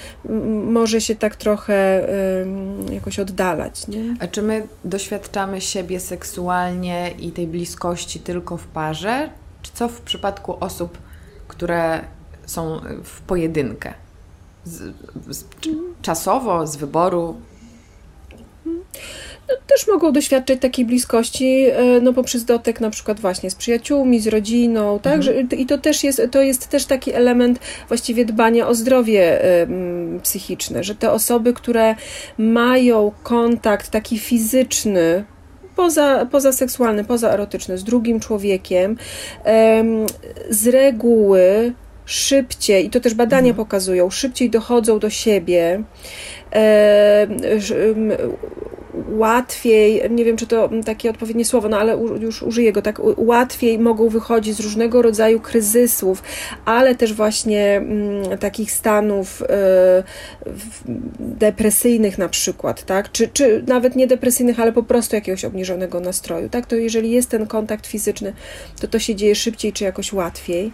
może 0.64 1.00
się 1.00 1.14
tak 1.14 1.36
trochę 1.36 2.08
jakoś 2.92 3.18
oddalać. 3.18 3.88
Nie? 3.88 4.16
A 4.20 4.26
czy 4.26 4.42
my 4.42 4.66
doświadczamy 4.84 5.60
siebie 5.60 6.00
seksualnie 6.00 7.10
i 7.18 7.32
tej 7.32 7.46
bliskości 7.46 8.20
tylko 8.20 8.56
w 8.56 8.66
parze, 8.66 9.30
czy 9.62 9.72
co 9.74 9.88
w 9.88 10.00
przypadku 10.00 10.56
osób, 10.60 10.98
które 11.48 12.00
są 12.46 12.80
w 13.04 13.20
pojedynkę? 13.20 13.94
Z, 14.64 14.94
z, 15.28 15.44
czasowo, 16.02 16.66
z 16.66 16.76
wyboru, 16.76 17.36
też 19.66 19.88
mogą 19.88 20.12
doświadczać 20.12 20.58
takiej 20.60 20.84
bliskości 20.84 21.64
e, 21.70 22.00
no, 22.02 22.12
poprzez 22.12 22.44
dotyk 22.44 22.80
na 22.80 22.90
przykład 22.90 23.20
właśnie 23.20 23.50
z 23.50 23.54
przyjaciółmi, 23.54 24.20
z 24.20 24.26
rodziną, 24.26 24.98
tak? 24.98 25.14
Mhm. 25.14 25.48
I 25.50 25.66
to 25.66 25.78
też 25.78 26.04
jest, 26.04 26.22
to 26.30 26.42
jest 26.42 26.68
też 26.68 26.84
taki 26.84 27.12
element 27.12 27.58
właściwie 27.88 28.24
dbania 28.24 28.68
o 28.68 28.74
zdrowie 28.74 29.42
psychiczne, 30.22 30.84
że 30.84 30.94
te 30.94 31.12
osoby, 31.12 31.52
które 31.52 31.94
mają 32.38 33.12
kontakt 33.22 33.90
taki 33.90 34.18
fizyczny 34.18 35.24
poza, 35.76 36.26
poza 36.30 36.52
seksualny, 36.52 37.04
poza 37.04 37.30
erotyczny 37.30 37.78
z 37.78 37.84
drugim 37.84 38.20
człowiekiem, 38.20 38.96
z 40.50 40.66
reguły 40.66 41.72
szybciej, 42.12 42.86
i 42.86 42.90
to 42.90 43.00
też 43.00 43.14
badania 43.14 43.48
mhm. 43.48 43.56
pokazują, 43.56 44.10
szybciej 44.10 44.50
dochodzą 44.50 44.98
do 44.98 45.10
siebie, 45.10 45.82
e, 46.52 47.26
łatwiej, 49.12 50.10
nie 50.10 50.24
wiem 50.24 50.36
czy 50.36 50.46
to 50.46 50.70
takie 50.84 51.10
odpowiednie 51.10 51.44
słowo, 51.44 51.68
no 51.68 51.78
ale 51.78 51.98
już 52.20 52.42
użyję 52.42 52.72
go 52.72 52.82
tak, 52.82 53.00
łatwiej 53.16 53.78
mogą 53.78 54.08
wychodzić 54.08 54.56
z 54.56 54.60
różnego 54.60 55.02
rodzaju 55.02 55.40
kryzysów, 55.40 56.22
ale 56.64 56.94
też 56.94 57.14
właśnie 57.14 57.76
mm, 57.76 58.38
takich 58.38 58.72
stanów 58.72 59.42
e, 59.42 60.02
depresyjnych 61.18 62.18
na 62.18 62.28
przykład, 62.28 62.84
tak, 62.84 63.12
czy, 63.12 63.28
czy 63.28 63.64
nawet 63.66 63.96
nie 63.96 64.06
depresyjnych, 64.06 64.60
ale 64.60 64.72
po 64.72 64.82
prostu 64.82 65.16
jakiegoś 65.16 65.44
obniżonego 65.44 66.00
nastroju, 66.00 66.48
tak, 66.48 66.66
to 66.66 66.76
jeżeli 66.76 67.10
jest 67.10 67.30
ten 67.30 67.46
kontakt 67.46 67.86
fizyczny, 67.86 68.32
to 68.80 68.88
to 68.88 68.98
się 68.98 69.14
dzieje 69.14 69.34
szybciej 69.34 69.72
czy 69.72 69.84
jakoś 69.84 70.12
łatwiej. 70.12 70.72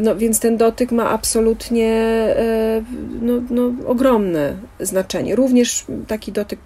No, 0.00 0.16
więc 0.16 0.40
ten 0.40 0.56
dotyk 0.56 0.92
ma 0.92 1.10
absolutnie 1.10 1.92
e, 1.92 2.82
no, 3.22 3.32
no, 3.50 3.72
ogromne 3.86 4.56
znaczenie. 4.80 5.36
Również 5.36 5.84
taki 6.06 6.32
dotyk 6.32 6.58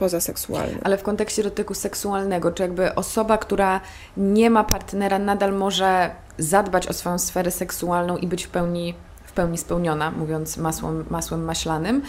Ale 0.84 0.98
w 0.98 1.02
kontekście 1.02 1.42
dotyku 1.42 1.74
seksualnego, 1.74 2.52
czy 2.52 2.62
jakby 2.62 2.94
osoba, 2.94 3.38
która 3.38 3.80
nie 4.16 4.50
ma 4.50 4.64
partnera, 4.64 5.18
nadal 5.18 5.52
może 5.52 6.10
zadbać 6.38 6.88
o 6.88 6.92
swoją 6.92 7.18
sferę 7.18 7.50
seksualną 7.50 8.16
i 8.16 8.26
być 8.26 8.46
w 8.46 8.48
pełni 8.48 8.94
w 9.32 9.34
pełni 9.34 9.58
spełniona, 9.58 10.10
mówiąc 10.10 10.56
masłem, 10.56 11.04
masłem 11.10 11.44
maślanym, 11.44 12.02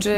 czy, 0.00 0.14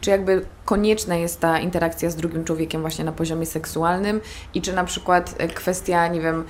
czy 0.00 0.10
jakby 0.10 0.44
konieczna 0.64 1.16
jest 1.16 1.40
ta 1.40 1.60
interakcja 1.60 2.10
z 2.10 2.16
drugim 2.16 2.44
człowiekiem 2.44 2.80
właśnie 2.80 3.04
na 3.04 3.12
poziomie 3.12 3.46
seksualnym? 3.46 4.20
I 4.54 4.62
czy 4.62 4.72
na 4.72 4.84
przykład 4.84 5.34
kwestia, 5.54 6.08
nie 6.08 6.20
wiem, 6.20 6.44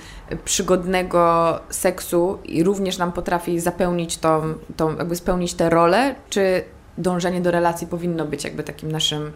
przygodnego 0.45 1.53
seksu 1.69 2.39
również 2.63 2.97
nam 2.97 3.11
potrafi 3.11 3.59
zapełnić 3.59 4.17
tą, 4.17 4.53
tą 4.77 4.97
jakby 4.97 5.15
spełnić 5.15 5.53
tę 5.53 5.69
rolę, 5.69 6.15
czy 6.29 6.63
dążenie 6.97 7.41
do 7.41 7.51
relacji 7.51 7.87
powinno 7.87 8.25
być 8.25 8.43
jakby 8.43 8.63
takim 8.63 8.91
naszym 8.91 9.31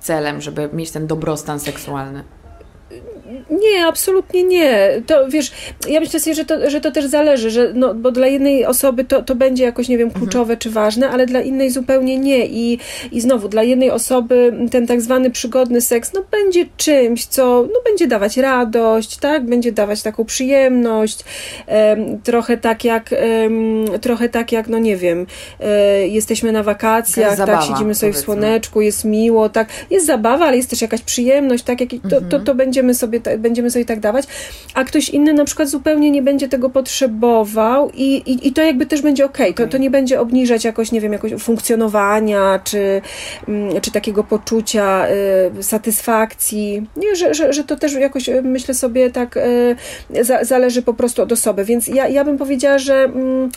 celem, 0.00 0.40
żeby 0.40 0.70
mieć 0.72 0.90
ten 0.90 1.06
dobrostan 1.06 1.60
seksualny? 1.60 2.24
Nie, 3.50 3.86
absolutnie 3.86 4.42
nie. 4.42 5.02
To 5.06 5.28
wiesz, 5.28 5.52
ja 5.88 6.00
myślę 6.00 6.20
sobie, 6.20 6.34
że 6.34 6.44
to, 6.44 6.70
że 6.70 6.80
to 6.80 6.90
też 6.90 7.06
zależy, 7.06 7.50
że 7.50 7.72
no, 7.74 7.94
bo 7.94 8.10
dla 8.10 8.26
jednej 8.26 8.66
osoby 8.66 9.04
to, 9.04 9.22
to 9.22 9.34
będzie 9.34 9.64
jakoś, 9.64 9.88
nie 9.88 9.98
wiem, 9.98 10.08
mhm. 10.08 10.20
kluczowe 10.20 10.52
mhm. 10.52 10.58
czy 10.58 10.70
ważne, 10.70 11.10
ale 11.10 11.26
dla 11.26 11.40
innej 11.40 11.70
zupełnie 11.70 12.18
nie. 12.18 12.46
I, 12.46 12.78
I 13.12 13.20
znowu, 13.20 13.48
dla 13.48 13.62
jednej 13.62 13.90
osoby 13.90 14.52
ten 14.70 14.86
tak 14.86 15.00
zwany 15.00 15.30
przygodny 15.30 15.80
seks, 15.80 16.12
no 16.12 16.24
będzie 16.30 16.66
czymś, 16.76 17.26
co 17.26 17.66
no, 17.72 17.80
będzie 17.84 18.06
dawać 18.06 18.36
radość, 18.36 19.16
tak? 19.16 19.46
Będzie 19.46 19.72
dawać 19.72 20.02
taką 20.02 20.24
przyjemność, 20.24 21.24
trochę 22.24 22.56
tak 22.56 22.84
jak, 22.84 23.10
trochę 24.00 24.28
tak 24.28 24.52
jak, 24.52 24.68
no 24.68 24.78
nie 24.78 24.96
wiem, 24.96 25.18
um, 25.18 25.28
jesteśmy 26.06 26.52
na 26.52 26.62
wakacjach, 26.62 27.36
tak, 27.36 27.62
siedzimy 27.62 27.94
sobie 27.94 28.12
w 28.12 28.18
słoneczku, 28.18 28.80
jest 28.80 29.04
miło, 29.04 29.48
tak, 29.48 29.68
jest 29.90 30.06
zabawa, 30.06 30.46
ale 30.46 30.56
jest 30.56 30.70
też 30.70 30.82
jakaś 30.82 31.02
przyjemność, 31.02 31.64
tak, 31.64 31.80
jak, 31.80 31.90
to, 32.02 32.20
to, 32.20 32.20
to 32.20 32.36
mhm. 32.36 32.56
będziemy 32.56 32.94
sobie, 32.94 33.19
będziemy 33.38 33.70
sobie 33.70 33.84
tak 33.84 34.00
dawać, 34.00 34.24
a 34.74 34.84
ktoś 34.84 35.08
inny 35.08 35.32
na 35.32 35.44
przykład 35.44 35.68
zupełnie 35.68 36.10
nie 36.10 36.22
będzie 36.22 36.48
tego 36.48 36.70
potrzebował 36.70 37.90
i, 37.94 38.16
i, 38.16 38.48
i 38.48 38.52
to 38.52 38.62
jakby 38.62 38.86
też 38.86 39.02
będzie 39.02 39.24
ok. 39.24 39.38
To, 39.56 39.66
to 39.66 39.78
nie 39.78 39.90
będzie 39.90 40.20
obniżać 40.20 40.64
jakoś, 40.64 40.92
nie 40.92 41.00
wiem, 41.00 41.12
jakoś 41.12 41.32
funkcjonowania, 41.32 42.60
czy, 42.64 43.02
mm, 43.48 43.80
czy 43.80 43.90
takiego 43.90 44.24
poczucia 44.24 45.06
y, 45.58 45.62
satysfakcji, 45.62 46.86
nie, 46.96 47.16
że, 47.16 47.34
że, 47.34 47.52
że 47.52 47.64
to 47.64 47.76
też 47.76 47.92
jakoś 47.92 48.28
y, 48.28 48.42
myślę 48.42 48.74
sobie 48.74 49.10
tak 49.10 49.36
y, 49.36 49.76
za, 50.20 50.44
zależy 50.44 50.82
po 50.82 50.94
prostu 50.94 51.22
od 51.22 51.32
osoby, 51.32 51.64
więc 51.64 51.88
ja, 51.88 52.08
ja 52.08 52.24
bym 52.24 52.38
powiedziała, 52.38 52.78
że 52.78 52.94
mm, 52.94 53.50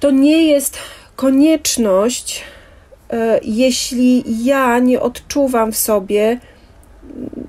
to 0.00 0.10
nie 0.10 0.46
jest 0.46 0.78
konieczność, 1.16 2.44
jeśli 3.42 4.24
ja 4.44 4.78
nie 4.78 5.00
odczuwam 5.00 5.72
w 5.72 5.76
sobie 5.76 6.38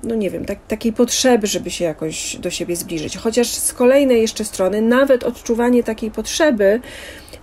no 0.02 0.14
nie 0.14 0.30
wiem, 0.30 0.44
tak, 0.44 0.58
takiej 0.68 0.92
potrzeby, 0.92 1.46
żeby 1.46 1.70
się 1.70 1.84
jakoś 1.84 2.36
do 2.36 2.50
siebie 2.50 2.76
zbliżyć. 2.76 3.16
Chociaż 3.16 3.48
z 3.48 3.72
kolejnej 3.72 4.20
jeszcze 4.22 4.44
strony, 4.44 4.82
nawet 4.82 5.24
odczuwanie 5.24 5.82
takiej 5.82 6.10
potrzeby 6.10 6.80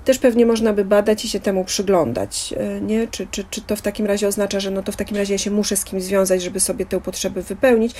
też 0.07 0.20
pewnie 0.20 0.45
można 0.45 0.74
by 0.74 0.86
badać 0.86 1.26
i 1.26 1.30
się 1.30 1.39
temu 1.39 1.65
przyglądać, 1.65 2.53
e, 2.57 2.82
nie? 2.82 3.07
Czy, 3.07 3.28
czy, 3.32 3.43
czy 3.49 3.61
to 3.61 3.76
w 3.76 3.82
takim 3.82 4.05
razie 4.05 4.28
oznacza, 4.28 4.59
że 4.59 4.72
no 4.72 4.84
to 4.84 4.91
w 4.91 4.95
takim 4.95 5.18
razie 5.18 5.34
ja 5.34 5.38
się 5.38 5.51
muszę 5.51 5.78
z 5.78 5.84
kimś 5.84 6.03
związać, 6.03 6.41
żeby 6.41 6.59
sobie 6.59 6.86
tę 6.86 7.01
potrzebę 7.01 7.41
wypełnić, 7.41 7.95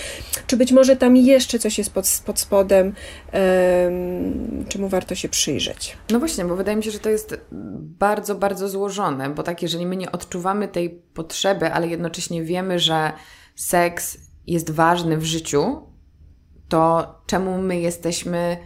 czy 0.48 0.58
być 0.58 0.72
może 0.72 0.96
tam 0.96 1.18
jeszcze 1.18 1.60
coś 1.60 1.78
jest 1.78 1.94
pod, 1.94 2.22
pod 2.26 2.40
spodem, 2.40 2.94
um, 3.34 4.66
czemu 4.70 4.90
warto 4.90 5.16
się 5.16 5.30
przyjrzeć. 5.30 5.98
No 6.12 6.20
właśnie, 6.20 6.46
bo 6.46 6.56
wydaje 6.56 6.78
mi 6.78 6.84
się, 6.84 6.92
że 6.92 7.00
to 7.00 7.10
jest 7.10 7.40
bardzo, 8.00 8.36
bardzo 8.36 8.70
złożone, 8.70 9.30
bo 9.30 9.44
tak, 9.44 9.62
jeżeli 9.62 9.86
my 9.86 9.96
nie 9.96 10.12
odczuwamy 10.12 10.68
tej 10.68 10.90
potrzeby, 10.90 11.74
ale 11.74 11.88
jednocześnie 11.88 12.44
wiemy, 12.44 12.80
że 12.80 13.12
seks 13.58 14.18
jest 14.48 14.72
ważny 14.72 15.18
w 15.18 15.26
życiu, 15.26 15.82
to 16.70 17.16
czemu 17.26 17.62
my 17.62 17.80
jesteśmy, 17.80 18.58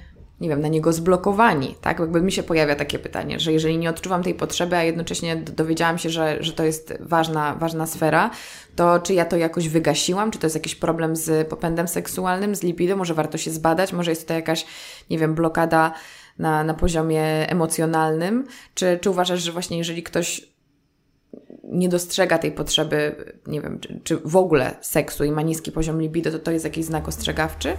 nie 0.41 0.49
wiem, 0.49 0.61
na 0.61 0.67
niego 0.67 0.93
zblokowani, 0.93 1.75
tak? 1.81 1.99
Jakby 1.99 2.21
mi 2.21 2.31
się 2.31 2.43
pojawia 2.43 2.75
takie 2.75 2.99
pytanie, 2.99 3.39
że 3.39 3.53
jeżeli 3.53 3.77
nie 3.77 3.89
odczuwam 3.89 4.23
tej 4.23 4.33
potrzeby, 4.33 4.75
a 4.75 4.83
jednocześnie 4.83 5.35
dowiedziałam 5.35 5.97
się, 5.97 6.09
że, 6.09 6.37
że 6.39 6.53
to 6.53 6.63
jest 6.63 6.93
ważna, 6.99 7.55
ważna 7.55 7.87
sfera, 7.87 8.29
to 8.75 8.99
czy 8.99 9.13
ja 9.13 9.25
to 9.25 9.37
jakoś 9.37 9.69
wygasiłam, 9.69 10.31
czy 10.31 10.39
to 10.39 10.45
jest 10.45 10.55
jakiś 10.55 10.75
problem 10.75 11.15
z 11.15 11.47
popędem 11.47 11.87
seksualnym, 11.87 12.55
z 12.55 12.63
libido, 12.63 12.97
może 12.97 13.13
warto 13.13 13.37
się 13.37 13.51
zbadać, 13.51 13.93
może 13.93 14.11
jest 14.11 14.27
to 14.27 14.33
jakaś, 14.33 14.65
nie 15.09 15.17
wiem, 15.17 15.35
blokada 15.35 15.93
na, 16.39 16.63
na 16.63 16.73
poziomie 16.73 17.49
emocjonalnym, 17.49 18.47
czy, 18.73 18.99
czy 19.01 19.09
uważasz, 19.09 19.41
że 19.41 19.51
właśnie 19.51 19.77
jeżeli 19.77 20.03
ktoś 20.03 20.51
nie 21.72 21.89
dostrzega 21.89 22.38
tej 22.38 22.51
potrzeby, 22.51 23.15
nie 23.47 23.61
wiem, 23.61 23.80
czy, 23.80 23.99
czy 24.03 24.17
w 24.17 24.36
ogóle 24.36 24.76
seksu 24.82 25.24
i 25.24 25.32
ma 25.32 25.41
niski 25.41 25.72
poziom 25.72 26.01
libido, 26.01 26.32
to 26.32 26.39
to 26.39 26.51
jest 26.51 26.65
jakiś 26.65 26.86
znak 26.86 27.07
ostrzegawczy? 27.07 27.78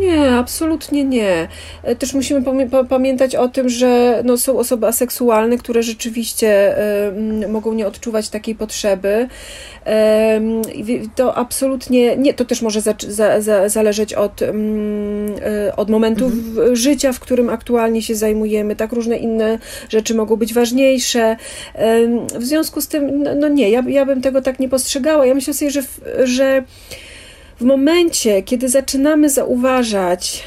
Nie, 0.00 0.30
absolutnie 0.30 1.04
nie. 1.04 1.48
E, 1.82 1.96
też 1.96 2.14
musimy 2.14 2.42
pamiętać 2.88 3.36
o 3.36 3.48
tym, 3.48 3.68
że 3.68 4.22
no, 4.24 4.36
są 4.36 4.58
osoby 4.58 4.86
aseksualne, 4.86 5.58
które 5.58 5.82
rzeczywiście 5.82 6.78
y, 7.42 7.48
mogą 7.48 7.72
nie 7.72 7.86
odczuwać 7.86 8.28
takiej 8.28 8.54
potrzeby. 8.54 9.28
Y, 9.86 11.08
to 11.14 11.34
absolutnie 11.34 12.16
nie, 12.16 12.34
to 12.34 12.44
też 12.44 12.62
może 12.62 12.80
za, 12.80 12.94
za, 13.08 13.40
za, 13.40 13.68
zależeć 13.68 14.14
od, 14.14 14.42
y, 14.42 14.48
od 15.76 15.90
momentu 15.90 16.24
mhm. 16.24 16.76
życia, 16.76 17.12
w 17.12 17.20
którym 17.20 17.50
aktualnie 17.50 18.02
się 18.02 18.14
zajmujemy. 18.14 18.76
Tak, 18.76 18.92
różne 18.92 19.16
inne 19.16 19.58
rzeczy 19.88 20.14
mogą 20.14 20.36
być 20.36 20.54
ważniejsze. 20.54 21.36
w 22.38 22.44
związku 22.44 22.80
z 22.80 22.88
tym, 22.88 23.22
no, 23.22 23.34
no 23.34 23.48
nie, 23.48 23.70
ja, 23.70 23.82
ja 23.88 24.06
bym 24.06 24.22
tego 24.22 24.42
tak 24.42 24.58
nie 24.58 24.68
postrzegała. 24.68 25.26
Ja 25.26 25.34
myślę 25.34 25.54
sobie, 25.54 25.70
że, 25.70 25.82
że 26.24 26.64
w 27.60 27.64
momencie, 27.64 28.42
kiedy 28.42 28.68
zaczynamy 28.68 29.30
zauważać 29.30 30.44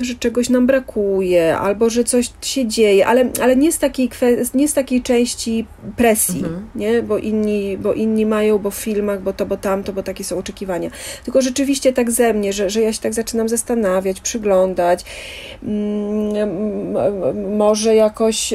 że 0.00 0.14
czegoś 0.14 0.48
nam 0.48 0.66
brakuje, 0.66 1.58
albo 1.58 1.90
że 1.90 2.04
coś 2.04 2.30
się 2.42 2.66
dzieje, 2.66 3.06
ale, 3.06 3.30
ale 3.42 3.56
nie, 3.56 3.72
z 3.72 3.78
takiej 3.78 4.10
nie 4.54 4.68
z 4.68 4.74
takiej 4.74 5.02
części 5.02 5.66
presji, 5.96 6.38
mhm. 6.38 6.66
nie? 6.74 7.02
Bo, 7.02 7.18
inni, 7.18 7.78
bo 7.78 7.92
inni 7.92 8.26
mają, 8.26 8.58
bo 8.58 8.70
w 8.70 8.74
filmach, 8.74 9.22
bo 9.22 9.32
to, 9.32 9.46
bo 9.46 9.56
tamto, 9.56 9.92
bo 9.92 10.02
takie 10.02 10.24
są 10.24 10.38
oczekiwania. 10.38 10.90
Tylko 11.24 11.42
rzeczywiście 11.42 11.92
tak 11.92 12.10
ze 12.10 12.34
mnie, 12.34 12.52
że, 12.52 12.70
że 12.70 12.80
ja 12.80 12.92
się 12.92 13.00
tak 13.00 13.14
zaczynam 13.14 13.48
zastanawiać, 13.48 14.20
przyglądać. 14.20 15.04
Mm, 15.62 17.56
może 17.56 17.94
jakoś, 17.94 18.54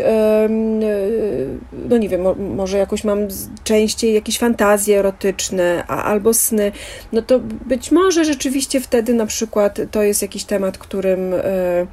no 1.89 1.97
nie 1.97 2.09
wiem, 2.09 2.21
może 2.55 2.77
jakoś 2.77 3.03
mam 3.03 3.19
częściej 3.63 4.13
jakieś 4.13 4.39
fantazje 4.39 4.99
erotyczne, 4.99 5.83
a, 5.87 6.03
albo 6.03 6.33
sny. 6.33 6.71
No 7.11 7.21
to 7.21 7.39
być 7.39 7.91
może 7.91 8.25
rzeczywiście 8.25 8.81
wtedy 8.81 9.13
na 9.13 9.25
przykład 9.25 9.79
to 9.91 10.03
jest 10.03 10.21
jakiś 10.21 10.43
temat, 10.43 10.77
którym 10.99 11.33
e, 11.33 11.87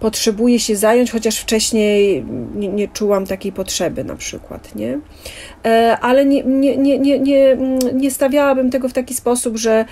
potrzebuję 0.00 0.60
się 0.60 0.76
zająć, 0.76 1.10
chociaż 1.10 1.38
wcześniej 1.38 2.24
nie, 2.54 2.68
nie, 2.68 2.88
czułam 2.88 3.26
takiej 3.26 3.52
potrzeby 3.52 4.04
na 4.04 4.16
przykład, 4.16 4.74
nie? 4.74 5.00
E, 5.64 5.98
ale 6.00 6.26
nie, 6.26 6.42
nie, 6.42 6.76
nie, 6.76 6.98
nie, 6.98 7.18
nie, 7.18 7.56
nie 7.94 8.10
stawiałabym 8.10 8.70
tego 8.70 8.88
w 8.88 8.92
taki 8.92 9.14
sposób, 9.14 9.56
że, 9.56 9.84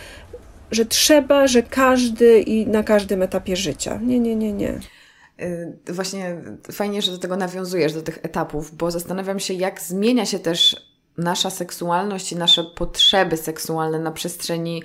że 0.70 0.86
trzeba, 0.86 1.46
że 1.46 1.62
każdy 1.62 2.40
i 2.40 2.66
na 2.66 2.82
każdym 2.82 3.22
etapie 3.22 3.56
życia. 3.56 4.00
Nie, 4.02 4.20
nie, 4.20 4.36
nie, 4.36 4.52
nie. 4.52 4.80
E, 5.38 5.72
właśnie 5.92 6.36
fajnie, 6.72 7.02
że 7.02 7.12
do 7.12 7.18
tego 7.18 7.36
nawiązujesz, 7.36 7.92
do 7.92 8.02
tych 8.02 8.18
etapów, 8.22 8.76
bo 8.76 8.90
zastanawiam 8.90 9.40
się, 9.40 9.54
jak 9.54 9.80
zmienia 9.80 10.26
się 10.26 10.38
też 10.38 10.76
nasza 11.18 11.50
seksualność 11.50 12.32
i 12.32 12.36
nasze 12.36 12.64
potrzeby 12.64 13.36
seksualne 13.36 13.98
na 13.98 14.12
przestrzeni 14.12 14.82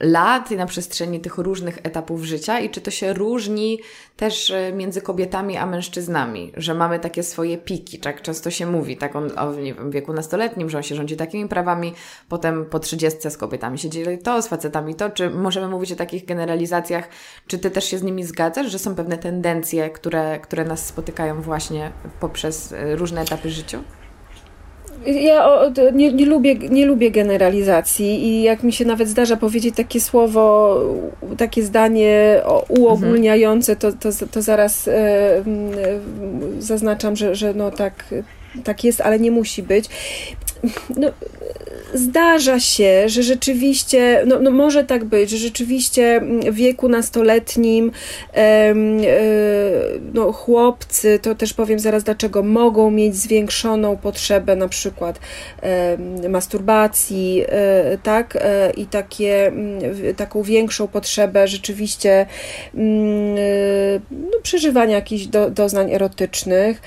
lat 0.00 0.50
i 0.50 0.56
na 0.56 0.66
przestrzeni 0.66 1.20
tych 1.20 1.38
różnych 1.38 1.78
etapów 1.82 2.24
życia 2.24 2.60
i 2.60 2.70
czy 2.70 2.80
to 2.80 2.90
się 2.90 3.12
różni 3.12 3.80
też 4.16 4.50
e, 4.50 4.72
między 4.72 5.00
kobietami 5.00 5.56
a 5.56 5.66
mężczyznami, 5.66 6.52
że 6.56 6.74
mamy 6.74 6.98
takie 6.98 7.22
swoje 7.22 7.58
piki, 7.58 7.98
tak 7.98 8.22
często 8.22 8.50
się 8.50 8.66
mówi, 8.66 8.96
tak 8.96 9.16
on, 9.16 9.38
o 9.38 9.54
nie 9.54 9.74
wiem, 9.74 9.90
wieku 9.90 10.12
nastoletnim, 10.12 10.70
że 10.70 10.76
on 10.76 10.82
się 10.82 10.94
rządzi 10.94 11.16
takimi 11.16 11.48
prawami, 11.48 11.94
potem 12.28 12.66
po 12.66 12.78
trzydziestce 12.78 13.30
z 13.30 13.36
kobietami 13.36 13.78
się 13.78 13.90
dzieje 13.90 14.18
to, 14.18 14.42
z 14.42 14.48
facetami 14.48 14.94
to, 14.94 15.10
czy 15.10 15.30
możemy 15.30 15.68
mówić 15.68 15.92
o 15.92 15.96
takich 15.96 16.24
generalizacjach, 16.24 17.08
czy 17.46 17.58
Ty 17.58 17.70
też 17.70 17.84
się 17.84 17.98
z 17.98 18.02
nimi 18.02 18.24
zgadzasz, 18.24 18.70
że 18.70 18.78
są 18.78 18.94
pewne 18.94 19.18
tendencje, 19.18 19.90
które, 19.90 20.38
które 20.38 20.64
nas 20.64 20.86
spotykają 20.86 21.42
właśnie 21.42 21.92
poprzez 22.20 22.72
e, 22.72 22.96
różne 22.96 23.20
etapy 23.20 23.50
życia? 23.50 23.82
Ja 25.06 25.60
nie, 25.92 26.12
nie, 26.12 26.26
lubię, 26.26 26.54
nie 26.54 26.86
lubię 26.86 27.10
generalizacji 27.10 28.26
i 28.26 28.42
jak 28.42 28.62
mi 28.62 28.72
się 28.72 28.84
nawet 28.84 29.08
zdarza 29.08 29.36
powiedzieć 29.36 29.76
takie 29.76 30.00
słowo, 30.00 30.76
takie 31.36 31.62
zdanie 31.62 32.42
uogólniające, 32.68 33.76
to, 33.76 33.92
to, 33.92 34.08
to 34.30 34.42
zaraz 34.42 34.88
e, 34.88 35.42
zaznaczam, 36.58 37.16
że, 37.16 37.34
że 37.34 37.54
no 37.54 37.70
tak, 37.70 38.04
tak 38.64 38.84
jest, 38.84 39.00
ale 39.00 39.18
nie 39.18 39.30
musi 39.30 39.62
być. 39.62 39.84
No, 40.96 41.10
zdarza 41.94 42.60
się, 42.60 43.08
że 43.08 43.22
rzeczywiście, 43.22 44.22
no, 44.26 44.38
no 44.40 44.50
może 44.50 44.84
tak 44.84 45.04
być, 45.04 45.30
że 45.30 45.36
rzeczywiście 45.36 46.20
w 46.50 46.54
wieku 46.54 46.88
nastoletnim 46.88 47.92
e, 48.34 48.74
no, 50.14 50.32
chłopcy, 50.32 51.18
to 51.22 51.34
też 51.34 51.54
powiem 51.54 51.78
zaraz 51.78 52.04
dlaczego, 52.04 52.42
mogą 52.42 52.90
mieć 52.90 53.16
zwiększoną 53.16 53.96
potrzebę 53.96 54.56
na 54.56 54.68
przykład 54.68 55.18
masturbacji, 56.28 57.44
e, 57.48 57.98
tak, 58.02 58.38
e, 58.40 58.70
i 58.76 58.86
takie, 58.86 59.52
taką 60.16 60.42
większą 60.42 60.88
potrzebę 60.88 61.48
rzeczywiście 61.48 62.26
no, 64.10 64.38
przeżywania 64.42 64.94
jakichś 64.94 65.26
do, 65.26 65.50
doznań 65.50 65.92
erotycznych. 65.92 66.82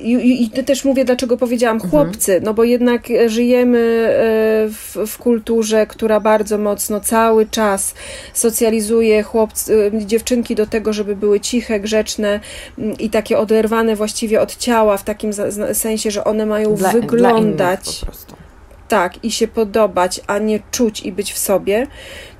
I, 0.00 0.42
I 0.44 0.50
też 0.64 0.84
mówię, 0.84 1.04
dlaczego 1.04 1.36
powiedziałam 1.36 1.76
mhm. 1.76 1.90
chłopcy, 1.90 2.40
no 2.44 2.54
bo 2.54 2.64
jednak 2.64 3.08
żyjemy 3.26 3.78
e, 3.78 4.68
w, 4.68 4.96
w 5.06 5.18
kulturze, 5.18 5.86
która 5.86 6.20
bardzo 6.20 6.58
mocno 6.58 7.00
cały 7.00 7.46
czas 7.46 7.94
socjalizuje 8.34 9.22
chłopcy, 9.22 9.90
e, 9.94 10.06
dziewczynki 10.06 10.54
do 10.54 10.66
tego, 10.66 10.92
żeby 10.92 11.16
były 11.16 11.40
ciche, 11.40 11.80
grzeczne 11.80 12.40
mm, 12.78 12.98
i 12.98 13.10
takie 13.10 13.38
oderwane 13.38 13.96
właściwie 13.96 14.40
od 14.40 14.56
ciała, 14.56 14.96
w 14.96 15.04
takim 15.04 15.30
sensie, 15.72 16.10
że 16.10 16.24
one 16.24 16.46
mają 16.46 16.74
dla, 16.74 16.92
wyglądać. 16.92 18.00
Dla 18.00 18.38
tak 18.88 19.24
i 19.24 19.30
się 19.30 19.48
podobać, 19.48 20.20
a 20.26 20.38
nie 20.38 20.60
czuć 20.70 21.00
i 21.00 21.12
być 21.12 21.32
w 21.32 21.38
sobie. 21.38 21.86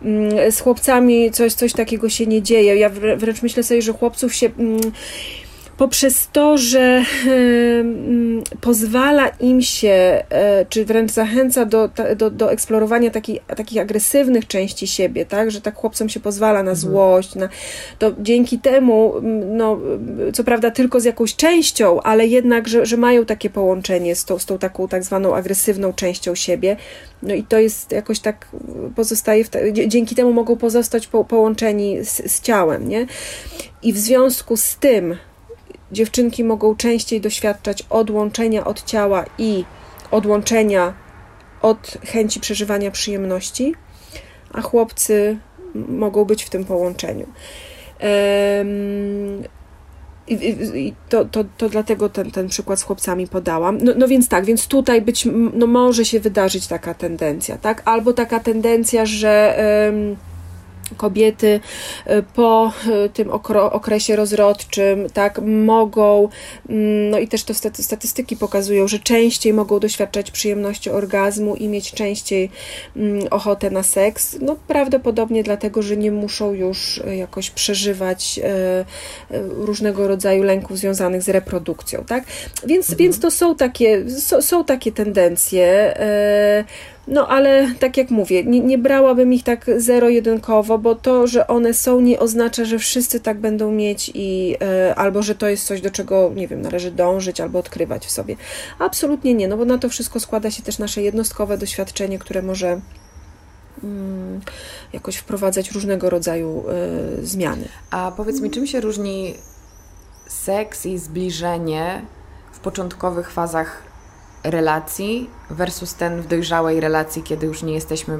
Mm, 0.02 0.52
z 0.52 0.60
chłopcami 0.60 1.30
coś, 1.30 1.54
coś 1.54 1.72
takiego 1.72 2.08
się 2.08 2.26
nie 2.26 2.42
dzieje. 2.42 2.76
Ja 2.76 2.90
wręcz 3.16 3.42
myślę 3.42 3.62
sobie, 3.62 3.82
że 3.82 3.92
chłopców 3.92 4.34
się 4.34 4.50
mm, 4.58 4.80
poprzez 5.78 6.28
to, 6.32 6.58
że 6.58 7.04
pozwala 8.60 9.28
im 9.28 9.62
się, 9.62 10.24
e, 10.30 10.66
czy 10.68 10.84
wręcz 10.84 11.10
zachęca 11.12 11.64
do, 11.64 11.90
do, 12.16 12.30
do 12.30 12.52
eksplorowania 12.52 13.10
taki, 13.10 13.40
takich 13.56 13.80
agresywnych 13.80 14.46
części 14.46 14.86
siebie, 14.86 15.26
tak, 15.26 15.50
że 15.50 15.60
tak 15.60 15.74
chłopcom 15.74 16.08
się 16.08 16.20
pozwala 16.20 16.62
na 16.62 16.70
mhm. 16.70 16.76
złość, 16.76 17.34
na, 17.34 17.48
to 17.98 18.12
dzięki 18.18 18.58
temu, 18.58 19.14
no, 19.46 19.78
co 20.32 20.44
prawda 20.44 20.70
tylko 20.70 21.00
z 21.00 21.04
jakąś 21.04 21.36
częścią, 21.36 22.00
ale 22.02 22.26
jednak, 22.26 22.68
że, 22.68 22.86
że 22.86 22.96
mają 22.96 23.24
takie 23.24 23.50
połączenie 23.50 24.14
z 24.16 24.24
tą, 24.24 24.38
z 24.38 24.46
tą 24.46 24.58
taką 24.58 24.88
tak 24.88 25.04
zwaną 25.04 25.34
agresywną 25.34 25.92
częścią 25.92 26.34
siebie, 26.34 26.76
no 27.22 27.34
i 27.34 27.42
to 27.42 27.58
jest 27.58 27.92
jakoś 27.92 28.20
tak 28.20 28.48
pozostaje, 28.96 29.44
te, 29.44 29.72
dzięki 29.72 30.14
temu 30.14 30.32
mogą 30.32 30.56
pozostać 30.56 31.06
po, 31.06 31.24
połączeni 31.24 32.04
z, 32.04 32.32
z 32.32 32.40
ciałem, 32.40 32.88
nie? 32.88 33.06
I 33.82 33.92
w 33.92 33.98
związku 33.98 34.56
z 34.56 34.76
tym, 34.76 35.16
dziewczynki 35.92 36.44
mogą 36.44 36.76
częściej 36.76 37.20
doświadczać 37.20 37.84
odłączenia 37.90 38.64
od 38.64 38.84
ciała 38.84 39.24
i 39.38 39.64
odłączenia 40.10 40.94
od 41.62 41.98
chęci 42.06 42.40
przeżywania 42.40 42.90
przyjemności, 42.90 43.74
a 44.52 44.60
chłopcy 44.60 45.38
mogą 45.88 46.24
być 46.24 46.44
w 46.44 46.50
tym 46.50 46.64
połączeniu. 46.64 47.26
I, 50.30 50.94
to, 51.08 51.24
to, 51.24 51.44
to 51.56 51.68
dlatego 51.68 52.08
ten, 52.08 52.30
ten 52.30 52.48
przykład 52.48 52.80
z 52.80 52.82
chłopcami 52.82 53.26
podałam. 53.26 53.78
No, 53.82 53.92
no 53.96 54.08
więc 54.08 54.28
tak, 54.28 54.44
więc 54.44 54.66
tutaj 54.66 55.02
być, 55.02 55.28
no 55.52 55.66
może 55.66 56.04
się 56.04 56.20
wydarzyć 56.20 56.66
taka 56.66 56.94
tendencja, 56.94 57.58
tak? 57.58 57.82
Albo 57.84 58.12
taka 58.12 58.40
tendencja, 58.40 59.06
że 59.06 59.58
kobiety 60.96 61.60
e, 62.04 62.22
po 62.22 62.72
e, 63.04 63.08
tym 63.08 63.30
okresie 63.70 64.16
rozrodczym, 64.16 65.06
tak, 65.14 65.40
mogą, 65.42 66.28
mm, 66.68 67.10
no 67.10 67.18
i 67.18 67.28
też 67.28 67.44
to 67.44 67.54
statystyki 67.54 68.36
pokazują, 68.36 68.88
że 68.88 68.98
częściej 68.98 69.52
mogą 69.52 69.80
doświadczać 69.80 70.30
przyjemności 70.30 70.90
orgazmu 70.90 71.56
i 71.56 71.68
mieć 71.68 71.92
częściej 71.92 72.50
mm, 72.96 73.28
ochotę 73.30 73.70
na 73.70 73.82
seks, 73.82 74.36
no 74.40 74.56
prawdopodobnie 74.68 75.42
dlatego, 75.42 75.82
że 75.82 75.96
nie 75.96 76.12
muszą 76.12 76.52
już 76.52 76.98
e, 76.98 77.16
jakoś 77.16 77.50
przeżywać 77.50 78.40
różnego 79.40 80.08
rodzaju 80.08 80.42
lęków 80.42 80.78
związanych 80.78 81.22
z 81.22 81.28
reprodukcją, 81.28 82.04
tak, 82.04 82.24
więc, 82.66 82.86
mhm. 82.86 82.98
więc 82.98 83.20
to 83.20 83.30
są 83.30 83.56
takie, 83.56 84.04
są 84.40 84.64
takie 84.64 84.92
tendencje, 84.92 85.94
no 87.08 87.28
ale 87.28 87.74
tak 87.80 87.96
jak 87.96 88.10
mówię, 88.10 88.44
nie, 88.44 88.60
nie 88.60 88.78
brałabym 88.78 89.32
ich 89.32 89.42
tak 89.42 89.66
zero-jedynkowo, 89.76 90.78
bo 90.78 90.94
to, 90.94 91.26
że 91.26 91.46
one 91.46 91.74
są, 91.74 92.00
nie 92.00 92.18
oznacza, 92.18 92.64
że 92.64 92.78
wszyscy 92.78 93.20
tak 93.20 93.40
będą 93.40 93.72
mieć 93.72 94.10
i 94.14 94.56
e, 94.60 94.94
albo 94.94 95.22
że 95.22 95.34
to 95.34 95.48
jest 95.48 95.66
coś, 95.66 95.80
do 95.80 95.90
czego, 95.90 96.30
nie 96.34 96.48
wiem, 96.48 96.62
należy 96.62 96.90
dążyć 96.90 97.40
albo 97.40 97.58
odkrywać 97.58 98.06
w 98.06 98.10
sobie. 98.10 98.36
Absolutnie 98.78 99.34
nie, 99.34 99.48
no 99.48 99.56
bo 99.56 99.64
na 99.64 99.78
to 99.78 99.88
wszystko 99.88 100.20
składa 100.20 100.50
się 100.50 100.62
też 100.62 100.78
nasze 100.78 101.02
jednostkowe 101.02 101.58
doświadczenie, 101.58 102.18
które 102.18 102.42
może 102.42 102.80
mm, 103.84 104.40
jakoś 104.92 105.16
wprowadzać 105.16 105.70
różnego 105.72 106.10
rodzaju 106.10 106.64
y, 107.18 107.26
zmiany. 107.26 107.68
A 107.90 108.12
powiedz 108.16 108.40
mi, 108.40 108.50
czym 108.50 108.66
się 108.66 108.80
różni 108.80 109.34
seks 110.26 110.86
i 110.86 110.98
zbliżenie 110.98 112.02
w 112.52 112.58
początkowych 112.58 113.30
fazach 113.30 113.87
relacji 114.50 115.30
versus 115.50 115.94
ten 115.94 116.22
w 116.22 116.26
dojrzałej 116.26 116.80
relacji, 116.80 117.22
kiedy 117.22 117.46
już 117.46 117.62
nie 117.62 117.74
jesteśmy 117.74 118.18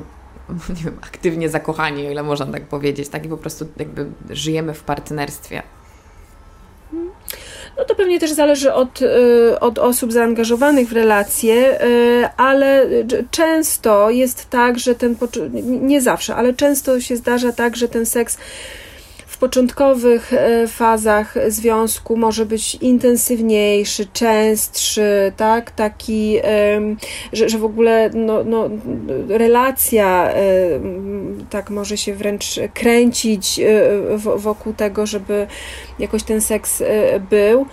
nie 0.77 0.85
wiem, 0.85 0.99
aktywnie 1.03 1.49
zakochani, 1.49 2.07
o 2.07 2.11
ile 2.11 2.23
można 2.23 2.47
tak 2.47 2.63
powiedzieć, 2.63 3.09
tak 3.09 3.27
i 3.27 3.29
po 3.29 3.37
prostu 3.37 3.67
jakby 3.77 4.07
żyjemy 4.31 4.75
w 4.75 4.83
partnerstwie. 4.83 5.63
No 7.79 7.85
to 7.85 7.95
pewnie 7.95 8.21
też 8.21 8.33
zależy 8.33 8.73
od, 8.73 9.03
y, 9.03 9.61
od 9.61 9.79
osób 9.79 10.13
zaangażowanych 10.13 10.89
w 10.89 10.93
relacje, 10.93 11.85
y, 11.85 12.29
ale 12.37 12.87
często 13.31 14.11
jest 14.11 14.51
tak, 14.51 14.79
że 14.79 14.95
ten, 14.95 15.17
nie 15.65 16.01
zawsze, 16.01 16.37
ale 16.37 16.55
często 16.55 17.01
się 17.01 17.17
zdarza 17.17 17.53
tak, 17.53 17.77
że 17.77 17.89
ten 17.89 18.07
seks 18.07 18.39
w 19.39 19.41
początkowych 19.41 20.33
e, 20.33 20.69
fazach 20.69 21.35
związku 21.49 22.17
może 22.17 22.47
być 22.47 22.75
intensywniejszy, 22.75 24.07
częstszy, 24.13 25.33
tak? 25.37 25.71
Taki, 25.71 26.37
że, 27.33 27.49
że 27.49 27.59
w 27.59 27.65
ogóle 27.65 28.11
no, 28.15 28.45
no, 28.45 28.71
relacja 29.29 30.35
tak 31.51 31.71
może 31.71 31.97
się 31.97 32.15
wręcz 32.15 32.61
kręcić 32.75 33.61
e, 33.61 34.19
wokół 34.19 34.73
tego, 34.73 35.07
żeby 35.07 35.47
jakoś 35.99 36.23
ten 36.23 36.41
seks 36.41 36.81
e, 36.81 37.21
był. 37.21 37.67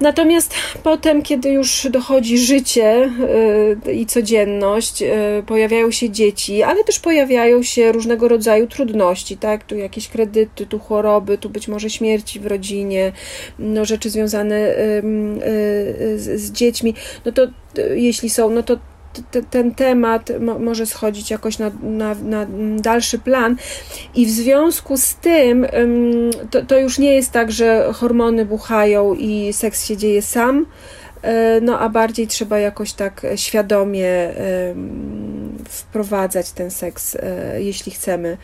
Natomiast 0.00 0.54
potem, 0.82 1.22
kiedy 1.22 1.48
już 1.50 1.88
dochodzi 1.90 2.38
życie 2.38 3.10
yy, 3.84 3.94
i 3.94 4.06
codzienność, 4.06 5.00
yy, 5.00 5.08
pojawiają 5.46 5.90
się 5.90 6.10
dzieci, 6.10 6.62
ale 6.62 6.84
też 6.84 6.98
pojawiają 6.98 7.62
się 7.62 7.92
różnego 7.92 8.28
rodzaju 8.28 8.66
trudności, 8.66 9.36
tak? 9.36 9.64
Tu 9.64 9.76
jakieś 9.76 10.08
kredyty, 10.08 10.66
tu 10.66 10.78
choroby, 10.78 11.38
tu 11.38 11.50
być 11.50 11.68
może 11.68 11.90
śmierci 11.90 12.40
w 12.40 12.46
rodzinie, 12.46 13.12
no, 13.58 13.84
rzeczy 13.84 14.10
związane 14.10 14.60
yy, 14.60 16.18
z, 16.18 16.40
z 16.40 16.52
dziećmi. 16.52 16.94
No 17.24 17.32
to 17.32 17.44
y, 17.44 18.00
jeśli 18.00 18.30
są, 18.30 18.50
no 18.50 18.62
to 18.62 18.76
ten 19.50 19.74
temat 19.74 20.30
może 20.60 20.86
schodzić 20.86 21.30
jakoś 21.30 21.58
na, 21.58 21.70
na, 21.82 22.14
na, 22.14 22.46
dalszy 22.76 23.18
plan. 23.18 23.56
I 24.14 24.26
w 24.26 24.30
związku 24.30 24.96
z 24.96 25.14
tym 25.14 25.66
to, 26.50 26.62
to 26.62 26.78
już 26.78 26.98
nie 26.98 27.14
jest 27.14 27.32
tak, 27.32 27.52
że 27.52 27.92
hormony 27.94 28.44
buchają 28.44 29.14
i 29.14 29.52
seks 29.52 29.86
się 29.86 29.96
dzieje 29.96 30.22
sam, 30.22 30.66
no 31.62 31.78
a 31.78 31.88
bardziej 31.88 32.26
trzeba 32.26 32.58
jakoś 32.58 32.92
tak 32.92 33.26
świadomie 33.36 34.34
wprowadzać 35.68 36.50
ten 36.50 36.70
seks, 36.70 37.14
e, 37.14 37.62
jeśli 37.62 37.92
chcemy 37.92 38.36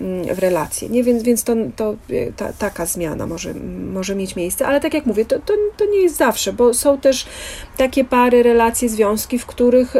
mm, 0.00 0.34
w 0.34 0.38
relację. 0.38 0.88
Nie? 0.88 1.04
Więc, 1.04 1.22
więc 1.22 1.44
to, 1.44 1.54
to 1.76 1.96
ta, 2.36 2.52
taka 2.52 2.86
zmiana 2.86 3.26
może, 3.26 3.54
może 3.92 4.14
mieć 4.14 4.36
miejsce, 4.36 4.66
ale 4.66 4.80
tak 4.80 4.94
jak 4.94 5.06
mówię, 5.06 5.24
to, 5.24 5.38
to, 5.38 5.54
to 5.76 5.84
nie 5.86 6.02
jest 6.02 6.16
zawsze, 6.16 6.52
bo 6.52 6.74
są 6.74 6.98
też 6.98 7.26
takie 7.76 8.04
pary, 8.04 8.42
relacje, 8.42 8.88
związki, 8.88 9.38
w 9.38 9.46
których 9.46 9.94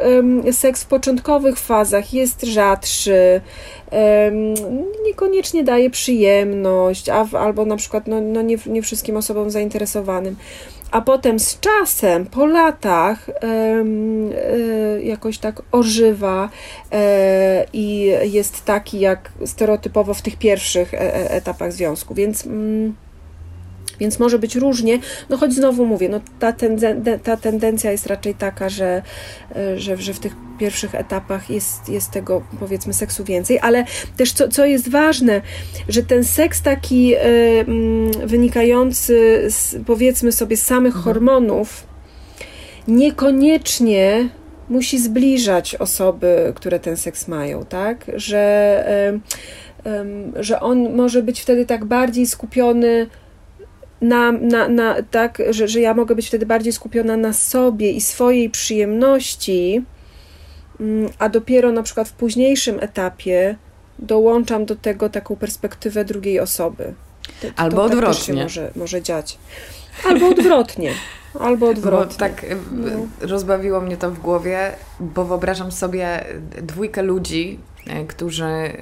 seks 0.53 0.85
w 0.85 0.87
początkowych 0.87 1.59
fazach 1.59 2.15
jest 2.15 2.43
rzadszy, 2.43 3.41
niekoniecznie 5.05 5.65
daje 5.65 5.91
przyjemność, 5.91 7.09
a, 7.09 7.27
albo 7.33 7.65
na 7.65 7.77
przykład 7.77 8.07
no, 8.07 8.21
no 8.21 8.43
nie, 8.43 8.57
nie 8.67 8.83
wszystkim 8.83 9.17
osobom 9.17 9.51
zainteresowanym 9.51 10.37
a 10.91 11.01
potem 11.01 11.39
z 11.39 11.61
czasem, 11.61 12.27
po 12.27 12.47
latach, 12.47 13.29
e, 13.29 13.85
jakoś 15.03 15.39
tak 15.39 15.63
ożywa 15.73 16.49
e, 16.93 17.67
i 17.73 18.13
jest 18.23 18.65
taki 18.65 19.01
jak 19.01 19.33
stereotypowo 19.47 20.15
w 20.15 20.23
tych 20.23 20.37
pierwszych 20.37 20.95
e, 20.95 21.31
etapach 21.31 21.73
związku. 21.73 22.15
Więc. 22.15 22.49
Więc 24.01 24.19
może 24.19 24.39
być 24.39 24.57
różnie, 24.57 24.99
no 25.29 25.37
choć 25.37 25.55
znowu 25.55 25.87
mówię, 25.87 26.09
no 26.09 26.21
ta, 26.39 26.53
tenden 26.53 27.05
ta 27.23 27.37
tendencja 27.37 27.93
jest 27.93 28.07
raczej 28.07 28.35
taka, 28.35 28.69
że, 28.69 29.03
e, 29.57 29.79
że, 29.79 29.97
że 29.97 30.15
w 30.15 30.19
tych 30.19 30.37
pierwszych 30.59 30.95
etapach 30.95 31.51
jest, 31.51 31.89
jest 31.89 32.11
tego 32.11 32.43
powiedzmy 32.61 32.95
seksu 32.95 33.25
więcej, 33.25 33.59
ale 33.63 33.85
też 34.17 34.33
co, 34.33 34.49
co 34.49 34.67
jest 34.67 34.91
ważne, 34.91 35.41
że 35.89 36.03
ten 36.03 36.25
seks 36.25 36.63
taki 36.63 37.15
y, 37.15 37.19
y, 37.19 38.27
wynikający 38.27 39.45
z, 39.51 39.77
powiedzmy 39.87 40.33
sobie 40.33 40.57
z 40.57 40.63
samych 40.63 40.97
mhm. 40.97 41.05
hormonów 41.05 41.87
niekoniecznie 42.89 44.29
musi 44.69 44.99
zbliżać 44.99 45.75
osoby, 45.75 46.53
które 46.57 46.81
ten 46.81 46.97
seks 46.97 47.29
mają, 47.29 47.65
tak? 47.65 48.07
Że, 48.15 49.21
y, 49.87 50.45
że 50.45 50.61
on 50.61 50.95
może 50.95 51.23
być 51.23 51.41
wtedy 51.41 51.67
tak 51.67 51.85
bardziej 51.85 52.27
skupiony 52.27 53.07
na, 54.01 54.33
na, 54.33 54.69
na, 54.69 54.97
tak, 55.11 55.43
że, 55.51 55.69
że 55.69 55.81
ja 55.81 55.95
mogę 55.95 56.15
być 56.15 56.29
wtedy 56.29 56.47
bardziej 56.47 56.73
skupiona 56.73 57.17
na 57.17 57.33
sobie 57.33 57.91
i 57.91 58.01
swojej 58.01 58.51
przyjemności, 58.51 59.85
mm, 60.81 61.11
a 61.19 61.29
dopiero 61.29 61.73
na 61.73 61.83
przykład 61.83 62.09
w 62.09 62.13
późniejszym 62.13 62.79
etapie 62.81 63.57
dołączam 63.99 64.65
do 64.65 64.77
tego 64.77 65.09
taką 65.09 65.37
perspektywę 65.37 66.05
drugiej 66.05 66.41
osoby. 66.41 66.95
To, 67.41 67.49
Albo 67.57 67.77
to 67.77 67.83
tak 67.83 67.93
odwrotnie. 67.93 68.35
Tak 68.35 68.43
może, 68.43 68.71
może 68.77 69.03
dziać. 69.03 69.39
Albo 70.05 70.29
odwrotnie. 70.29 70.91
Albo 71.41 71.69
odwrotnie. 71.69 72.15
Bo 72.15 72.19
tak 72.19 72.47
no. 72.73 73.07
rozbawiło 73.21 73.81
mnie 73.81 73.97
to 73.97 74.11
w 74.11 74.19
głowie, 74.19 74.73
bo 75.01 75.25
wyobrażam 75.25 75.73
sobie 75.73 76.25
dwójkę 76.63 77.03
ludzi, 77.03 77.59
e, 77.87 78.05
którzy 78.05 78.45
e, 78.45 78.75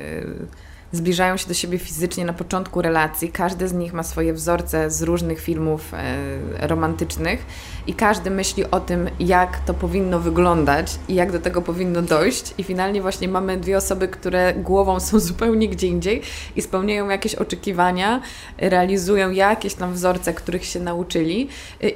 zbliżają 0.95 1.36
się 1.36 1.49
do 1.49 1.55
siebie 1.55 1.78
fizycznie 1.78 2.24
na 2.24 2.32
początku 2.32 2.82
relacji. 2.82 3.32
Każdy 3.32 3.68
z 3.68 3.72
nich 3.72 3.92
ma 3.92 4.03
swoje 4.03 4.32
wzorce 4.32 4.90
z 4.90 5.03
różnych 5.03 5.40
filmów 5.40 5.95
e, 5.95 6.66
romantycznych 6.66 7.47
i 7.86 7.95
każdy 7.95 8.30
myśli 8.30 8.70
o 8.70 8.80
tym, 8.80 9.11
jak 9.20 9.59
to 9.59 9.74
powinno 9.74 10.20
wyglądać 10.20 10.99
i 11.09 11.14
jak 11.14 11.32
do 11.32 11.38
tego 11.40 11.62
powinno 11.62 12.03
dojść. 12.03 12.55
I 12.59 12.64
finalnie 12.64 13.03
właśnie 13.03 13.28
mamy 13.28 13.57
dwie 13.57 13.76
osoby, 13.76 14.09
które 14.09 14.55
głową 14.55 15.01
są 15.07 15.20
zupełnie 15.20 15.68
gdzie 15.68 15.86
indziej 15.86 16.22
i 16.57 16.62
spełniają 16.62 17.09
jakieś 17.09 17.34
oczekiwania, 17.34 18.20
realizują 18.59 19.30
jakieś 19.30 19.74
tam 19.74 19.92
wzorce, 19.92 20.34
których 20.34 20.64
się 20.64 20.80
nauczyli. 20.80 21.49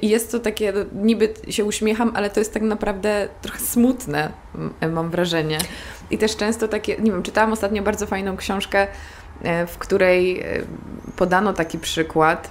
I 0.03 0.09
jest 0.09 0.33
to 0.33 0.39
takie, 0.39 0.73
niby 0.93 1.35
się 1.49 1.65
uśmiecham, 1.65 2.13
ale 2.15 2.31
to 2.31 2.41
jest 2.41 2.55
tak 2.55 2.63
naprawdę 2.63 3.29
trochę 3.43 3.61
smutne, 3.61 4.33
mam 4.93 5.11
wrażenie. 5.11 5.59
I 6.11 6.19
też 6.19 6.37
często 6.37 6.69
takie, 6.69 6.97
nie 6.97 7.11
wiem, 7.13 7.23
czytałam 7.23 7.53
ostatnio 7.53 7.83
bardzo 7.83 8.07
fajną 8.07 8.37
książkę, 8.37 8.87
e, 9.43 9.67
w 9.67 9.79
której 9.79 10.41
e, 10.41 10.45
podano 11.17 11.53
taki 11.53 11.79
przykład, 11.79 12.51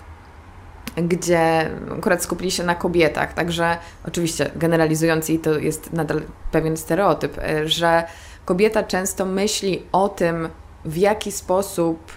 gdzie 0.98 1.70
akurat 1.98 2.24
skupili 2.24 2.52
się 2.52 2.64
na 2.64 2.76
kobietach, 2.76 3.34
także 3.34 3.78
oczywiście 4.08 4.52
generalizując 4.56 5.30
i 5.30 5.40
to 5.40 5.60
jest 5.60 5.94
nadal 5.94 6.22
pewien 6.52 6.78
stereotyp, 6.78 7.38
e, 7.38 7.68
że 7.68 8.04
kobieta 8.46 8.84
często 8.84 9.26
myśli 9.26 9.84
o 9.92 10.10
tym, 10.10 10.50
w 10.86 10.98
jaki 10.98 11.32
sposób 11.32 12.12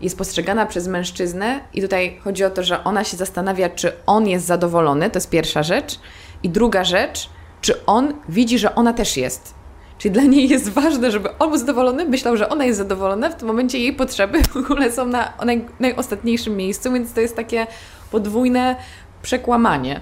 jest 0.00 0.18
postrzegana 0.18 0.66
przez 0.66 0.88
mężczyznę, 0.88 1.60
i 1.74 1.82
tutaj 1.82 2.20
chodzi 2.24 2.44
o 2.44 2.50
to, 2.50 2.62
że 2.62 2.84
ona 2.84 3.04
się 3.04 3.16
zastanawia, 3.16 3.70
czy 3.70 3.92
on 4.06 4.28
jest 4.28 4.46
zadowolony, 4.46 5.10
to 5.10 5.16
jest 5.16 5.30
pierwsza 5.30 5.62
rzecz, 5.62 6.00
i 6.42 6.48
druga 6.48 6.84
rzecz, 6.84 7.30
czy 7.60 7.86
on 7.86 8.14
widzi, 8.28 8.58
że 8.58 8.74
ona 8.74 8.92
też 8.92 9.16
jest. 9.16 9.57
Czyli 9.98 10.12
dla 10.12 10.22
niej 10.22 10.48
jest 10.48 10.68
ważne, 10.68 11.10
żeby 11.10 11.38
on 11.38 11.48
był 11.48 11.58
zadowolony, 11.58 12.04
myślał, 12.04 12.36
że 12.36 12.48
ona 12.48 12.64
jest 12.64 12.78
zadowolona, 12.78 13.30
w 13.30 13.36
tym 13.36 13.48
momencie 13.48 13.78
jej 13.78 13.92
potrzeby 13.92 14.42
w 14.42 14.56
ogóle 14.56 14.92
są 14.92 15.06
na 15.06 15.32
naj, 15.44 15.64
najostatniejszym 15.80 16.56
miejscu, 16.56 16.92
więc 16.92 17.12
to 17.12 17.20
jest 17.20 17.36
takie 17.36 17.66
podwójne 18.10 18.76
przekłamanie 19.22 20.00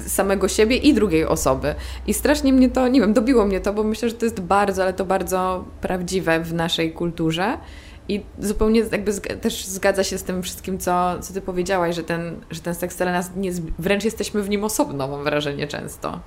e, 0.00 0.08
samego 0.08 0.48
siebie 0.48 0.76
i 0.76 0.94
drugiej 0.94 1.26
osoby. 1.26 1.74
I 2.06 2.14
strasznie 2.14 2.52
mnie 2.52 2.70
to, 2.70 2.88
nie 2.88 3.00
wiem, 3.00 3.12
dobiło 3.12 3.44
mnie 3.44 3.60
to, 3.60 3.72
bo 3.72 3.84
myślę, 3.84 4.08
że 4.08 4.14
to 4.14 4.24
jest 4.24 4.40
bardzo, 4.40 4.82
ale 4.82 4.92
to 4.92 5.04
bardzo 5.04 5.64
prawdziwe 5.80 6.40
w 6.40 6.54
naszej 6.54 6.92
kulturze. 6.92 7.58
I 8.08 8.22
zupełnie 8.38 8.80
jakby 8.92 9.12
też 9.40 9.66
zgadza 9.66 10.04
się 10.04 10.18
z 10.18 10.22
tym 10.22 10.42
wszystkim, 10.42 10.78
co, 10.78 11.18
co 11.20 11.34
ty 11.34 11.40
powiedziałaś, 11.40 11.96
że 11.96 12.02
ten, 12.02 12.36
że 12.50 12.60
ten 12.60 12.74
seks 12.74 12.98
nas 12.98 13.30
nie, 13.36 13.50
wręcz 13.78 14.04
jesteśmy 14.04 14.42
w 14.42 14.48
nim 14.48 14.64
osobno, 14.64 15.08
mam 15.08 15.24
wrażenie 15.24 15.66
często. 15.66 16.20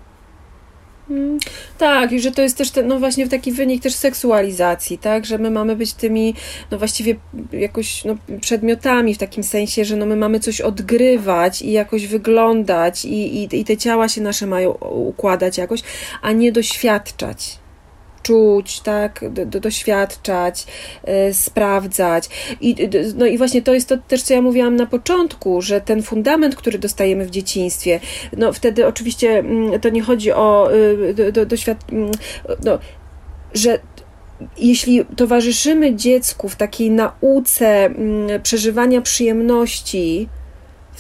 Tak, 1.78 2.12
i 2.12 2.20
że 2.20 2.32
to 2.32 2.42
jest 2.42 2.58
też 2.58 2.72
ten, 2.72 2.88
no 2.88 3.00
właśnie 3.00 3.28
taki 3.28 3.52
wynik 3.52 3.84
też 3.84 3.94
seksualizacji, 3.94 4.98
tak, 4.98 5.26
że 5.26 5.38
my 5.38 5.52
mamy 5.52 5.76
być 5.76 5.94
tymi, 5.94 6.34
no 6.72 6.78
właściwie 6.78 7.16
jakoś 7.52 8.06
no, 8.06 8.16
przedmiotami 8.42 9.16
w 9.16 9.18
takim 9.18 9.44
sensie, 9.44 9.86
że 9.86 9.96
no 9.96 10.06
my 10.06 10.16
mamy 10.16 10.40
coś 10.40 10.62
odgrywać 10.62 11.62
i 11.62 11.72
jakoś 11.72 12.08
wyglądać 12.08 13.06
i, 13.06 13.44
i, 13.44 13.60
i 13.60 13.66
te 13.66 13.78
ciała 13.78 14.10
się 14.10 14.22
nasze 14.22 14.48
mają 14.48 14.72
układać 14.82 15.58
jakoś, 15.58 15.82
a 16.22 16.32
nie 16.32 16.52
doświadczać 16.52 17.62
czuć, 18.24 18.80
tak, 18.80 19.26
do, 19.30 19.60
doświadczać, 19.60 20.66
yy, 21.08 21.34
sprawdzać. 21.34 22.30
I, 22.62 22.76
no 23.16 23.26
i 23.26 23.38
właśnie 23.38 23.62
to 23.62 23.74
jest 23.74 23.90
to 23.90 23.98
też, 23.98 24.22
co 24.22 24.34
ja 24.34 24.42
mówiłam 24.42 24.76
na 24.76 24.86
początku, 24.86 25.62
że 25.62 25.82
ten 25.82 26.04
fundament, 26.04 26.56
który 26.56 26.80
dostajemy 26.80 27.26
w 27.26 27.30
dzieciństwie, 27.30 28.00
no 28.38 28.54
wtedy 28.54 28.88
oczywiście 28.88 29.40
mm, 29.40 29.80
to 29.80 29.90
nie 29.90 30.02
chodzi 30.02 30.32
o 30.32 30.70
yy, 30.72 31.14
do, 31.14 31.32
do, 31.32 31.46
doświad... 31.46 31.92
Yy, 31.92 32.12
no, 32.64 32.80
że 33.54 33.80
jeśli 34.58 35.06
towarzyszymy 35.06 35.96
dziecku 35.96 36.50
w 36.50 36.56
takiej 36.56 36.92
nauce 36.92 37.86
mm, 37.86 38.42
przeżywania 38.42 39.02
przyjemności, 39.02 40.30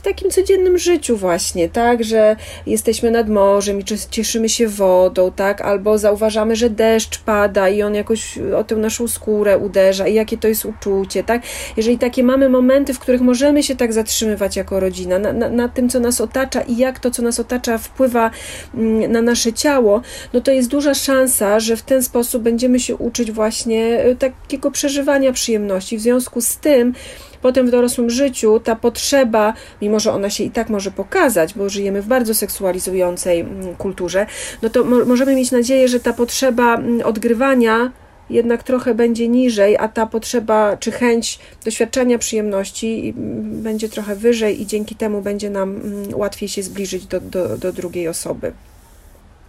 w 0.01 0.03
takim 0.03 0.31
codziennym 0.31 0.77
życiu 0.77 1.17
właśnie, 1.17 1.69
tak, 1.69 2.03
że 2.03 2.35
jesteśmy 2.65 3.11
nad 3.11 3.29
morzem 3.29 3.79
i 3.79 3.83
cieszymy 4.09 4.49
się 4.49 4.67
wodą, 4.67 5.31
tak, 5.31 5.61
albo 5.61 5.97
zauważamy, 5.97 6.55
że 6.55 6.69
deszcz 6.69 7.19
pada 7.19 7.69
i 7.69 7.81
on 7.81 7.95
jakoś 7.95 8.37
o 8.57 8.63
tę 8.63 8.75
naszą 8.75 9.07
skórę 9.07 9.57
uderza 9.57 10.07
i 10.07 10.13
jakie 10.13 10.37
to 10.37 10.47
jest 10.47 10.65
uczucie, 10.65 11.23
tak. 11.23 11.41
Jeżeli 11.77 11.97
takie 11.97 12.23
mamy 12.23 12.49
momenty, 12.49 12.93
w 12.93 12.99
których 12.99 13.21
możemy 13.21 13.63
się 13.63 13.75
tak 13.75 13.93
zatrzymywać 13.93 14.55
jako 14.55 14.79
rodzina, 14.79 15.19
na, 15.19 15.33
na, 15.33 15.49
na 15.49 15.69
tym, 15.69 15.89
co 15.89 15.99
nas 15.99 16.21
otacza 16.21 16.61
i 16.61 16.77
jak 16.77 16.99
to, 16.99 17.11
co 17.11 17.21
nas 17.21 17.39
otacza, 17.39 17.77
wpływa 17.77 18.31
mm, 18.75 19.11
na 19.11 19.21
nasze 19.21 19.53
ciało, 19.53 20.01
no 20.33 20.41
to 20.41 20.51
jest 20.51 20.69
duża 20.69 20.93
szansa, 20.93 21.59
że 21.59 21.75
w 21.77 21.81
ten 21.81 22.03
sposób 22.03 22.43
będziemy 22.43 22.79
się 22.79 22.95
uczyć 22.95 23.31
właśnie 23.31 23.99
e, 23.99 24.15
takiego 24.15 24.71
przeżywania 24.71 25.33
przyjemności. 25.33 25.97
W 25.97 26.01
związku 26.01 26.41
z 26.41 26.57
tym, 26.57 26.93
Potem 27.41 27.67
w 27.67 27.71
dorosłym 27.71 28.09
życiu 28.09 28.59
ta 28.59 28.75
potrzeba, 28.75 29.53
mimo 29.81 29.99
że 29.99 30.11
ona 30.11 30.29
się 30.29 30.43
i 30.43 30.51
tak 30.51 30.69
może 30.69 30.91
pokazać, 30.91 31.53
bo 31.53 31.69
żyjemy 31.69 32.01
w 32.01 32.07
bardzo 32.07 32.33
seksualizującej 32.33 33.39
mm, 33.39 33.75
kulturze, 33.75 34.25
no 34.61 34.69
to 34.69 34.83
mo 34.83 35.05
możemy 35.05 35.35
mieć 35.35 35.51
nadzieję, 35.51 35.87
że 35.87 35.99
ta 35.99 36.13
potrzeba 36.13 36.75
mm, 36.75 37.01
odgrywania 37.01 37.91
jednak 38.29 38.63
trochę 38.63 38.95
będzie 38.95 39.27
niżej, 39.27 39.77
a 39.77 39.87
ta 39.87 40.05
potrzeba 40.05 40.77
czy 40.77 40.91
chęć 40.91 41.39
doświadczenia 41.65 42.17
przyjemności 42.17 43.13
mm, 43.17 43.61
będzie 43.63 43.89
trochę 43.89 44.15
wyżej 44.15 44.61
i 44.61 44.65
dzięki 44.65 44.95
temu 44.95 45.21
będzie 45.21 45.49
nam 45.49 45.81
łatwiej 46.13 46.49
się 46.49 46.63
zbliżyć 46.63 47.05
do, 47.05 47.19
do, 47.19 47.57
do 47.57 47.73
drugiej 47.73 48.07
osoby. 48.07 48.53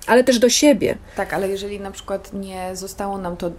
Ale 0.07 0.25
też 0.25 0.39
do 0.39 0.49
siebie. 0.49 0.97
Tak, 1.17 1.35
ale 1.35 1.49
jeżeli 1.49 1.81
na 1.81 1.91
przykład 1.91 2.33
nie 2.33 2.77
zostało 2.77 3.19
nam 3.19 3.37
to 3.37 3.51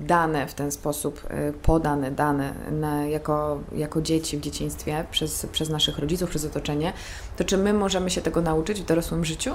dane 0.00 0.46
w 0.46 0.54
ten 0.54 0.72
sposób, 0.72 1.26
y, 1.48 1.52
podane 1.52 2.10
dane 2.10 2.54
na, 2.72 3.06
jako, 3.06 3.60
jako 3.76 4.02
dzieci 4.02 4.36
w 4.36 4.40
dzieciństwie 4.40 5.04
przez, 5.10 5.46
przez 5.52 5.70
naszych 5.70 5.98
rodziców, 5.98 6.30
przez 6.30 6.44
otoczenie, 6.44 6.92
to 7.36 7.44
czy 7.44 7.58
my 7.58 7.72
możemy 7.72 8.10
się 8.10 8.20
tego 8.20 8.40
nauczyć 8.40 8.80
w 8.80 8.84
dorosłym 8.84 9.24
życiu? 9.24 9.50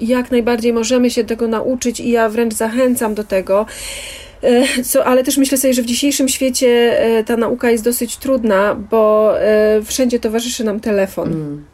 Jak 0.00 0.30
najbardziej 0.30 0.72
możemy 0.72 1.10
się 1.10 1.24
tego 1.24 1.48
nauczyć 1.48 2.00
i 2.00 2.10
ja 2.10 2.28
wręcz 2.28 2.54
zachęcam 2.54 3.14
do 3.14 3.24
tego. 3.24 3.66
E, 4.42 4.82
co, 4.84 5.04
ale 5.04 5.24
też 5.24 5.36
myślę 5.36 5.58
sobie, 5.58 5.74
że 5.74 5.82
w 5.82 5.86
dzisiejszym 5.86 6.28
świecie 6.28 7.00
e, 7.00 7.24
ta 7.24 7.36
nauka 7.36 7.70
jest 7.70 7.84
dosyć 7.84 8.16
trudna, 8.16 8.74
bo 8.74 9.34
e, 9.40 9.82
wszędzie 9.82 10.20
towarzyszy 10.20 10.64
nam 10.64 10.80
telefon. 10.80 11.28
Mm 11.28 11.64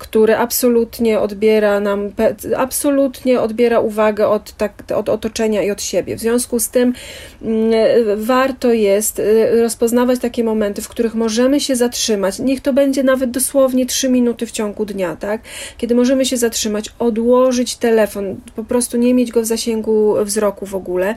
który 0.00 0.36
absolutnie 0.36 1.20
odbiera 1.20 1.80
nam, 1.80 2.12
absolutnie 2.56 3.40
odbiera 3.40 3.80
uwagę 3.80 4.28
od, 4.28 4.52
tak, 4.52 4.82
od 4.96 5.08
otoczenia 5.08 5.62
i 5.62 5.70
od 5.70 5.82
siebie. 5.82 6.16
W 6.16 6.20
związku 6.20 6.60
z 6.60 6.68
tym 6.68 6.94
mm, 7.42 7.72
warto 8.16 8.72
jest 8.72 9.18
y, 9.18 9.62
rozpoznawać 9.62 10.20
takie 10.20 10.44
momenty, 10.44 10.82
w 10.82 10.88
których 10.88 11.14
możemy 11.14 11.60
się 11.60 11.76
zatrzymać. 11.76 12.38
Niech 12.38 12.60
to 12.60 12.72
będzie 12.72 13.02
nawet 13.02 13.30
dosłownie 13.30 13.86
3 13.86 14.08
minuty 14.08 14.46
w 14.46 14.50
ciągu 14.50 14.84
dnia, 14.84 15.16
tak? 15.16 15.40
Kiedy 15.78 15.94
możemy 15.94 16.26
się 16.26 16.36
zatrzymać, 16.36 16.94
odłożyć 16.98 17.76
telefon, 17.76 18.36
po 18.56 18.64
prostu 18.64 18.96
nie 18.96 19.14
mieć 19.14 19.30
go 19.30 19.42
w 19.42 19.46
zasięgu 19.46 20.14
wzroku 20.24 20.66
w 20.66 20.74
ogóle. 20.74 21.14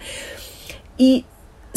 I 0.99 1.23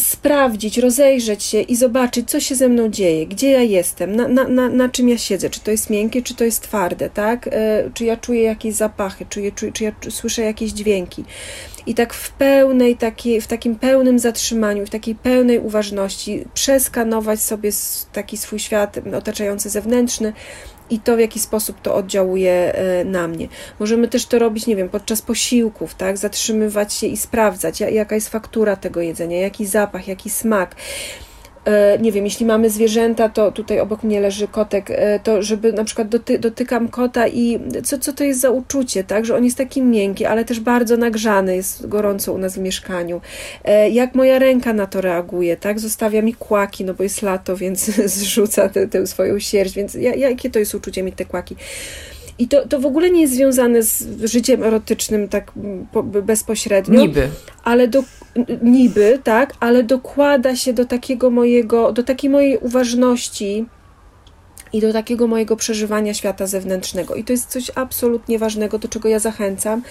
sprawdzić, 0.00 0.78
rozejrzeć 0.78 1.42
się 1.42 1.60
i 1.60 1.76
zobaczyć, 1.76 2.30
co 2.30 2.40
się 2.40 2.54
ze 2.54 2.68
mną 2.68 2.88
dzieje, 2.88 3.26
gdzie 3.26 3.50
ja 3.50 3.62
jestem, 3.62 4.16
na, 4.16 4.28
na, 4.28 4.48
na, 4.48 4.68
na 4.68 4.88
czym 4.88 5.08
ja 5.08 5.18
siedzę, 5.18 5.50
czy 5.50 5.60
to 5.60 5.70
jest 5.70 5.90
miękkie, 5.90 6.22
czy 6.22 6.34
to 6.34 6.44
jest 6.44 6.62
twarde, 6.62 7.10
tak? 7.10 7.48
E, 7.52 7.90
czy 7.94 8.04
ja 8.04 8.16
czuję 8.16 8.42
jakieś 8.42 8.74
zapachy, 8.74 9.26
czy, 9.28 9.52
czy, 9.54 9.72
czy 9.72 9.84
ja 9.84 9.92
słyszę 10.10 10.42
jakieś 10.42 10.70
dźwięki. 10.70 11.24
I 11.86 11.94
tak 11.94 12.14
w 12.14 12.30
pełnej, 12.30 12.96
takiej, 12.96 13.40
w 13.40 13.46
takim 13.46 13.76
pełnym 13.76 14.18
zatrzymaniu, 14.18 14.86
w 14.86 14.90
takiej 14.90 15.14
pełnej 15.14 15.58
uważności 15.58 16.44
przeskanować 16.54 17.40
sobie 17.40 17.70
taki 18.12 18.36
swój 18.36 18.58
świat 18.58 18.98
otaczający 19.18 19.70
zewnętrzny, 19.70 20.32
i 20.90 20.98
to, 20.98 21.16
w 21.16 21.20
jaki 21.20 21.40
sposób 21.40 21.80
to 21.82 21.94
oddziałuje 21.94 22.74
e, 22.74 23.04
na 23.04 23.28
mnie. 23.28 23.48
Możemy 23.80 24.08
też 24.08 24.26
to 24.26 24.38
robić, 24.38 24.66
nie 24.66 24.76
wiem, 24.76 24.88
podczas 24.88 25.22
posiłków, 25.22 25.94
tak? 25.94 26.18
Zatrzymywać 26.18 26.92
się 26.92 27.06
i 27.06 27.16
sprawdzać, 27.16 27.80
jaka 27.80 28.14
jest 28.14 28.28
faktura 28.28 28.76
tego 28.76 29.00
jedzenia, 29.00 29.40
jaki 29.40 29.66
zapach, 29.66 30.08
jaki 30.08 30.30
smak. 30.30 30.76
E, 31.66 31.98
nie 31.98 32.12
wiem, 32.12 32.24
jeśli 32.24 32.46
mamy 32.46 32.70
zwierzęta, 32.70 33.28
to 33.28 33.52
tutaj 33.52 33.80
obok 33.80 34.02
mnie 34.02 34.20
leży 34.20 34.48
kotek, 34.48 34.90
e, 34.90 35.20
to 35.20 35.42
żeby 35.42 35.72
na 35.72 35.84
przykład 35.84 36.08
doty, 36.08 36.38
dotykam 36.38 36.88
kota 36.88 37.28
i 37.28 37.60
co, 37.84 37.98
co 37.98 38.12
to 38.12 38.24
jest 38.24 38.40
za 38.40 38.50
uczucie, 38.50 39.04
tak, 39.04 39.24
że 39.24 39.36
on 39.36 39.44
jest 39.44 39.56
taki 39.56 39.82
miękki, 39.82 40.24
ale 40.24 40.44
też 40.44 40.60
bardzo 40.60 40.96
nagrzany, 40.96 41.56
jest 41.56 41.88
gorąco 41.88 42.32
u 42.32 42.38
nas 42.38 42.56
w 42.56 42.58
mieszkaniu. 42.58 43.20
E, 43.64 43.90
jak 43.90 44.14
moja 44.14 44.38
ręka 44.38 44.72
na 44.72 44.86
to 44.86 45.00
reaguje, 45.00 45.56
tak, 45.56 45.80
zostawia 45.80 46.22
mi 46.22 46.34
kłaki, 46.34 46.84
no 46.84 46.94
bo 46.94 47.02
jest 47.02 47.22
lato, 47.22 47.56
więc 47.56 47.84
zrzuca 48.18 48.68
tę, 48.68 49.06
swoją 49.06 49.38
sierść, 49.38 49.74
więc 49.74 49.94
jakie 49.94 50.50
to 50.50 50.58
jest 50.58 50.74
uczucie 50.74 51.02
mieć 51.02 51.14
te 51.14 51.24
kłaki. 51.24 51.56
I 52.38 52.48
to, 52.48 52.68
to 52.68 52.80
w 52.80 52.86
ogóle 52.86 53.10
nie 53.10 53.20
jest 53.20 53.34
związane 53.34 53.82
z 53.82 54.24
życiem 54.24 54.62
erotycznym 54.62 55.28
tak 55.28 55.52
bezpośrednio. 56.22 57.00
Niby. 57.00 57.28
Ale 57.64 57.88
do, 57.88 58.02
niby, 58.62 59.18
tak, 59.24 59.54
ale 59.60 59.82
dokłada 59.82 60.56
się 60.56 60.72
do 60.72 60.84
takiego 60.84 61.30
mojego, 61.30 61.92
do 61.92 62.02
takiej 62.02 62.30
mojej 62.30 62.58
uważności 62.58 63.66
i 64.72 64.80
do 64.80 64.92
takiego 64.92 65.26
mojego 65.26 65.56
przeżywania 65.56 66.14
świata 66.14 66.46
zewnętrznego. 66.46 67.14
I 67.14 67.24
to 67.24 67.32
jest 67.32 67.50
coś 67.50 67.70
absolutnie 67.74 68.38
ważnego, 68.38 68.78
do 68.78 68.88
czego 68.88 69.08
ja 69.08 69.18
zachęcam, 69.18 69.82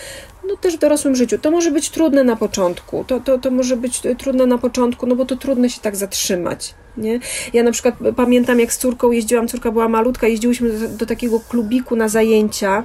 no 0.48 0.58
też 0.58 0.76
w 0.76 0.80
dorosłym 0.80 1.16
życiu. 1.16 1.38
To 1.38 1.52
może 1.52 1.72
być 1.72 1.90
trudne 1.90 2.24
na 2.24 2.36
początku, 2.36 3.04
to, 3.04 3.20
to, 3.20 3.38
to 3.38 3.52
może 3.52 3.78
być 3.78 4.02
trudne 4.18 4.46
na 4.46 4.58
początku, 4.58 5.08
no 5.08 5.16
bo 5.16 5.26
to 5.26 5.36
trudno 5.36 5.70
się 5.70 5.82
tak 5.82 5.96
zatrzymać. 5.96 6.74
Nie? 6.98 7.20
Ja 7.54 7.64
na 7.64 7.72
przykład 7.72 7.96
pamiętam, 8.16 8.60
jak 8.60 8.74
z 8.74 8.78
córką 8.78 9.12
jeździłam, 9.12 9.48
córka 9.48 9.72
była 9.72 9.90
malutka, 9.90 10.28
jeździłyśmy 10.28 10.70
do, 10.70 10.88
do 10.88 11.06
takiego 11.06 11.40
klubiku 11.40 11.96
na 11.96 12.10
zajęcia 12.10 12.84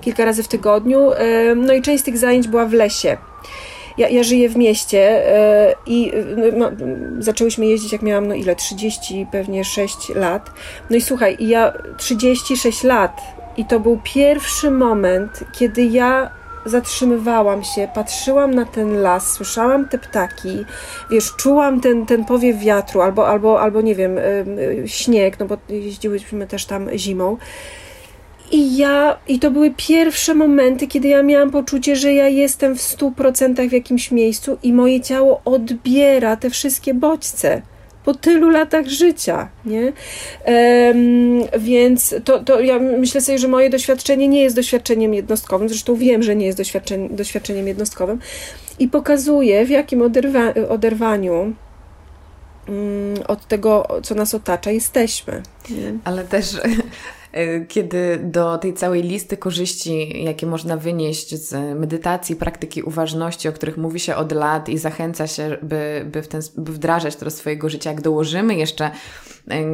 kilka 0.00 0.24
razy 0.24 0.42
w 0.42 0.48
tygodniu, 0.48 1.10
no 1.56 1.74
i 1.74 1.82
część 1.82 2.02
z 2.02 2.04
tych 2.04 2.18
zajęć 2.18 2.48
była 2.48 2.66
w 2.66 2.72
lesie 2.72 3.16
ja, 3.98 4.08
ja 4.08 4.22
żyję 4.22 4.48
w 4.48 4.56
mieście 4.56 5.28
e, 5.36 5.74
i 5.86 6.12
no, 6.52 6.70
zaczęłyśmy 7.18 7.66
jeździć, 7.66 7.92
jak 7.92 8.02
miałam, 8.02 8.28
no 8.28 8.34
ile, 8.34 8.56
30, 8.56 9.26
pewnie 9.32 9.64
6 9.64 10.08
lat. 10.08 10.50
No 10.90 10.96
i 10.96 11.00
słuchaj, 11.00 11.36
ja 11.40 11.72
36 11.98 12.84
lat 12.84 13.20
i 13.56 13.64
to 13.64 13.80
był 13.80 14.00
pierwszy 14.04 14.70
moment, 14.70 15.44
kiedy 15.52 15.84
ja 15.84 16.30
zatrzymywałam 16.66 17.64
się, 17.64 17.88
patrzyłam 17.94 18.54
na 18.54 18.64
ten 18.64 19.02
las, 19.02 19.32
słyszałam 19.32 19.88
te 19.88 19.98
ptaki, 19.98 20.64
wiesz, 21.10 21.32
czułam 21.36 21.80
ten, 21.80 22.06
ten 22.06 22.24
powiew 22.24 22.58
wiatru 22.58 23.00
albo, 23.00 23.28
albo, 23.28 23.60
albo 23.60 23.80
nie 23.80 23.94
wiem, 23.94 24.16
śnieg, 24.86 25.38
no 25.38 25.46
bo 25.46 25.56
jeździłyśmy 25.68 26.46
też 26.46 26.66
tam 26.66 26.88
zimą. 26.96 27.36
I 28.52 28.76
ja, 28.76 29.18
i 29.28 29.38
to 29.38 29.50
były 29.50 29.74
pierwsze 29.76 30.34
momenty, 30.34 30.86
kiedy 30.86 31.08
ja 31.08 31.22
miałam 31.22 31.50
poczucie, 31.50 31.96
że 31.96 32.12
ja 32.12 32.28
jestem 32.28 32.76
w 32.76 32.82
stu 32.82 33.12
procentach 33.12 33.68
w 33.68 33.72
jakimś 33.72 34.10
miejscu 34.10 34.58
i 34.62 34.72
moje 34.72 35.00
ciało 35.00 35.40
odbiera 35.44 36.36
te 36.36 36.50
wszystkie 36.50 36.94
bodźce 36.94 37.62
po 38.06 38.14
tylu 38.14 38.50
latach 38.50 38.86
życia, 38.86 39.48
nie? 39.64 39.92
Um, 40.46 41.44
więc 41.58 42.14
to, 42.24 42.44
to 42.44 42.60
ja 42.60 42.78
myślę 42.78 43.20
sobie, 43.20 43.38
że 43.38 43.48
moje 43.48 43.70
doświadczenie 43.70 44.28
nie 44.28 44.42
jest 44.42 44.56
doświadczeniem 44.56 45.14
jednostkowym, 45.14 45.68
zresztą 45.68 45.94
wiem, 45.94 46.22
że 46.22 46.36
nie 46.36 46.46
jest 46.46 46.58
doświadczeniem, 47.10 47.66
jednostkowym 47.68 48.18
i 48.78 48.88
pokazuje, 48.88 49.64
w 49.64 49.70
jakim 49.70 50.02
oderwa, 50.02 50.54
oderwaniu 50.68 51.32
um, 52.68 53.14
od 53.28 53.46
tego, 53.46 53.88
co 54.02 54.14
nas 54.14 54.34
otacza, 54.34 54.70
jesteśmy. 54.70 55.42
Nie? 55.70 55.98
Ale 56.04 56.24
też 56.24 56.56
kiedy 57.68 58.18
do 58.22 58.58
tej 58.58 58.74
całej 58.74 59.02
listy 59.02 59.36
korzyści, 59.36 60.24
jakie 60.24 60.46
można 60.46 60.76
wynieść 60.76 61.34
z 61.34 61.78
medytacji, 61.78 62.36
praktyki 62.36 62.82
uważności, 62.82 63.48
o 63.48 63.52
których 63.52 63.76
mówi 63.76 64.00
się 64.00 64.16
od 64.16 64.32
lat 64.32 64.68
i 64.68 64.78
zachęca 64.78 65.26
się, 65.26 65.56
by, 65.62 66.06
by, 66.12 66.22
w 66.22 66.28
ten, 66.28 66.40
by 66.56 66.72
wdrażać 66.72 67.16
to 67.16 67.24
do 67.24 67.30
swojego 67.30 67.68
życia, 67.68 67.90
jak 67.90 68.00
dołożymy 68.00 68.54
jeszcze 68.54 68.90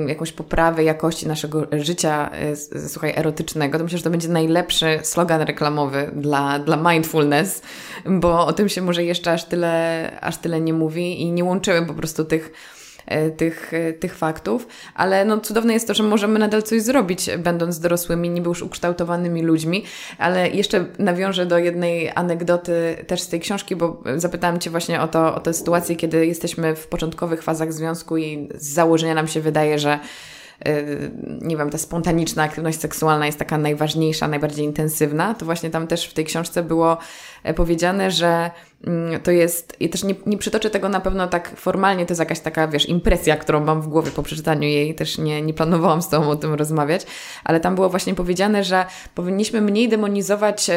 jakąś 0.06 0.32
poprawę 0.32 0.84
jakości 0.84 1.28
naszego 1.28 1.66
życia, 1.72 2.30
e, 2.32 2.56
słuchaj, 2.88 3.12
erotycznego, 3.16 3.78
to 3.78 3.84
myślę, 3.84 3.98
że 3.98 4.04
to 4.04 4.10
będzie 4.10 4.28
najlepszy 4.28 4.98
slogan 5.02 5.40
reklamowy 5.40 6.10
dla, 6.16 6.58
dla 6.58 6.92
mindfulness, 6.92 7.62
bo 8.06 8.46
o 8.46 8.52
tym 8.52 8.68
się 8.68 8.82
może 8.82 9.04
jeszcze 9.04 9.32
aż 9.32 9.44
tyle, 9.44 10.18
aż 10.20 10.36
tyle 10.36 10.60
nie 10.60 10.72
mówi 10.72 11.20
i 11.20 11.32
nie 11.32 11.44
łączyłem 11.44 11.86
po 11.86 11.94
prostu 11.94 12.24
tych 12.24 12.52
E, 12.52 12.81
tych, 13.30 13.74
e, 13.74 13.92
tych 13.92 14.16
faktów, 14.16 14.66
ale 14.94 15.24
no 15.24 15.40
cudowne 15.40 15.72
jest 15.72 15.86
to, 15.86 15.94
że 15.94 16.02
możemy 16.02 16.38
nadal 16.38 16.62
coś 16.62 16.82
zrobić, 16.82 17.30
będąc 17.38 17.80
dorosłymi, 17.80 18.30
niby 18.30 18.48
już 18.48 18.62
ukształtowanymi 18.62 19.42
ludźmi, 19.42 19.84
ale 20.18 20.50
jeszcze 20.50 20.84
nawiążę 20.98 21.46
do 21.46 21.58
jednej 21.58 22.10
anegdoty 22.14 23.04
też 23.06 23.20
z 23.20 23.28
tej 23.28 23.40
książki, 23.40 23.76
bo 23.76 24.02
zapytałam 24.16 24.60
Cię 24.60 24.70
właśnie 24.70 25.00
o, 25.00 25.08
to, 25.08 25.34
o 25.34 25.40
tę 25.40 25.54
sytuację, 25.54 25.96
kiedy 25.96 26.26
jesteśmy 26.26 26.76
w 26.76 26.86
początkowych 26.86 27.42
fazach 27.42 27.72
związku 27.72 28.16
i 28.16 28.48
z 28.54 28.68
założenia 28.68 29.14
nam 29.14 29.28
się 29.28 29.40
wydaje, 29.40 29.78
że 29.78 29.92
e, 29.92 30.31
nie 31.40 31.56
wiem, 31.56 31.70
ta 31.70 31.78
spontaniczna 31.78 32.42
aktywność 32.42 32.80
seksualna 32.80 33.26
jest 33.26 33.38
taka 33.38 33.58
najważniejsza, 33.58 34.28
najbardziej 34.28 34.64
intensywna, 34.64 35.34
to 35.34 35.44
właśnie 35.44 35.70
tam 35.70 35.86
też 35.86 36.06
w 36.06 36.14
tej 36.14 36.24
książce 36.24 36.62
było 36.62 36.98
powiedziane, 37.54 38.10
że 38.10 38.50
Mm, 38.86 39.20
to 39.20 39.30
jest, 39.30 39.76
ja 39.80 39.88
też 39.88 40.04
nie, 40.04 40.14
nie 40.26 40.38
przytoczę 40.38 40.70
tego 40.70 40.88
na 40.88 41.00
pewno 41.00 41.26
tak 41.26 41.52
formalnie, 41.56 42.06
to 42.06 42.12
jest 42.12 42.20
jakaś 42.20 42.40
taka, 42.40 42.68
wiesz, 42.68 42.88
impresja, 42.88 43.36
którą 43.36 43.64
mam 43.64 43.82
w 43.82 43.88
głowie 43.88 44.10
po 44.10 44.22
przeczytaniu 44.22 44.68
jej, 44.68 44.94
też 44.94 45.18
nie, 45.18 45.42
nie 45.42 45.54
planowałam 45.54 46.02
z 46.02 46.08
Tobą 46.08 46.30
o 46.30 46.36
tym 46.36 46.54
rozmawiać, 46.54 47.06
ale 47.44 47.60
tam 47.60 47.74
było 47.74 47.88
właśnie 47.88 48.14
powiedziane, 48.14 48.64
że 48.64 48.84
powinniśmy 49.14 49.60
mniej 49.60 49.88
demonizować 49.88 50.70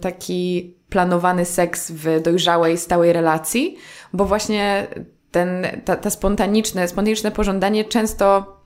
taki 0.00 0.74
planowany 0.88 1.44
seks 1.44 1.90
w 1.90 2.20
dojrzałej, 2.22 2.78
stałej 2.78 3.12
relacji, 3.12 3.76
bo 4.12 4.24
właśnie 4.24 4.86
ten, 5.30 5.66
ta, 5.84 5.96
ta 5.96 6.10
spontaniczne, 6.10 6.88
spontaniczne 6.88 7.30
pożądanie 7.30 7.84
często 7.84 8.56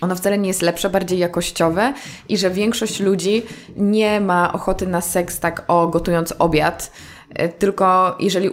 ono 0.00 0.16
wcale 0.16 0.38
nie 0.38 0.48
jest 0.48 0.62
lepsze, 0.62 0.90
bardziej 0.90 1.18
jakościowe 1.18 1.94
i 2.28 2.38
że 2.38 2.50
większość 2.50 3.00
ludzi 3.00 3.42
nie 3.76 4.20
ma 4.20 4.52
ochoty 4.52 4.86
na 4.86 5.00
seks 5.00 5.40
tak 5.40 5.64
o 5.68 5.88
gotując 5.88 6.34
obiad, 6.38 6.90
E, 7.34 7.48
tylko 7.48 8.16
jeżeli 8.20 8.50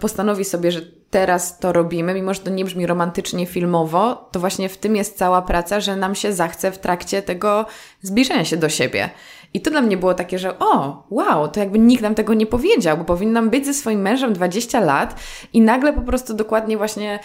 postanowi 0.00 0.44
sobie, 0.44 0.72
że 0.72 0.80
teraz 1.10 1.58
to 1.58 1.72
robimy, 1.72 2.14
mimo 2.14 2.34
że 2.34 2.40
to 2.40 2.50
nie 2.50 2.64
brzmi 2.64 2.86
romantycznie, 2.86 3.46
filmowo, 3.46 4.28
to 4.32 4.40
właśnie 4.40 4.68
w 4.68 4.76
tym 4.76 4.96
jest 4.96 5.18
cała 5.18 5.42
praca, 5.42 5.80
że 5.80 5.96
nam 5.96 6.14
się 6.14 6.32
zachce 6.32 6.72
w 6.72 6.78
trakcie 6.78 7.22
tego 7.22 7.66
zbliżenia 8.02 8.44
się 8.44 8.56
do 8.56 8.68
siebie. 8.68 9.10
I 9.56 9.60
to 9.60 9.70
dla 9.70 9.82
mnie 9.82 9.96
było 9.96 10.14
takie, 10.14 10.38
że 10.38 10.58
o, 10.58 11.02
wow, 11.10 11.48
to 11.48 11.60
jakby 11.60 11.78
nikt 11.78 12.02
nam 12.02 12.14
tego 12.14 12.34
nie 12.34 12.46
powiedział, 12.46 12.98
bo 12.98 13.04
powinnam 13.04 13.50
być 13.50 13.66
ze 13.66 13.74
swoim 13.74 14.00
mężem 14.00 14.32
20 14.32 14.80
lat 14.80 15.20
i 15.52 15.60
nagle 15.60 15.92
po 15.92 16.00
prostu 16.00 16.34
dokładnie 16.34 16.76
właśnie 16.76 17.18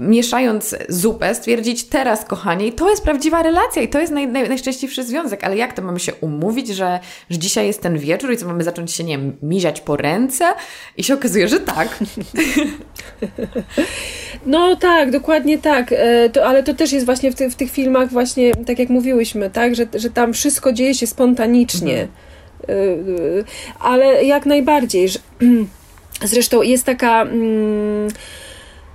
mieszając 0.00 0.76
zupę, 0.88 1.34
stwierdzić 1.34 1.84
teraz, 1.84 2.24
kochanie, 2.24 2.72
to 2.72 2.90
jest 2.90 3.04
prawdziwa 3.04 3.42
relacja 3.42 3.82
i 3.82 3.88
to 3.88 4.00
jest 4.00 4.12
naj, 4.12 4.28
naj, 4.28 4.48
najszczęśliwszy 4.48 5.04
związek, 5.04 5.44
ale 5.44 5.56
jak 5.56 5.72
to 5.72 5.82
mamy 5.82 6.00
się 6.00 6.14
umówić, 6.14 6.68
że, 6.68 7.00
że 7.30 7.38
dzisiaj 7.38 7.66
jest 7.66 7.82
ten 7.82 7.98
wieczór 7.98 8.32
i 8.32 8.36
co 8.36 8.46
mamy 8.46 8.64
zacząć 8.64 8.92
się, 8.92 9.04
nie 9.04 9.18
wiem, 9.18 9.36
miziać 9.42 9.80
po 9.80 9.96
ręce? 9.96 10.44
I 10.96 11.04
się 11.04 11.14
okazuje, 11.14 11.48
że 11.48 11.60
tak. 11.60 11.88
No 14.46 14.76
tak, 14.76 15.10
dokładnie 15.10 15.58
tak, 15.58 15.92
e, 15.92 16.30
to, 16.30 16.46
ale 16.46 16.62
to 16.62 16.74
też 16.74 16.92
jest 16.92 17.06
właśnie 17.06 17.32
w, 17.32 17.34
ty, 17.34 17.50
w 17.50 17.54
tych 17.54 17.70
filmach 17.70 18.10
właśnie, 18.10 18.52
tak 18.66 18.78
jak 18.78 18.88
mówiłyśmy, 18.88 19.50
tak, 19.50 19.74
że, 19.74 19.86
że 19.94 20.10
tam 20.10 20.32
wszystko 20.32 20.72
dzieje 20.72 20.94
się 20.94 21.06
spontanicznie. 21.06 22.08
Mhm. 22.68 23.44
Ale 23.80 24.24
jak 24.24 24.46
najbardziej, 24.46 25.08
że, 25.08 25.18
zresztą 26.32 26.62
jest 26.62 26.84
taka... 26.84 27.22
Mm, 27.22 28.08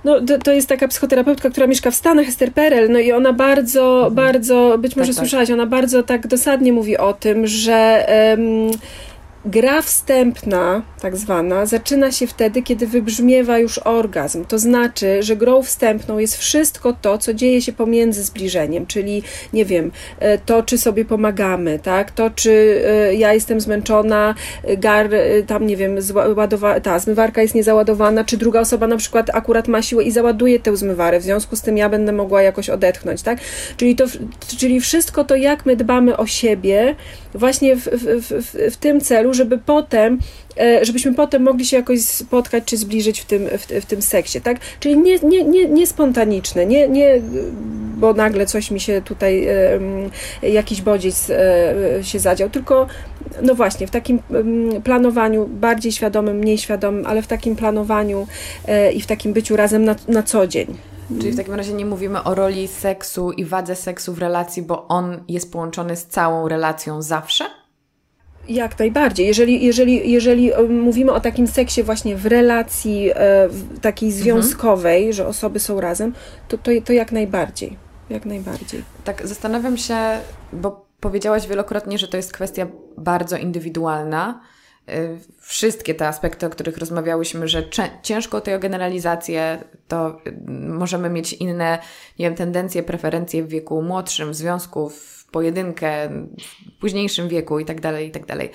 no, 0.04 0.20
to, 0.20 0.38
to 0.38 0.52
jest 0.52 0.68
taka 0.68 0.88
psychoterapeutka, 0.88 1.50
która 1.50 1.66
mieszka 1.66 1.90
w 1.90 1.94
Stanach, 1.94 2.28
Esther 2.28 2.52
Perel, 2.52 2.90
no 2.90 2.98
i 2.98 3.12
ona 3.12 3.32
bardzo, 3.32 3.96
mhm. 3.96 4.14
bardzo, 4.14 4.78
być 4.78 4.96
może 4.96 5.12
tak. 5.12 5.18
słyszałaś, 5.18 5.48
tak. 5.48 5.54
ona 5.54 5.66
bardzo 5.66 6.02
tak 6.02 6.26
dosadnie 6.26 6.72
mówi 6.72 6.96
o 6.96 7.12
tym, 7.12 7.46
że 7.46 8.06
um, 8.30 8.70
Gra 9.44 9.82
wstępna, 9.82 10.82
tak 11.02 11.16
zwana, 11.16 11.66
zaczyna 11.66 12.12
się 12.12 12.26
wtedy, 12.26 12.62
kiedy 12.62 12.86
wybrzmiewa 12.86 13.58
już 13.58 13.78
orgazm. 13.78 14.44
To 14.44 14.58
znaczy, 14.58 15.22
że 15.22 15.36
grą 15.36 15.62
wstępną 15.62 16.18
jest 16.18 16.36
wszystko 16.36 16.92
to, 17.02 17.18
co 17.18 17.34
dzieje 17.34 17.62
się 17.62 17.72
pomiędzy 17.72 18.22
zbliżeniem, 18.22 18.86
czyli 18.86 19.22
nie 19.52 19.64
wiem, 19.64 19.92
e, 20.18 20.38
to 20.38 20.62
czy 20.62 20.78
sobie 20.78 21.04
pomagamy, 21.04 21.78
tak? 21.78 22.10
To 22.10 22.30
czy 22.30 22.82
e, 22.86 23.14
ja 23.14 23.32
jestem 23.32 23.60
zmęczona, 23.60 24.34
e, 24.64 24.76
gar 24.76 25.10
tam 25.46 25.66
nie 25.66 25.76
wiem, 25.76 26.00
zładowa- 26.00 26.80
ta 26.80 26.98
zmywarka 26.98 27.42
jest 27.42 27.54
niezaładowana, 27.54 28.24
czy 28.24 28.36
druga 28.36 28.60
osoba 28.60 28.86
na 28.86 28.96
przykład 28.96 29.30
akurat 29.34 29.68
ma 29.68 29.82
siłę 29.82 30.04
i 30.04 30.10
załaduje 30.10 30.60
tę 30.60 30.76
zmywarę, 30.76 31.20
w 31.20 31.22
związku 31.22 31.56
z 31.56 31.62
tym 31.62 31.76
ja 31.76 31.88
będę 31.88 32.12
mogła 32.12 32.42
jakoś 32.42 32.70
odetchnąć, 32.70 33.22
tak? 33.22 33.38
Czyli, 33.76 33.96
to, 33.96 34.04
czyli 34.58 34.80
wszystko 34.80 35.24
to, 35.24 35.36
jak 35.36 35.66
my 35.66 35.76
dbamy 35.76 36.16
o 36.16 36.26
siebie, 36.26 36.94
właśnie 37.34 37.76
w, 37.76 37.84
w, 37.84 38.32
w, 38.32 38.72
w 38.74 38.76
tym 38.76 39.00
celu, 39.00 39.34
żeby 39.34 39.58
potem, 39.58 40.18
e, 40.60 40.84
żebyśmy 40.84 41.14
potem 41.14 41.42
mogli 41.42 41.66
się 41.66 41.76
jakoś 41.76 42.00
spotkać 42.00 42.64
czy 42.66 42.76
zbliżyć 42.76 43.20
w 43.20 43.24
tym, 43.24 43.48
w, 43.58 43.66
w 43.82 43.86
tym 43.86 44.02
seksie, 44.02 44.40
tak? 44.40 44.58
Czyli 44.80 44.98
nie, 44.98 45.18
nie, 45.18 45.44
nie, 45.44 45.66
nie 45.66 45.86
spontaniczne, 45.86 46.66
nie, 46.66 46.88
nie, 46.88 47.20
bo 47.96 48.12
nagle 48.12 48.46
coś 48.46 48.70
mi 48.70 48.80
się 48.80 49.02
tutaj, 49.04 49.48
jakiś 50.42 50.82
bodziec 50.82 51.30
e, 51.30 51.74
się 52.02 52.18
zadział, 52.18 52.50
tylko 52.50 52.86
no 53.42 53.54
właśnie, 53.54 53.86
w 53.86 53.90
takim 53.90 54.18
planowaniu 54.84 55.46
bardziej 55.46 55.92
świadomym, 55.92 56.36
mniej 56.36 56.58
świadomym, 56.58 57.06
ale 57.06 57.22
w 57.22 57.26
takim 57.26 57.56
planowaniu 57.56 58.26
e, 58.68 58.92
i 58.92 59.00
w 59.00 59.06
takim 59.06 59.32
byciu 59.32 59.56
razem 59.56 59.84
na, 59.84 59.96
na 60.08 60.22
co 60.22 60.46
dzień. 60.46 60.89
Czyli 61.18 61.32
w 61.32 61.36
takim 61.36 61.54
razie 61.54 61.72
nie 61.72 61.86
mówimy 61.86 62.22
o 62.22 62.34
roli 62.34 62.68
seksu 62.68 63.32
i 63.32 63.44
wadze 63.44 63.76
seksu 63.76 64.14
w 64.14 64.18
relacji, 64.18 64.62
bo 64.62 64.88
on 64.88 65.24
jest 65.28 65.52
połączony 65.52 65.96
z 65.96 66.06
całą 66.06 66.48
relacją 66.48 67.02
zawsze? 67.02 67.44
Jak 68.48 68.78
najbardziej. 68.78 69.26
Jeżeli, 69.26 69.64
jeżeli, 69.64 70.12
jeżeli 70.12 70.50
mówimy 70.68 71.12
o 71.12 71.20
takim 71.20 71.46
seksie 71.46 71.82
właśnie 71.82 72.16
w 72.16 72.26
relacji 72.26 73.10
e, 73.14 73.48
takiej 73.80 74.08
mhm. 74.08 74.22
związkowej, 74.22 74.98
mhm. 74.98 75.12
że 75.12 75.26
osoby 75.26 75.60
są 75.60 75.80
razem, 75.80 76.14
to, 76.48 76.58
to, 76.58 76.70
to 76.84 76.92
jak 76.92 77.12
najbardziej. 77.12 77.76
Jak 78.10 78.26
najbardziej. 78.26 78.84
Tak, 79.04 79.26
zastanawiam 79.26 79.76
się, 79.76 79.96
bo 80.52 80.86
powiedziałaś 81.00 81.46
wielokrotnie, 81.46 81.98
że 81.98 82.08
to 82.08 82.16
jest 82.16 82.32
kwestia 82.32 82.66
bardzo 82.98 83.36
indywidualna. 83.36 84.40
Y, 84.88 85.18
wszystkie 85.40 85.94
te 85.94 86.08
aspekty, 86.08 86.46
o 86.46 86.50
których 86.50 86.78
rozmawiałyśmy, 86.78 87.48
że 87.48 87.62
ciężko 88.02 88.40
tej 88.40 88.60
generalizację, 88.60 89.64
to 89.88 90.20
y, 90.26 90.50
możemy 90.68 91.10
mieć 91.10 91.32
inne, 91.32 91.78
nie 92.18 92.26
wiem, 92.26 92.34
tendencje, 92.34 92.82
preferencje 92.82 93.42
w 93.42 93.48
wieku 93.48 93.82
młodszym, 93.82 94.30
w 94.30 94.34
związku, 94.34 94.90
w 94.90 95.20
pojedynkę 95.30 96.08
w 96.76 96.80
późniejszym 96.80 97.28
wieku 97.28 97.58
i 97.58 97.64
tak 97.64 97.80
dalej, 97.80 98.08
i 98.08 98.10
tak 98.10 98.26
dalej. 98.26 98.50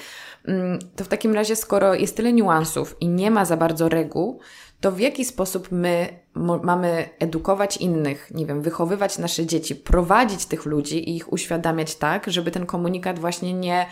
Mm, 0.48 0.80
to 0.96 1.04
w 1.04 1.08
takim 1.08 1.34
razie, 1.34 1.56
skoro 1.56 1.94
jest 1.94 2.18
tyle 2.18 2.34
niuansów 2.34 2.96
i 3.00 3.08
nie 3.08 3.32
ma 3.32 3.46
za 3.46 3.58
bardzo 3.58 3.90
reguł, 3.90 4.40
to 4.82 4.92
w 4.92 5.00
jaki 5.00 5.26
sposób 5.26 5.72
my 5.72 6.20
mamy 6.64 7.10
edukować 7.20 7.78
innych, 7.78 8.32
nie 8.32 8.46
wiem, 8.46 8.62
wychowywać 8.62 9.18
nasze 9.18 9.46
dzieci, 9.46 9.76
prowadzić 9.76 10.46
tych 10.46 10.66
ludzi 10.66 11.10
i 11.10 11.16
ich 11.16 11.34
uświadamiać 11.34 11.96
tak, 11.96 12.32
żeby 12.32 12.52
ten 12.52 12.66
komunikat 12.66 13.20
właśnie 13.20 13.54
nie 13.54 13.86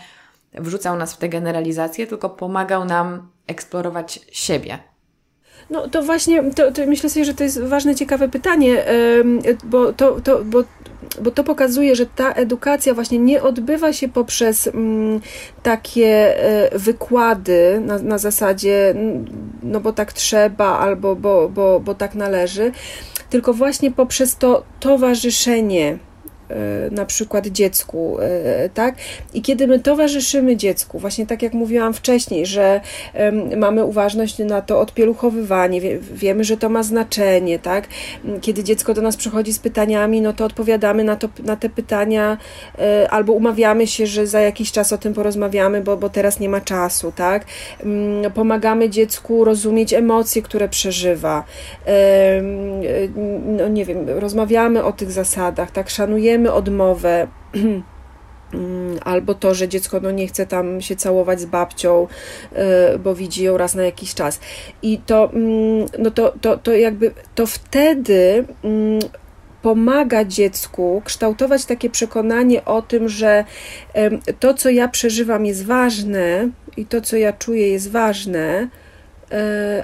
wrzucał 0.54 0.96
nas 0.96 1.14
w 1.14 1.18
te 1.18 1.28
generalizacje, 1.28 2.06
tylko 2.06 2.30
pomagał 2.30 2.84
nam 2.84 3.28
eksplorować 3.46 4.20
siebie. 4.32 4.78
No 5.70 5.88
to 5.88 6.02
właśnie, 6.02 6.50
to, 6.50 6.72
to 6.72 6.86
myślę 6.86 7.10
sobie, 7.10 7.24
że 7.24 7.34
to 7.34 7.44
jest 7.44 7.62
ważne, 7.62 7.94
ciekawe 7.94 8.28
pytanie, 8.28 8.84
bo 9.64 9.92
to, 9.92 10.20
to, 10.20 10.44
bo 10.44 10.64
bo 11.22 11.30
to 11.30 11.44
pokazuje, 11.44 11.96
że 11.96 12.06
ta 12.06 12.32
edukacja 12.32 12.94
właśnie 12.94 13.18
nie 13.18 13.42
odbywa 13.42 13.92
się 13.92 14.08
poprzez 14.08 14.66
mm, 14.66 15.20
takie 15.62 16.38
e, 16.44 16.78
wykłady 16.78 17.80
na, 17.86 17.98
na 17.98 18.18
zasadzie, 18.18 18.94
no 19.62 19.80
bo 19.80 19.92
tak 19.92 20.12
trzeba, 20.12 20.78
albo 20.78 21.16
bo, 21.16 21.48
bo, 21.48 21.80
bo 21.80 21.94
tak 21.94 22.14
należy, 22.14 22.72
tylko 23.30 23.54
właśnie 23.54 23.90
poprzez 23.90 24.36
to 24.36 24.64
towarzyszenie 24.80 25.98
na 26.90 27.06
przykład 27.06 27.46
dziecku, 27.46 28.16
e, 28.20 28.68
tak? 28.68 28.94
I 29.34 29.42
kiedy 29.42 29.66
my 29.66 29.80
towarzyszymy 29.80 30.56
dziecku, 30.56 30.98
właśnie 30.98 31.26
tak 31.26 31.42
jak 31.42 31.52
mówiłam 31.52 31.94
wcześniej, 31.94 32.46
że 32.46 32.80
mamy 33.56 33.84
uważność 33.84 34.38
na 34.38 34.62
to 34.62 34.80
odpieluchowywanie, 34.80 35.80
wiemy, 35.98 36.44
że 36.44 36.56
to 36.56 36.68
ma 36.68 36.82
znaczenie, 36.82 37.58
tak? 37.58 37.88
Kiedy 38.40 38.64
dziecko 38.64 38.94
do 38.94 39.02
nas 39.02 39.16
przychodzi 39.16 39.52
z 39.52 39.58
pytaniami, 39.58 40.20
no 40.20 40.32
to 40.32 40.44
odpowiadamy 40.44 41.04
na, 41.04 41.16
to, 41.16 41.28
na 41.44 41.56
te 41.56 41.68
pytania 41.68 42.38
e, 42.78 43.10
albo 43.10 43.32
umawiamy 43.32 43.86
się, 43.86 44.06
że 44.06 44.26
za 44.26 44.40
jakiś 44.40 44.72
czas 44.72 44.92
o 44.92 44.98
tym 44.98 45.14
porozmawiamy, 45.14 45.80
bo, 45.80 45.96
bo 45.96 46.08
teraz 46.08 46.40
nie 46.40 46.48
ma 46.48 46.60
czasu, 46.60 47.12
tak? 47.16 47.44
Pomagamy 48.34 48.90
dziecku 48.90 49.44
rozumieć 49.44 49.92
emocje, 49.92 50.42
które 50.42 50.68
przeżywa. 50.68 51.44
No 53.46 53.68
nie 53.68 53.84
wiem, 53.84 54.08
rozmawiamy 54.08 54.84
o 54.84 54.92
tych 54.92 55.10
zasadach, 55.10 55.70
tak? 55.70 55.90
Szanujemy 55.90 56.43
odmowę, 56.52 57.26
albo 59.04 59.34
to, 59.34 59.54
że 59.54 59.68
dziecko 59.68 60.00
no, 60.00 60.10
nie 60.10 60.26
chce 60.26 60.46
tam 60.46 60.80
się 60.80 60.96
całować 60.96 61.40
z 61.40 61.46
babcią, 61.46 62.06
y, 62.94 62.98
bo 62.98 63.14
widzi 63.14 63.44
ją 63.44 63.56
raz 63.56 63.74
na 63.74 63.82
jakiś 63.82 64.14
czas. 64.14 64.40
I 64.82 64.98
to, 64.98 65.30
mm, 65.32 65.86
no 65.98 66.10
to, 66.10 66.34
to, 66.40 66.56
to 66.56 66.72
jakby 66.72 67.12
to 67.34 67.46
wtedy 67.46 68.44
mm, 68.64 69.00
pomaga 69.62 70.24
dziecku 70.24 71.02
kształtować 71.04 71.64
takie 71.64 71.90
przekonanie 71.90 72.64
o 72.64 72.82
tym, 72.82 73.08
że 73.08 73.44
to, 74.40 74.54
co 74.54 74.70
ja 74.70 74.88
przeżywam, 74.88 75.46
jest 75.46 75.66
ważne 75.66 76.48
i 76.76 76.86
to, 76.86 77.00
co 77.00 77.16
ja 77.16 77.32
czuję, 77.32 77.68
jest 77.68 77.90
ważne 77.90 78.68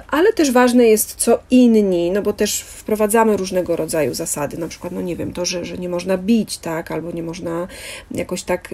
ale 0.07 0.33
też 0.33 0.51
ważne 0.51 0.85
jest, 0.85 1.15
co 1.15 1.39
inni, 1.51 2.11
no 2.11 2.21
bo 2.21 2.33
też 2.33 2.61
wprowadzamy 2.61 3.37
różnego 3.37 3.75
rodzaju 3.75 4.13
zasady, 4.13 4.57
na 4.57 4.67
przykład, 4.67 4.93
no 4.93 5.01
nie 5.01 5.15
wiem, 5.15 5.33
to, 5.33 5.45
że, 5.45 5.65
że 5.65 5.77
nie 5.77 5.89
można 5.89 6.17
bić, 6.17 6.57
tak, 6.57 6.91
albo 6.91 7.11
nie 7.11 7.23
można 7.23 7.67
jakoś 8.11 8.43
tak 8.43 8.69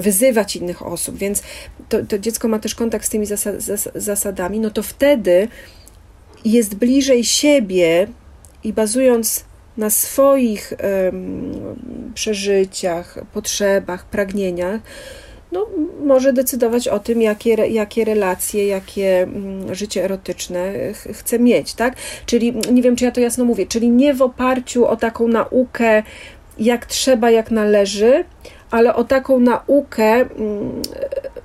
wyzywać 0.00 0.56
innych 0.56 0.86
osób, 0.86 1.16
więc 1.16 1.42
to, 1.88 2.06
to 2.06 2.18
dziecko 2.18 2.48
ma 2.48 2.58
też 2.58 2.74
kontakt 2.74 3.06
z 3.06 3.08
tymi 3.08 3.26
zasadami, 3.94 4.60
no 4.60 4.70
to 4.70 4.82
wtedy 4.82 5.48
jest 6.44 6.74
bliżej 6.74 7.24
siebie 7.24 8.06
i 8.64 8.72
bazując 8.72 9.44
na 9.76 9.90
swoich 9.90 10.72
um, 11.04 11.52
przeżyciach, 12.14 13.18
potrzebach, 13.32 14.04
pragnieniach, 14.04 14.80
no, 15.52 15.66
może 16.04 16.32
decydować 16.32 16.88
o 16.88 16.98
tym, 16.98 17.22
jakie, 17.22 17.50
jakie 17.50 18.04
relacje, 18.04 18.66
jakie 18.66 19.22
mm, 19.22 19.74
życie 19.74 20.04
erotyczne 20.04 20.72
ch 20.94 21.08
chce 21.12 21.38
mieć, 21.38 21.74
tak? 21.74 21.96
Czyli 22.26 22.54
nie 22.72 22.82
wiem, 22.82 22.96
czy 22.96 23.04
ja 23.04 23.10
to 23.10 23.20
jasno 23.20 23.44
mówię, 23.44 23.66
czyli 23.66 23.90
nie 23.90 24.14
w 24.14 24.22
oparciu 24.22 24.86
o 24.86 24.96
taką 24.96 25.28
naukę, 25.28 26.02
jak 26.58 26.86
trzeba, 26.86 27.30
jak 27.30 27.50
należy, 27.50 28.24
ale 28.70 28.94
o 28.94 29.04
taką 29.04 29.40
naukę, 29.40 30.04
mm, 30.04 30.82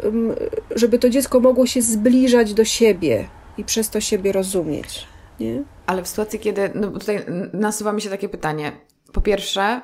mm, 0.03 0.35
żeby 0.75 0.99
to 0.99 1.09
dziecko 1.09 1.39
mogło 1.39 1.65
się 1.65 1.81
zbliżać 1.81 2.53
do 2.53 2.65
siebie 2.65 3.27
i 3.57 3.63
przez 3.63 3.89
to 3.89 4.01
siebie 4.01 4.31
rozumieć. 4.31 5.07
Nie? 5.39 5.63
Ale 5.85 6.03
w 6.03 6.07
sytuacji, 6.07 6.39
kiedy. 6.39 6.71
No 6.75 6.87
tutaj 6.87 7.25
nasuwa 7.53 7.93
mi 7.93 8.01
się 8.01 8.09
takie 8.09 8.29
pytanie. 8.29 8.71
Po 9.13 9.21
pierwsze, 9.21 9.81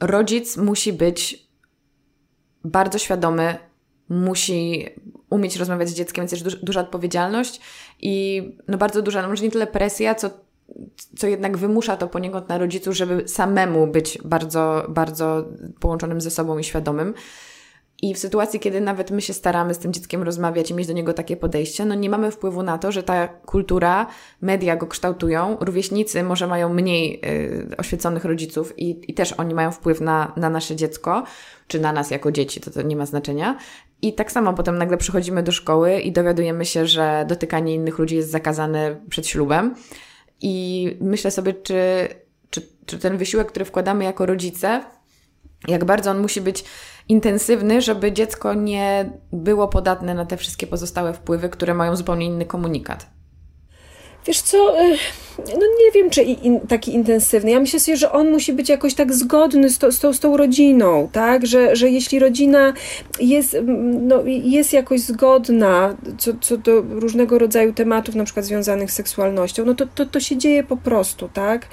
rodzic 0.00 0.56
musi 0.56 0.92
być 0.92 1.43
bardzo 2.64 2.98
świadomy, 2.98 3.56
musi 4.08 4.86
umieć 5.30 5.56
rozmawiać 5.56 5.88
z 5.88 5.94
dzieckiem, 5.94 6.22
więc 6.22 6.32
jest 6.32 6.44
duża, 6.44 6.56
duża 6.62 6.80
odpowiedzialność 6.80 7.60
i 8.02 8.42
no 8.68 8.78
bardzo 8.78 9.02
duża, 9.02 9.22
no 9.22 9.28
może 9.28 9.44
nie 9.44 9.50
tyle 9.50 9.66
presja, 9.66 10.14
co, 10.14 10.30
co 11.16 11.26
jednak 11.26 11.56
wymusza 11.56 11.96
to 11.96 12.08
poniekąd 12.08 12.48
na 12.48 12.58
rodzicu, 12.58 12.92
żeby 12.92 13.28
samemu 13.28 13.86
być 13.86 14.18
bardzo, 14.24 14.86
bardzo 14.88 15.44
połączonym 15.80 16.20
ze 16.20 16.30
sobą 16.30 16.58
i 16.58 16.64
świadomym. 16.64 17.14
I 18.02 18.14
w 18.14 18.18
sytuacji, 18.18 18.60
kiedy 18.60 18.80
nawet 18.80 19.10
my 19.10 19.22
się 19.22 19.32
staramy 19.32 19.74
z 19.74 19.78
tym 19.78 19.92
dzieckiem 19.92 20.22
rozmawiać 20.22 20.70
i 20.70 20.74
mieć 20.74 20.86
do 20.86 20.92
niego 20.92 21.12
takie 21.12 21.36
podejście, 21.36 21.84
no 21.84 21.94
nie 21.94 22.10
mamy 22.10 22.30
wpływu 22.30 22.62
na 22.62 22.78
to, 22.78 22.92
że 22.92 23.02
ta 23.02 23.28
kultura, 23.28 24.06
media 24.40 24.76
go 24.76 24.86
kształtują, 24.86 25.56
rówieśnicy 25.60 26.22
może 26.22 26.46
mają 26.46 26.74
mniej 26.74 27.20
y, 27.24 27.76
oświeconych 27.76 28.24
rodziców 28.24 28.78
i, 28.78 29.10
i 29.10 29.14
też 29.14 29.32
oni 29.32 29.54
mają 29.54 29.70
wpływ 29.70 30.00
na, 30.00 30.32
na 30.36 30.50
nasze 30.50 30.76
dziecko, 30.76 31.24
czy 31.66 31.80
na 31.80 31.92
nas 31.92 32.10
jako 32.10 32.32
dzieci, 32.32 32.60
to, 32.60 32.70
to 32.70 32.82
nie 32.82 32.96
ma 32.96 33.06
znaczenia. 33.06 33.58
I 34.02 34.12
tak 34.12 34.32
samo 34.32 34.52
potem 34.52 34.78
nagle 34.78 34.96
przychodzimy 34.96 35.42
do 35.42 35.52
szkoły 35.52 36.00
i 36.00 36.12
dowiadujemy 36.12 36.64
się, 36.64 36.86
że 36.86 37.24
dotykanie 37.28 37.74
innych 37.74 37.98
ludzi 37.98 38.16
jest 38.16 38.30
zakazane 38.30 39.00
przed 39.08 39.26
ślubem. 39.26 39.74
I 40.40 40.96
myślę 41.00 41.30
sobie, 41.30 41.54
czy, 41.54 42.08
czy, 42.50 42.68
czy 42.86 42.98
ten 42.98 43.16
wysiłek, 43.16 43.48
który 43.48 43.64
wkładamy 43.64 44.04
jako 44.04 44.26
rodzice, 44.26 44.84
jak 45.68 45.84
bardzo 45.84 46.10
on 46.10 46.20
musi 46.20 46.40
być 46.40 46.64
intensywny, 47.08 47.82
żeby 47.82 48.12
dziecko 48.12 48.54
nie 48.54 49.10
było 49.32 49.68
podatne 49.68 50.14
na 50.14 50.26
te 50.26 50.36
wszystkie 50.36 50.66
pozostałe 50.66 51.12
wpływy, 51.12 51.48
które 51.48 51.74
mają 51.74 51.96
zupełnie 51.96 52.26
inny 52.26 52.46
komunikat. 52.46 53.06
Wiesz 54.26 54.40
co, 54.40 54.84
y, 54.84 54.96
no 55.38 55.66
nie 55.84 55.92
wiem, 55.94 56.10
czy 56.10 56.22
in, 56.22 56.60
taki 56.60 56.94
intensywny. 56.94 57.50
Ja 57.50 57.60
myślę 57.60 57.80
sobie, 57.80 57.96
że 57.96 58.12
on 58.12 58.30
musi 58.30 58.52
być 58.52 58.68
jakoś 58.68 58.94
tak 58.94 59.12
zgodny 59.12 59.70
z, 59.70 59.78
to, 59.78 59.92
z, 59.92 60.00
tą, 60.00 60.12
z 60.12 60.20
tą 60.20 60.36
rodziną, 60.36 61.08
tak? 61.12 61.46
Że, 61.46 61.76
że 61.76 61.90
jeśli 61.90 62.18
rodzina 62.18 62.72
jest, 63.20 63.56
no, 64.00 64.22
jest 64.26 64.72
jakoś 64.72 65.00
zgodna 65.00 65.96
co, 66.18 66.32
co 66.40 66.56
do 66.56 66.80
różnego 66.80 67.38
rodzaju 67.38 67.72
tematów, 67.72 68.14
na 68.14 68.24
przykład 68.24 68.46
związanych 68.46 68.90
z 68.90 68.94
seksualnością, 68.94 69.64
no 69.64 69.74
to, 69.74 69.86
to, 69.94 70.06
to 70.06 70.20
się 70.20 70.36
dzieje 70.36 70.64
po 70.64 70.76
prostu, 70.76 71.28
tak? 71.28 71.66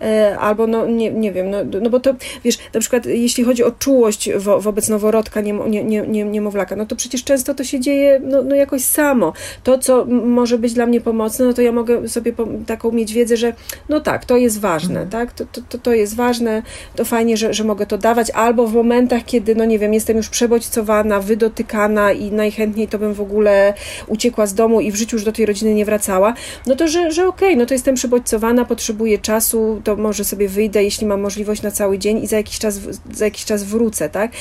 E, 0.00 0.38
albo, 0.38 0.66
no 0.66 0.86
nie, 0.86 1.10
nie 1.10 1.32
wiem, 1.32 1.50
no, 1.50 1.58
no 1.82 1.90
bo 1.90 2.00
to, 2.00 2.14
wiesz, 2.44 2.58
na 2.74 2.80
przykład 2.80 3.06
jeśli 3.06 3.44
chodzi 3.44 3.64
o 3.64 3.70
czułość 3.70 4.30
wo, 4.36 4.60
wobec 4.60 4.88
noworodka, 4.88 5.40
nie, 5.40 5.52
nie, 5.52 5.84
nie, 5.84 6.02
nie, 6.02 6.24
niemowlaka, 6.24 6.76
no 6.76 6.86
to 6.86 6.96
przecież 6.96 7.24
często 7.24 7.54
to 7.54 7.64
się 7.64 7.80
dzieje 7.80 8.20
no, 8.24 8.42
no 8.42 8.54
jakoś 8.54 8.82
samo. 8.82 9.32
To, 9.64 9.78
co 9.78 10.04
może 10.04 10.58
być 10.58 10.72
dla 10.72 10.86
mnie 10.86 11.00
pomocne, 11.00 11.44
no 11.44 11.52
to 11.52 11.62
ja 11.62 11.72
mogę 11.72 12.08
sobie 12.08 12.32
taką 12.66 12.92
mieć 12.92 13.07
wiedzę, 13.12 13.36
że 13.36 13.52
no 13.88 14.00
tak, 14.00 14.24
to 14.24 14.36
jest 14.36 14.60
ważne, 14.60 15.00
mhm. 15.00 15.10
tak, 15.10 15.32
to, 15.32 15.62
to, 15.68 15.78
to 15.78 15.92
jest 15.92 16.16
ważne, 16.16 16.62
to 16.96 17.04
fajnie, 17.04 17.36
że, 17.36 17.54
że 17.54 17.64
mogę 17.64 17.86
to 17.86 17.98
dawać, 17.98 18.30
albo 18.30 18.66
w 18.66 18.74
momentach, 18.74 19.24
kiedy, 19.24 19.54
no 19.54 19.64
nie 19.64 19.78
wiem, 19.78 19.94
jestem 19.94 20.16
już 20.16 20.28
przebodźcowana, 20.28 21.20
wydotykana 21.20 22.12
i 22.12 22.32
najchętniej 22.32 22.88
to 22.88 22.98
bym 22.98 23.14
w 23.14 23.20
ogóle 23.20 23.74
uciekła 24.06 24.46
z 24.46 24.54
domu 24.54 24.80
i 24.80 24.92
w 24.92 24.96
życiu 24.96 25.16
już 25.16 25.24
do 25.24 25.32
tej 25.32 25.46
rodziny 25.46 25.74
nie 25.74 25.84
wracała, 25.84 26.34
no 26.66 26.76
to, 26.76 26.88
że, 26.88 27.12
że 27.12 27.28
okej, 27.28 27.48
okay, 27.48 27.56
no 27.56 27.66
to 27.66 27.74
jestem 27.74 27.94
przebodźcowana, 27.94 28.64
potrzebuję 28.64 29.18
czasu, 29.18 29.80
to 29.84 29.96
może 29.96 30.24
sobie 30.24 30.48
wyjdę, 30.48 30.84
jeśli 30.84 31.06
mam 31.06 31.20
możliwość 31.20 31.62
na 31.62 31.70
cały 31.70 31.98
dzień 31.98 32.22
i 32.22 32.26
za 32.26 32.36
jakiś 32.36 32.58
czas, 32.58 32.80
za 33.12 33.24
jakiś 33.24 33.44
czas 33.44 33.64
wrócę, 33.64 34.08
tak. 34.08 34.32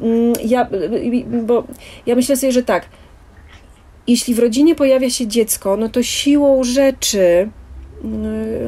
Mm, 0.00 0.32
ja, 0.44 0.68
bo 1.42 1.64
ja 2.06 2.14
myślę 2.14 2.36
sobie, 2.36 2.52
że 2.52 2.62
tak, 2.62 2.88
jeśli 4.06 4.34
w 4.34 4.38
rodzinie 4.38 4.74
pojawia 4.74 5.10
się 5.10 5.26
dziecko, 5.26 5.76
no 5.76 5.88
to 5.88 6.02
siłą 6.02 6.64
rzeczy 6.64 7.48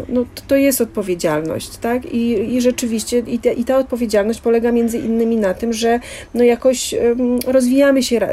no, 0.09 0.25
to 0.49 0.57
jest 0.57 0.81
odpowiedzialność, 0.81 1.77
tak? 1.77 2.07
I, 2.07 2.55
i 2.55 2.61
rzeczywiście 2.61 3.19
i, 3.19 3.39
te, 3.39 3.53
i 3.53 3.65
ta 3.65 3.79
odpowiedzialność 3.79 4.41
polega 4.41 4.73
między 4.73 4.99
innymi 4.99 5.37
na 5.37 5.55
tym, 5.55 5.73
że 5.73 6.01
no 6.35 6.45
jakoś 6.45 6.95
rozwijamy 7.47 8.03
się 8.03 8.19
ra, 8.19 8.27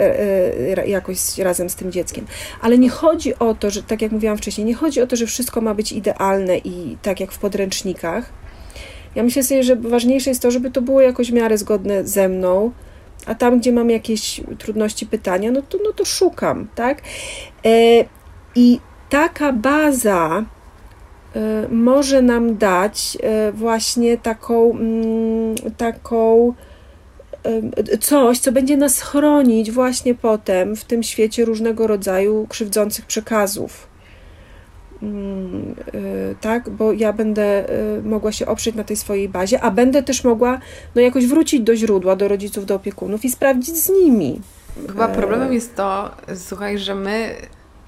ra, 0.74 0.84
e, 0.84 0.88
jakoś 0.88 1.38
razem 1.38 1.70
z 1.70 1.76
tym 1.76 1.92
dzieckiem. 1.92 2.26
Ale 2.62 2.78
nie 2.78 2.90
chodzi 2.90 3.40
o 3.40 3.56
to, 3.56 3.70
że 3.70 3.84
tak 3.84 4.02
jak 4.02 4.12
mówiłam 4.12 4.38
wcześniej, 4.38 4.68
nie 4.68 4.74
chodzi 4.74 5.02
o 5.02 5.08
to, 5.08 5.16
że 5.16 5.26
wszystko 5.26 5.62
ma 5.62 5.74
być 5.74 5.92
idealne 5.92 6.58
i 6.58 6.98
tak 7.02 7.20
jak 7.20 7.32
w 7.32 7.40
podręcznikach. 7.40 8.30
Ja 9.16 9.24
myślę 9.24 9.44
sobie, 9.44 9.64
że 9.64 9.76
ważniejsze 9.76 10.30
jest 10.30 10.42
to, 10.42 10.52
żeby 10.52 10.72
to 10.72 10.82
było 10.82 11.02
jakoś 11.02 11.32
w 11.32 11.34
miarę 11.34 11.58
zgodne 11.58 12.08
ze 12.08 12.30
mną, 12.30 12.72
a 13.26 13.36
tam, 13.36 13.60
gdzie 13.60 13.72
mam 13.72 13.90
jakieś 13.90 14.42
trudności, 14.58 15.06
pytania, 15.06 15.52
no 15.52 15.62
to, 15.62 15.78
no 15.84 15.94
to 15.94 16.06
szukam, 16.06 16.68
tak? 16.76 17.02
E, 17.66 18.06
I 18.56 18.80
taka 19.10 19.54
baza 19.54 20.46
e, 20.46 20.55
może 21.70 22.22
nam 22.22 22.58
dać 22.58 23.18
e, 23.24 23.52
właśnie 23.52 24.18
taką, 24.18 24.72
mm, 24.72 25.56
taką 25.78 26.54
coś, 28.02 28.40
co 28.40 28.52
będzie 28.52 28.78
nas 28.78 29.02
chronić 29.02 29.72
właśnie 29.72 30.16
potem 30.16 30.76
w 30.76 30.84
tym 30.84 31.04
świecie 31.04 31.46
różnego 31.46 31.88
rodzaju 31.88 32.48
krzywdzących 32.50 33.06
przekazów. 33.06 33.88
Mm, 35.04 35.76
y, 35.96 36.36
tak, 36.42 36.70
bo 36.70 36.94
ja 36.94 37.14
będę 37.14 37.70
y, 37.98 38.04
mogła 38.04 38.32
się 38.32 38.46
oprzeć 38.46 38.76
na 38.76 38.84
tej 38.84 38.98
swojej 38.98 39.30
bazie, 39.30 39.62
a 39.62 39.72
będę 39.72 40.04
też 40.04 40.24
mogła 40.24 40.60
no, 40.96 41.02
jakoś 41.02 41.26
wrócić 41.28 41.62
do 41.62 41.76
źródła, 41.76 42.16
do 42.16 42.28
rodziców, 42.28 42.66
do 42.66 42.76
opiekunów 42.76 43.26
i 43.26 43.30
sprawdzić 43.30 43.78
z 43.78 43.90
nimi. 43.90 44.42
Chyba 44.88 45.08
problemem 45.08 45.54
jest 45.54 45.76
to, 45.76 46.12
słuchaj, 46.36 46.78
że 46.78 46.96
my 46.96 47.36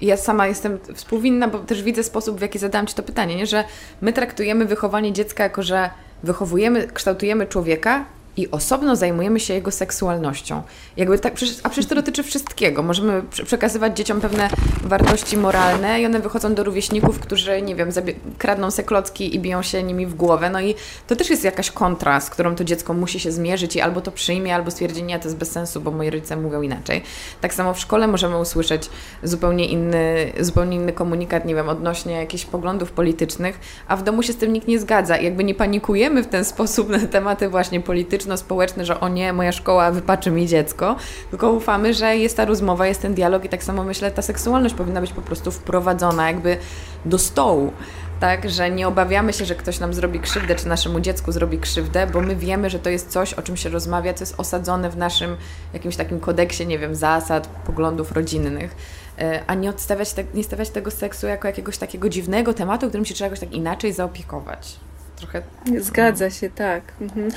ja 0.00 0.16
sama 0.16 0.46
jestem 0.46 0.78
współwinna, 0.94 1.48
bo 1.48 1.58
też 1.58 1.82
widzę 1.82 2.02
sposób, 2.02 2.38
w 2.38 2.42
jaki 2.42 2.58
zadałam 2.58 2.86
Ci 2.86 2.94
to 2.94 3.02
pytanie, 3.02 3.36
nie? 3.36 3.46
że 3.46 3.64
my 4.00 4.12
traktujemy 4.12 4.64
wychowanie 4.64 5.12
dziecka 5.12 5.44
jako, 5.44 5.62
że 5.62 5.90
wychowujemy, 6.22 6.86
kształtujemy 6.86 7.46
człowieka, 7.46 8.04
i 8.38 8.50
osobno 8.50 8.96
zajmujemy 8.96 9.40
się 9.40 9.54
jego 9.54 9.70
seksualnością. 9.70 10.62
Jakby 10.96 11.18
tak, 11.18 11.32
a 11.62 11.68
przecież 11.68 11.86
to 11.86 11.94
dotyczy 12.02 12.22
wszystkiego. 12.22 12.82
Możemy 12.82 13.22
przekazywać 13.44 13.96
dzieciom 13.96 14.20
pewne 14.20 14.48
wartości 14.82 15.36
moralne 15.36 16.00
i 16.00 16.06
one 16.06 16.20
wychodzą 16.20 16.54
do 16.54 16.64
rówieśników, 16.64 17.20
którzy, 17.20 17.62
nie 17.62 17.74
wiem, 17.74 17.90
kradną 18.38 18.70
se 18.70 18.82
klocki 18.82 19.34
i 19.34 19.40
biją 19.40 19.62
się 19.62 19.82
nimi 19.82 20.06
w 20.06 20.14
głowę. 20.14 20.50
No 20.50 20.60
i 20.60 20.74
to 21.06 21.16
też 21.16 21.30
jest 21.30 21.44
jakaś 21.44 21.70
kontra, 21.70 22.20
z 22.20 22.30
którą 22.30 22.54
to 22.54 22.64
dziecko 22.64 22.94
musi 22.94 23.20
się 23.20 23.32
zmierzyć 23.32 23.76
i 23.76 23.80
albo 23.80 24.00
to 24.00 24.12
przyjmie, 24.12 24.54
albo 24.54 24.70
stwierdzi, 24.70 25.02
nie, 25.02 25.18
to 25.18 25.24
jest 25.24 25.36
bez 25.36 25.50
sensu, 25.50 25.80
bo 25.80 25.90
moi 25.90 26.10
rodzice 26.10 26.36
mówią 26.36 26.62
inaczej. 26.62 27.02
Tak 27.40 27.54
samo 27.54 27.74
w 27.74 27.78
szkole 27.78 28.06
możemy 28.06 28.38
usłyszeć 28.38 28.90
zupełnie 29.22 29.66
inny, 29.66 30.32
zupełnie 30.40 30.76
inny 30.76 30.92
komunikat, 30.92 31.44
nie 31.44 31.54
wiem, 31.54 31.68
odnośnie 31.68 32.12
jakichś 32.12 32.44
poglądów 32.44 32.92
politycznych, 32.92 33.60
a 33.88 33.96
w 33.96 34.02
domu 34.02 34.22
się 34.22 34.32
z 34.32 34.36
tym 34.36 34.52
nikt 34.52 34.68
nie 34.68 34.78
zgadza. 34.78 35.16
I 35.16 35.24
jakby 35.24 35.44
nie 35.44 35.54
panikujemy 35.54 36.22
w 36.22 36.26
ten 36.26 36.44
sposób 36.44 36.88
na 36.88 36.98
tematy 36.98 37.48
właśnie 37.48 37.80
polityczne, 37.80 38.27
społeczne, 38.36 38.84
że 38.84 39.00
o 39.00 39.08
nie, 39.08 39.32
moja 39.32 39.52
szkoła 39.52 39.90
wypaczy 39.90 40.30
mi 40.30 40.46
dziecko, 40.46 40.96
tylko 41.30 41.52
ufamy, 41.52 41.94
że 41.94 42.16
jest 42.16 42.36
ta 42.36 42.44
rozmowa, 42.44 42.86
jest 42.86 43.02
ten 43.02 43.14
dialog 43.14 43.44
i 43.44 43.48
tak 43.48 43.64
samo 43.64 43.84
myślę, 43.84 44.10
ta 44.10 44.22
seksualność 44.22 44.74
powinna 44.74 45.00
być 45.00 45.12
po 45.12 45.22
prostu 45.22 45.50
wprowadzona 45.50 46.26
jakby 46.26 46.56
do 47.04 47.18
stołu. 47.18 47.72
Tak, 48.20 48.50
że 48.50 48.70
nie 48.70 48.88
obawiamy 48.88 49.32
się, 49.32 49.44
że 49.44 49.54
ktoś 49.54 49.80
nam 49.80 49.94
zrobi 49.94 50.20
krzywdę, 50.20 50.54
czy 50.54 50.68
naszemu 50.68 51.00
dziecku 51.00 51.32
zrobi 51.32 51.58
krzywdę, 51.58 52.06
bo 52.06 52.20
my 52.20 52.36
wiemy, 52.36 52.70
że 52.70 52.78
to 52.78 52.90
jest 52.90 53.10
coś, 53.10 53.34
o 53.34 53.42
czym 53.42 53.56
się 53.56 53.68
rozmawia, 53.68 54.14
co 54.14 54.22
jest 54.22 54.40
osadzone 54.40 54.90
w 54.90 54.96
naszym 54.96 55.36
jakimś 55.72 55.96
takim 55.96 56.20
kodeksie, 56.20 56.66
nie 56.66 56.78
wiem, 56.78 56.94
zasad, 56.94 57.46
poglądów 57.46 58.12
rodzinnych. 58.12 58.76
E, 59.18 59.42
a 59.46 59.54
nie 59.54 59.70
odstawiać 59.70 60.12
te, 60.12 60.24
nie 60.34 60.44
stawiać 60.44 60.70
tego 60.70 60.90
seksu 60.90 61.26
jako 61.26 61.48
jakiegoś 61.48 61.78
takiego 61.78 62.08
dziwnego 62.08 62.54
tematu, 62.54 62.88
którym 62.88 63.04
się 63.04 63.14
trzeba 63.14 63.26
jakoś 63.26 63.40
tak 63.40 63.52
inaczej 63.52 63.92
zaopiekować 63.92 64.87
trochę. 65.18 65.42
Zgadza 65.78 66.30
się, 66.30 66.50
tak. 66.50 66.82
Mhm. 67.00 67.30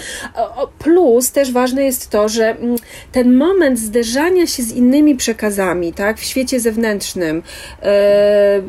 Plus 0.80 1.32
też 1.32 1.52
ważne 1.52 1.84
jest 1.84 2.10
to, 2.10 2.30
że 2.30 2.50
mm, 2.50 2.76
ten 3.12 3.34
moment 3.38 3.80
zderzania 3.80 4.48
się 4.48 4.64
z 4.64 4.72
innymi 4.72 5.16
przekazami, 5.16 5.94
tak, 5.94 6.20
w 6.20 6.24
świecie 6.24 6.60
zewnętrznym, 6.60 7.44
e, 7.84 8.62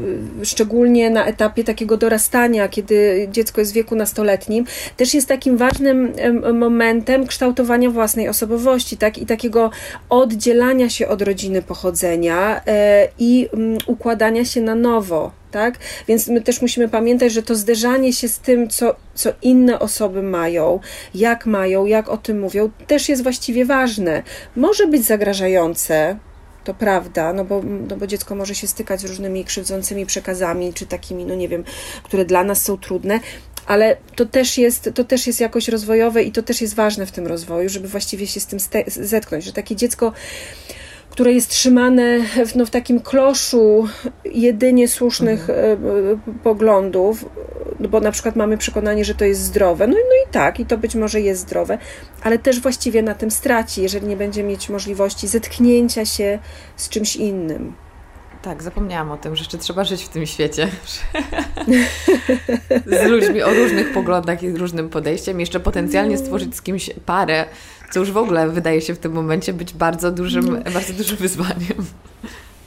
szczególnie 0.42 1.10
na 1.10 1.26
etapie 1.26 1.64
takiego 1.64 1.96
dorastania, 1.96 2.68
kiedy 2.68 3.28
dziecko 3.32 3.60
jest 3.60 3.72
w 3.72 3.74
wieku 3.74 3.96
nastoletnim, 3.96 4.64
też 4.96 5.14
jest 5.14 5.28
takim 5.28 5.56
ważnym 5.56 6.12
momentem 6.54 7.26
kształtowania 7.26 7.90
własnej 7.90 8.28
osobowości, 8.28 8.96
tak, 8.96 9.18
i 9.18 9.26
takiego 9.26 9.70
oddzielania 10.08 10.88
się 10.88 11.08
od 11.08 11.22
rodziny 11.22 11.62
pochodzenia 11.62 12.60
e, 12.66 13.08
i 13.18 13.48
mm, 13.54 13.78
układania 13.86 14.44
się 14.44 14.60
na 14.60 14.74
nowo 14.74 15.41
tak? 15.52 15.78
Więc 16.08 16.28
my 16.28 16.40
też 16.40 16.62
musimy 16.62 16.88
pamiętać, 16.88 17.32
że 17.32 17.42
to 17.42 17.54
zderzanie 17.54 18.12
się 18.12 18.28
z 18.28 18.38
tym, 18.38 18.68
co, 18.68 18.96
co 19.14 19.32
inne 19.42 19.78
osoby 19.78 20.22
mają, 20.22 20.80
jak 21.14 21.46
mają, 21.46 21.86
jak 21.86 22.08
o 22.08 22.16
tym 22.16 22.40
mówią, 22.40 22.70
też 22.86 23.08
jest 23.08 23.22
właściwie 23.22 23.64
ważne. 23.64 24.22
Może 24.56 24.86
być 24.86 25.04
zagrażające, 25.04 26.18
to 26.64 26.74
prawda, 26.74 27.32
no 27.32 27.44
bo, 27.44 27.62
no 27.88 27.96
bo 27.96 28.06
dziecko 28.06 28.34
może 28.34 28.54
się 28.54 28.66
stykać 28.66 29.00
z 29.00 29.04
różnymi 29.04 29.44
krzywdzącymi 29.44 30.06
przekazami, 30.06 30.72
czy 30.74 30.86
takimi, 30.86 31.24
no 31.24 31.34
nie 31.34 31.48
wiem, 31.48 31.64
które 32.02 32.24
dla 32.24 32.44
nas 32.44 32.62
są 32.62 32.78
trudne, 32.78 33.20
ale 33.66 33.96
to 34.16 34.26
też 34.26 34.58
jest, 34.58 34.90
to 34.94 35.04
też 35.04 35.26
jest 35.26 35.40
jakoś 35.40 35.68
rozwojowe 35.68 36.22
i 36.22 36.32
to 36.32 36.42
też 36.42 36.60
jest 36.60 36.74
ważne 36.74 37.06
w 37.06 37.12
tym 37.12 37.26
rozwoju, 37.26 37.68
żeby 37.68 37.88
właściwie 37.88 38.26
się 38.26 38.40
z 38.40 38.46
tym 38.46 38.58
zetknąć, 38.86 39.44
że 39.44 39.52
takie 39.52 39.76
dziecko 39.76 40.12
które 41.12 41.32
jest 41.32 41.50
trzymane 41.50 42.20
w, 42.46 42.54
no, 42.54 42.66
w 42.66 42.70
takim 42.70 43.00
kloszu 43.00 43.88
jedynie 44.24 44.88
słusznych 44.88 45.50
mhm. 45.50 45.86
E, 45.86 46.42
poglądów, 46.42 47.24
no 47.80 47.88
bo 47.88 48.00
na 48.00 48.10
przykład 48.10 48.36
mamy 48.36 48.58
przekonanie, 48.58 49.04
że 49.04 49.14
to 49.14 49.24
jest 49.24 49.40
zdrowe. 49.40 49.86
No, 49.86 49.94
no 49.94 50.28
i 50.28 50.32
tak, 50.32 50.60
i 50.60 50.66
to 50.66 50.78
być 50.78 50.94
może 50.94 51.20
jest 51.20 51.40
zdrowe, 51.40 51.78
ale 52.22 52.38
też 52.38 52.60
właściwie 52.60 53.02
na 53.02 53.14
tym 53.14 53.30
straci, 53.30 53.82
jeżeli 53.82 54.06
nie 54.06 54.16
będzie 54.16 54.42
mieć 54.42 54.68
możliwości 54.68 55.28
zetknięcia 55.28 56.04
się 56.04 56.38
z 56.76 56.88
czymś 56.88 57.16
innym. 57.16 57.72
Tak, 58.42 58.62
zapomniałam 58.62 59.10
o 59.10 59.16
tym, 59.16 59.36
że 59.36 59.42
jeszcze 59.42 59.58
trzeba 59.58 59.84
żyć 59.84 60.04
w 60.04 60.08
tym 60.08 60.26
świecie. 60.26 60.68
z 63.04 63.06
ludźmi 63.06 63.42
o 63.42 63.54
różnych 63.54 63.92
poglądach 63.92 64.42
i 64.42 64.52
różnym 64.52 64.88
podejściem. 64.88 65.40
Jeszcze 65.40 65.60
potencjalnie 65.60 66.18
stworzyć 66.18 66.56
z 66.56 66.62
kimś 66.62 66.90
parę, 67.06 67.44
co 67.92 68.00
już 68.00 68.10
w 68.10 68.16
ogóle 68.16 68.48
wydaje 68.48 68.80
się 68.80 68.94
w 68.94 68.98
tym 68.98 69.12
momencie 69.12 69.52
być 69.52 69.72
bardzo 69.72 70.10
dużym, 70.10 70.44
no. 70.64 70.70
bardzo 70.70 70.92
dużym 70.92 71.16
wyzwaniem. 71.16 71.86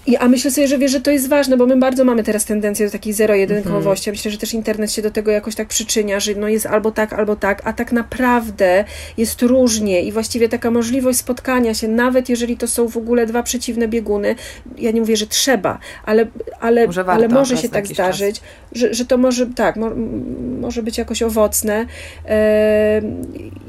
I, 0.07 0.17
a 0.17 0.27
myślę 0.27 0.51
sobie, 0.51 0.67
że 0.67 0.77
wiesz, 0.77 0.91
że 0.91 1.01
to 1.01 1.11
jest 1.11 1.29
ważne, 1.29 1.57
bo 1.57 1.65
my 1.65 1.77
bardzo 1.77 2.03
mamy 2.03 2.23
teraz 2.23 2.45
tendencję 2.45 2.85
do 2.85 2.91
takiej 2.91 3.13
zero-jedynkowości. 3.13 4.09
Mm. 4.09 4.17
Myślę, 4.17 4.31
że 4.31 4.37
też 4.37 4.53
internet 4.53 4.91
się 4.91 5.01
do 5.01 5.11
tego 5.11 5.31
jakoś 5.31 5.55
tak 5.55 5.67
przyczynia, 5.67 6.19
że 6.19 6.35
no 6.35 6.47
jest 6.47 6.65
albo 6.65 6.91
tak, 6.91 7.13
albo 7.13 7.35
tak, 7.35 7.61
a 7.63 7.73
tak 7.73 7.91
naprawdę 7.91 8.85
jest 9.17 9.41
różnie 9.41 10.01
i 10.01 10.11
właściwie 10.11 10.49
taka 10.49 10.71
możliwość 10.71 11.19
spotkania 11.19 11.73
się, 11.73 11.87
nawet 11.87 12.29
jeżeli 12.29 12.57
to 12.57 12.67
są 12.67 12.87
w 12.87 12.97
ogóle 12.97 13.25
dwa 13.25 13.43
przeciwne 13.43 13.87
bieguny, 13.87 14.35
ja 14.77 14.91
nie 14.91 14.99
mówię, 14.99 15.17
że 15.17 15.27
trzeba, 15.27 15.79
ale, 16.05 16.27
ale 16.59 16.85
może, 16.85 17.05
ale 17.05 17.27
może 17.27 17.57
się 17.57 17.69
tak 17.69 17.87
zdarzyć, 17.87 18.41
że, 18.71 18.93
że 18.93 19.05
to 19.05 19.17
może, 19.17 19.45
tak, 19.45 19.75
mo, 19.75 19.91
może 20.59 20.83
być 20.83 20.97
jakoś 20.97 21.21
owocne 21.21 21.85
e, 22.25 23.01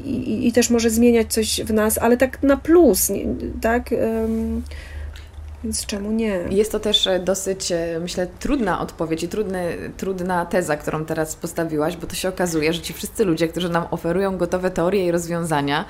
i, 0.06 0.48
i, 0.48 0.52
też 0.52 0.70
może 0.70 0.90
zmieniać 0.90 1.32
coś 1.32 1.60
w 1.60 1.72
nas, 1.72 1.98
ale 1.98 2.16
tak 2.16 2.42
na 2.42 2.56
plus, 2.56 3.12
tak? 3.60 3.92
E, 3.92 4.28
więc 5.64 5.86
czemu 5.86 6.12
nie? 6.12 6.40
Jest 6.50 6.72
to 6.72 6.80
też 6.80 7.06
e, 7.06 7.18
dosyć, 7.18 7.72
e, 7.72 7.98
myślę, 8.00 8.26
trudna 8.38 8.80
odpowiedź 8.80 9.22
i 9.22 9.28
trudny, 9.28 9.76
trudna 9.96 10.46
teza, 10.46 10.76
którą 10.76 11.04
teraz 11.04 11.36
postawiłaś, 11.36 11.96
bo 11.96 12.06
to 12.06 12.14
się 12.14 12.28
okazuje, 12.28 12.72
że 12.72 12.80
ci 12.80 12.92
wszyscy 12.92 13.24
ludzie, 13.24 13.48
którzy 13.48 13.68
nam 13.68 13.84
oferują 13.90 14.36
gotowe 14.36 14.70
teorie 14.70 15.06
i 15.06 15.10
rozwiązania, 15.10 15.84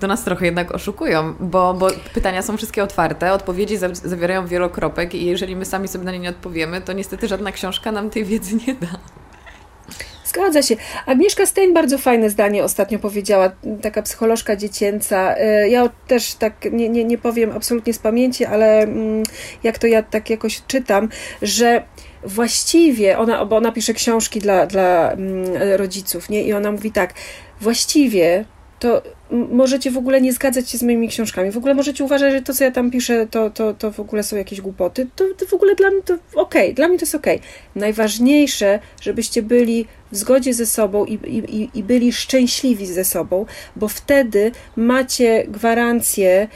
to 0.00 0.06
nas 0.06 0.24
trochę 0.24 0.44
jednak 0.44 0.74
oszukują, 0.74 1.34
bo, 1.40 1.74
bo 1.74 1.90
pytania 2.14 2.42
są 2.42 2.56
wszystkie 2.56 2.82
otwarte, 2.84 3.32
odpowiedzi 3.32 3.76
zawierają 3.92 4.46
wielokropek 4.46 5.14
i 5.14 5.26
jeżeli 5.26 5.56
my 5.56 5.64
sami 5.64 5.88
sobie 5.88 6.04
na 6.04 6.12
nie 6.12 6.18
nie 6.18 6.30
odpowiemy, 6.30 6.80
to 6.80 6.92
niestety 6.92 7.28
żadna 7.28 7.52
książka 7.52 7.92
nam 7.92 8.10
tej 8.10 8.24
wiedzy 8.24 8.56
nie 8.66 8.74
da. 8.74 9.21
Zgadza 10.32 10.62
się. 10.62 10.76
Agnieszka 11.06 11.46
Stein 11.46 11.74
bardzo 11.74 11.98
fajne 11.98 12.30
zdanie 12.30 12.64
ostatnio 12.64 12.98
powiedziała, 12.98 13.50
taka 13.82 14.02
psycholożka 14.02 14.56
dziecięca. 14.56 15.36
E, 15.36 15.68
ja 15.68 15.88
też 16.08 16.34
tak 16.34 16.72
nie, 16.72 16.88
nie, 16.88 17.04
nie 17.04 17.18
powiem 17.18 17.50
absolutnie 17.50 17.92
z 17.92 17.98
pamięci, 17.98 18.44
ale 18.44 18.82
mm, 18.82 19.22
jak 19.62 19.78
to 19.78 19.86
ja 19.86 20.02
tak 20.02 20.30
jakoś 20.30 20.62
czytam, 20.66 21.08
że 21.42 21.82
właściwie 22.24 23.18
ona, 23.18 23.44
bo 23.44 23.56
ona 23.56 23.72
pisze 23.72 23.94
książki 23.94 24.40
dla, 24.40 24.66
dla 24.66 25.12
mm, 25.12 25.44
rodziców, 25.76 26.28
nie? 26.28 26.42
I 26.42 26.52
ona 26.52 26.72
mówi 26.72 26.92
tak, 26.92 27.14
właściwie 27.60 28.44
to 28.82 29.02
możecie 29.30 29.90
w 29.90 29.96
ogóle 29.96 30.20
nie 30.20 30.32
zgadzać 30.32 30.70
się 30.70 30.78
z 30.78 30.82
moimi 30.82 31.08
książkami. 31.08 31.50
W 31.50 31.56
ogóle 31.56 31.74
możecie 31.74 32.04
uważać, 32.04 32.32
że 32.32 32.42
to, 32.42 32.54
co 32.54 32.64
ja 32.64 32.70
tam 32.70 32.90
piszę, 32.90 33.26
to, 33.30 33.50
to, 33.50 33.74
to 33.74 33.92
w 33.92 34.00
ogóle 34.00 34.22
są 34.22 34.36
jakieś 34.36 34.60
głupoty. 34.60 35.06
To, 35.16 35.24
to 35.38 35.46
w 35.46 35.54
ogóle 35.54 35.74
dla 35.74 35.90
mnie 35.90 36.02
to 36.02 36.14
okej, 36.14 36.62
okay. 36.62 36.74
dla 36.74 36.88
mnie 36.88 36.98
to 36.98 37.02
jest 37.02 37.14
okej. 37.14 37.36
Okay. 37.36 37.48
Najważniejsze, 37.76 38.78
żebyście 39.00 39.42
byli 39.42 39.86
w 40.12 40.16
zgodzie 40.16 40.54
ze 40.54 40.66
sobą 40.66 41.04
i, 41.04 41.14
i, 41.14 41.70
i 41.74 41.82
byli 41.82 42.12
szczęśliwi 42.12 42.86
ze 42.86 43.04
sobą, 43.04 43.46
bo 43.76 43.88
wtedy 43.88 44.52
macie 44.76 45.44
gwarancję, 45.48 46.48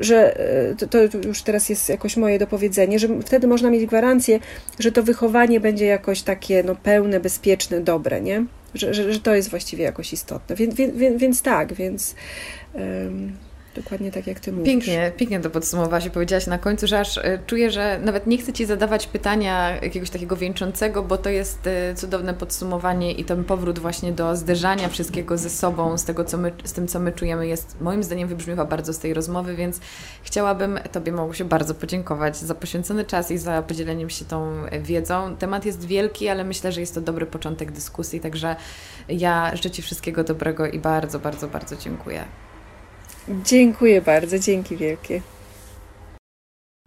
że 0.00 0.38
to, 0.78 0.86
to, 0.86 0.98
już 1.26 1.42
teraz 1.42 1.68
jest 1.68 1.88
jakoś 1.88 2.16
moje 2.16 2.38
dopowiedzenie, 2.38 2.98
że 2.98 3.08
wtedy 3.26 3.46
można 3.46 3.70
mieć 3.70 3.86
gwarancję, 3.86 4.40
że 4.78 4.92
to 4.92 5.02
wychowanie 5.02 5.60
będzie 5.60 5.86
jakoś 5.86 6.22
takie 6.22 6.62
no, 6.62 6.76
pełne, 6.76 7.20
bezpieczne, 7.20 7.80
dobre, 7.80 8.20
nie? 8.20 8.44
Że, 8.74 8.94
że, 8.94 9.12
że 9.12 9.20
to 9.20 9.34
jest 9.34 9.50
właściwie 9.50 9.84
jakoś 9.84 10.12
istotne. 10.12 10.56
Więc, 10.56 10.74
więc, 10.74 11.20
więc 11.20 11.42
tak, 11.42 11.72
więc. 11.72 12.14
Um, 12.74 13.36
Dokładnie 13.74 14.12
tak, 14.12 14.26
jak 14.26 14.40
Ty 14.40 14.52
mówisz. 14.52 14.66
Pięknie, 14.66 15.12
pięknie 15.16 15.40
to 15.40 15.50
podsumowałaś 15.50 16.06
i 16.06 16.10
powiedziałaś 16.10 16.46
na 16.46 16.58
końcu, 16.58 16.86
że 16.86 17.00
aż 17.00 17.18
e, 17.18 17.38
czuję, 17.46 17.70
że 17.70 18.00
nawet 18.04 18.26
nie 18.26 18.38
chcę 18.38 18.52
Ci 18.52 18.66
zadawać 18.66 19.06
pytania 19.06 19.70
jakiegoś 19.82 20.10
takiego 20.10 20.36
wieńczącego, 20.36 21.02
bo 21.02 21.18
to 21.18 21.30
jest 21.30 21.66
e, 21.66 21.94
cudowne 21.94 22.34
podsumowanie 22.34 23.12
i 23.12 23.24
ten 23.24 23.44
powrót 23.44 23.78
właśnie 23.78 24.12
do 24.12 24.36
zderzania 24.36 24.88
wszystkiego 24.88 25.38
ze 25.38 25.50
sobą, 25.50 25.98
z, 25.98 26.04
tego, 26.04 26.24
co 26.24 26.38
my, 26.38 26.52
z 26.64 26.72
tym, 26.72 26.88
co 26.88 27.00
my 27.00 27.12
czujemy, 27.12 27.46
jest 27.46 27.80
moim 27.80 28.02
zdaniem 28.02 28.28
wybrzmiewa 28.28 28.64
bardzo 28.64 28.92
z 28.92 28.98
tej 28.98 29.14
rozmowy, 29.14 29.56
więc 29.56 29.80
chciałabym 30.22 30.78
Tobie, 30.92 31.12
się 31.32 31.44
bardzo 31.44 31.74
podziękować 31.74 32.36
za 32.36 32.54
poświęcony 32.54 33.04
czas 33.04 33.30
i 33.30 33.38
za 33.38 33.62
podzieleniem 33.62 34.10
się 34.10 34.24
tą 34.24 34.52
wiedzą. 34.82 35.36
Temat 35.36 35.64
jest 35.64 35.84
wielki, 35.84 36.28
ale 36.28 36.44
myślę, 36.44 36.72
że 36.72 36.80
jest 36.80 36.94
to 36.94 37.00
dobry 37.00 37.26
początek 37.26 37.72
dyskusji, 37.72 38.20
także 38.20 38.56
ja 39.08 39.50
życzę 39.54 39.70
Ci 39.70 39.82
wszystkiego 39.82 40.24
dobrego 40.24 40.66
i 40.66 40.78
bardzo, 40.78 41.18
bardzo, 41.18 41.48
bardzo 41.48 41.76
dziękuję. 41.76 42.24
Dziękuję 43.28 44.02
bardzo, 44.02 44.38
dzięki 44.38 44.76
wielkie. 44.76 45.22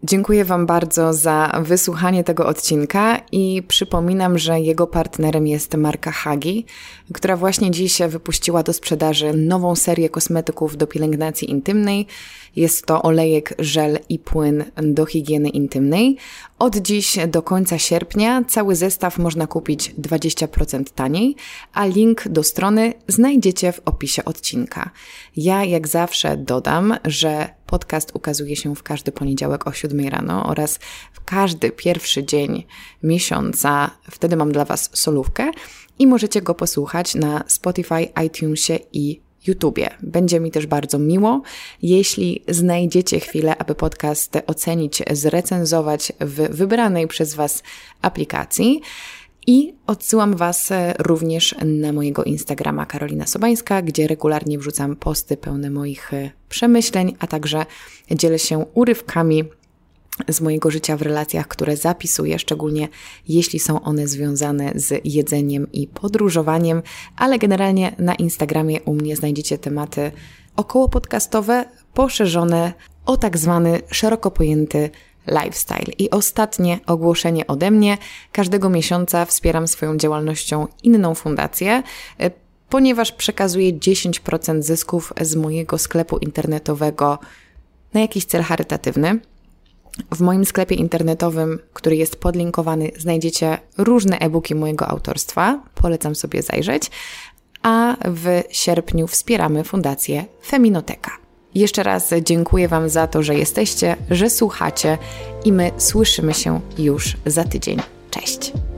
Dziękuję 0.05 0.45
Wam 0.45 0.65
bardzo 0.65 1.13
za 1.13 1.61
wysłuchanie 1.63 2.23
tego 2.23 2.47
odcinka 2.47 3.21
i 3.31 3.63
przypominam, 3.67 4.37
że 4.37 4.59
jego 4.59 4.87
partnerem 4.87 5.47
jest 5.47 5.75
marka 5.75 6.11
Hagi, 6.11 6.65
która 7.13 7.37
właśnie 7.37 7.71
dziś 7.71 7.97
wypuściła 8.07 8.63
do 8.63 8.73
sprzedaży 8.73 9.33
nową 9.33 9.75
serię 9.75 10.09
kosmetyków 10.09 10.77
do 10.77 10.87
pielęgnacji 10.87 11.51
intymnej. 11.51 12.07
Jest 12.55 12.85
to 12.85 13.01
olejek, 13.01 13.53
żel 13.59 13.99
i 14.09 14.19
płyn 14.19 14.63
do 14.75 15.05
higieny 15.05 15.49
intymnej. 15.49 16.17
Od 16.63 16.75
dziś 16.75 17.17
do 17.27 17.41
końca 17.41 17.79
sierpnia 17.79 18.43
cały 18.47 18.75
zestaw 18.75 19.17
można 19.17 19.47
kupić 19.47 19.93
20% 19.95 20.83
taniej, 20.83 21.35
a 21.73 21.85
link 21.85 22.27
do 22.27 22.43
strony 22.43 22.93
znajdziecie 23.07 23.71
w 23.71 23.81
opisie 23.85 24.25
odcinka. 24.25 24.89
Ja 25.35 25.63
jak 25.63 25.87
zawsze 25.87 26.37
dodam, 26.37 26.97
że 27.05 27.49
podcast 27.65 28.11
ukazuje 28.13 28.55
się 28.55 28.75
w 28.75 28.83
każdy 28.83 29.11
poniedziałek 29.11 29.67
o 29.67 29.73
7 29.73 30.07
rano 30.07 30.45
oraz 30.45 30.79
w 31.13 31.23
każdy 31.25 31.71
pierwszy 31.71 32.23
dzień 32.23 32.63
miesiąca. 33.03 33.91
Wtedy 34.11 34.35
mam 34.35 34.51
dla 34.51 34.65
Was 34.65 34.89
solówkę 34.93 35.51
i 35.99 36.07
możecie 36.07 36.41
go 36.41 36.55
posłuchać 36.55 37.15
na 37.15 37.43
Spotify, 37.47 38.07
iTunesie 38.25 38.79
i 38.93 39.21
YouTubie. 39.47 39.89
Będzie 40.01 40.39
mi 40.39 40.51
też 40.51 40.67
bardzo 40.67 40.99
miło, 40.99 41.41
jeśli 41.81 42.43
znajdziecie 42.47 43.19
chwilę, 43.19 43.57
aby 43.57 43.75
podcast 43.75 44.37
ocenić, 44.47 45.03
zrecenzować 45.11 46.13
w 46.19 46.55
wybranej 46.55 47.07
przez 47.07 47.33
Was 47.33 47.63
aplikacji. 48.01 48.81
I 49.47 49.73
odsyłam 49.87 50.35
Was 50.35 50.69
również 50.99 51.55
na 51.65 51.93
mojego 51.93 52.23
Instagrama 52.23 52.85
Karolina 52.85 53.27
Sobańska, 53.27 53.81
gdzie 53.81 54.07
regularnie 54.07 54.59
wrzucam 54.59 54.95
posty 54.95 55.37
pełne 55.37 55.69
moich 55.69 56.11
przemyśleń, 56.49 57.15
a 57.19 57.27
także 57.27 57.65
dzielę 58.11 58.39
się 58.39 58.65
urywkami 58.73 59.43
z 60.29 60.41
mojego 60.41 60.71
życia 60.71 60.97
w 60.97 61.01
relacjach, 61.01 61.47
które 61.47 61.77
zapisuję, 61.77 62.39
szczególnie 62.39 62.87
jeśli 63.27 63.59
są 63.59 63.81
one 63.81 64.07
związane 64.07 64.71
z 64.75 65.01
jedzeniem 65.05 65.71
i 65.71 65.87
podróżowaniem, 65.87 66.81
ale 67.15 67.39
generalnie 67.39 67.95
na 67.99 68.15
Instagramie 68.15 68.81
u 68.81 68.93
mnie 68.93 69.15
znajdziecie 69.15 69.57
tematy 69.57 70.11
około 70.55 70.89
podcastowe, 70.89 71.65
poszerzone 71.93 72.73
o 73.05 73.17
tak 73.17 73.37
zwany 73.37 73.81
szeroko 73.91 74.31
pojęty 74.31 74.89
lifestyle. 75.27 75.93
I 75.97 76.09
ostatnie 76.09 76.79
ogłoszenie 76.85 77.47
ode 77.47 77.71
mnie. 77.71 77.97
Każdego 78.31 78.69
miesiąca 78.69 79.25
wspieram 79.25 79.67
swoją 79.67 79.97
działalnością 79.97 80.67
inną 80.83 81.15
fundację, 81.15 81.83
e, 82.19 82.31
ponieważ 82.69 83.11
przekazuję 83.11 83.73
10% 83.73 84.63
zysków 84.63 85.13
z 85.21 85.35
mojego 85.35 85.77
sklepu 85.77 86.17
internetowego 86.17 87.19
na 87.93 88.01
jakiś 88.01 88.25
cel 88.25 88.43
charytatywny. 88.43 89.19
W 90.11 90.21
moim 90.21 90.45
sklepie 90.45 90.75
internetowym, 90.75 91.59
który 91.73 91.95
jest 91.95 92.15
podlinkowany, 92.15 92.91
znajdziecie 92.97 93.57
różne 93.77 94.19
e-booki 94.19 94.55
mojego 94.55 94.87
autorstwa. 94.87 95.63
Polecam 95.75 96.15
sobie 96.15 96.41
zajrzeć. 96.41 96.91
A 97.63 97.97
w 98.05 98.41
sierpniu 98.51 99.07
wspieramy 99.07 99.63
Fundację 99.63 100.25
Feminoteka. 100.45 101.11
Jeszcze 101.55 101.83
raz 101.83 102.13
dziękuję 102.23 102.67
Wam 102.67 102.89
za 102.89 103.07
to, 103.07 103.23
że 103.23 103.35
jesteście, 103.35 103.95
że 104.09 104.29
słuchacie 104.29 104.97
i 105.45 105.51
my 105.51 105.71
słyszymy 105.77 106.33
się 106.33 106.61
już 106.77 107.17
za 107.25 107.43
tydzień. 107.43 107.77
Cześć! 108.11 108.72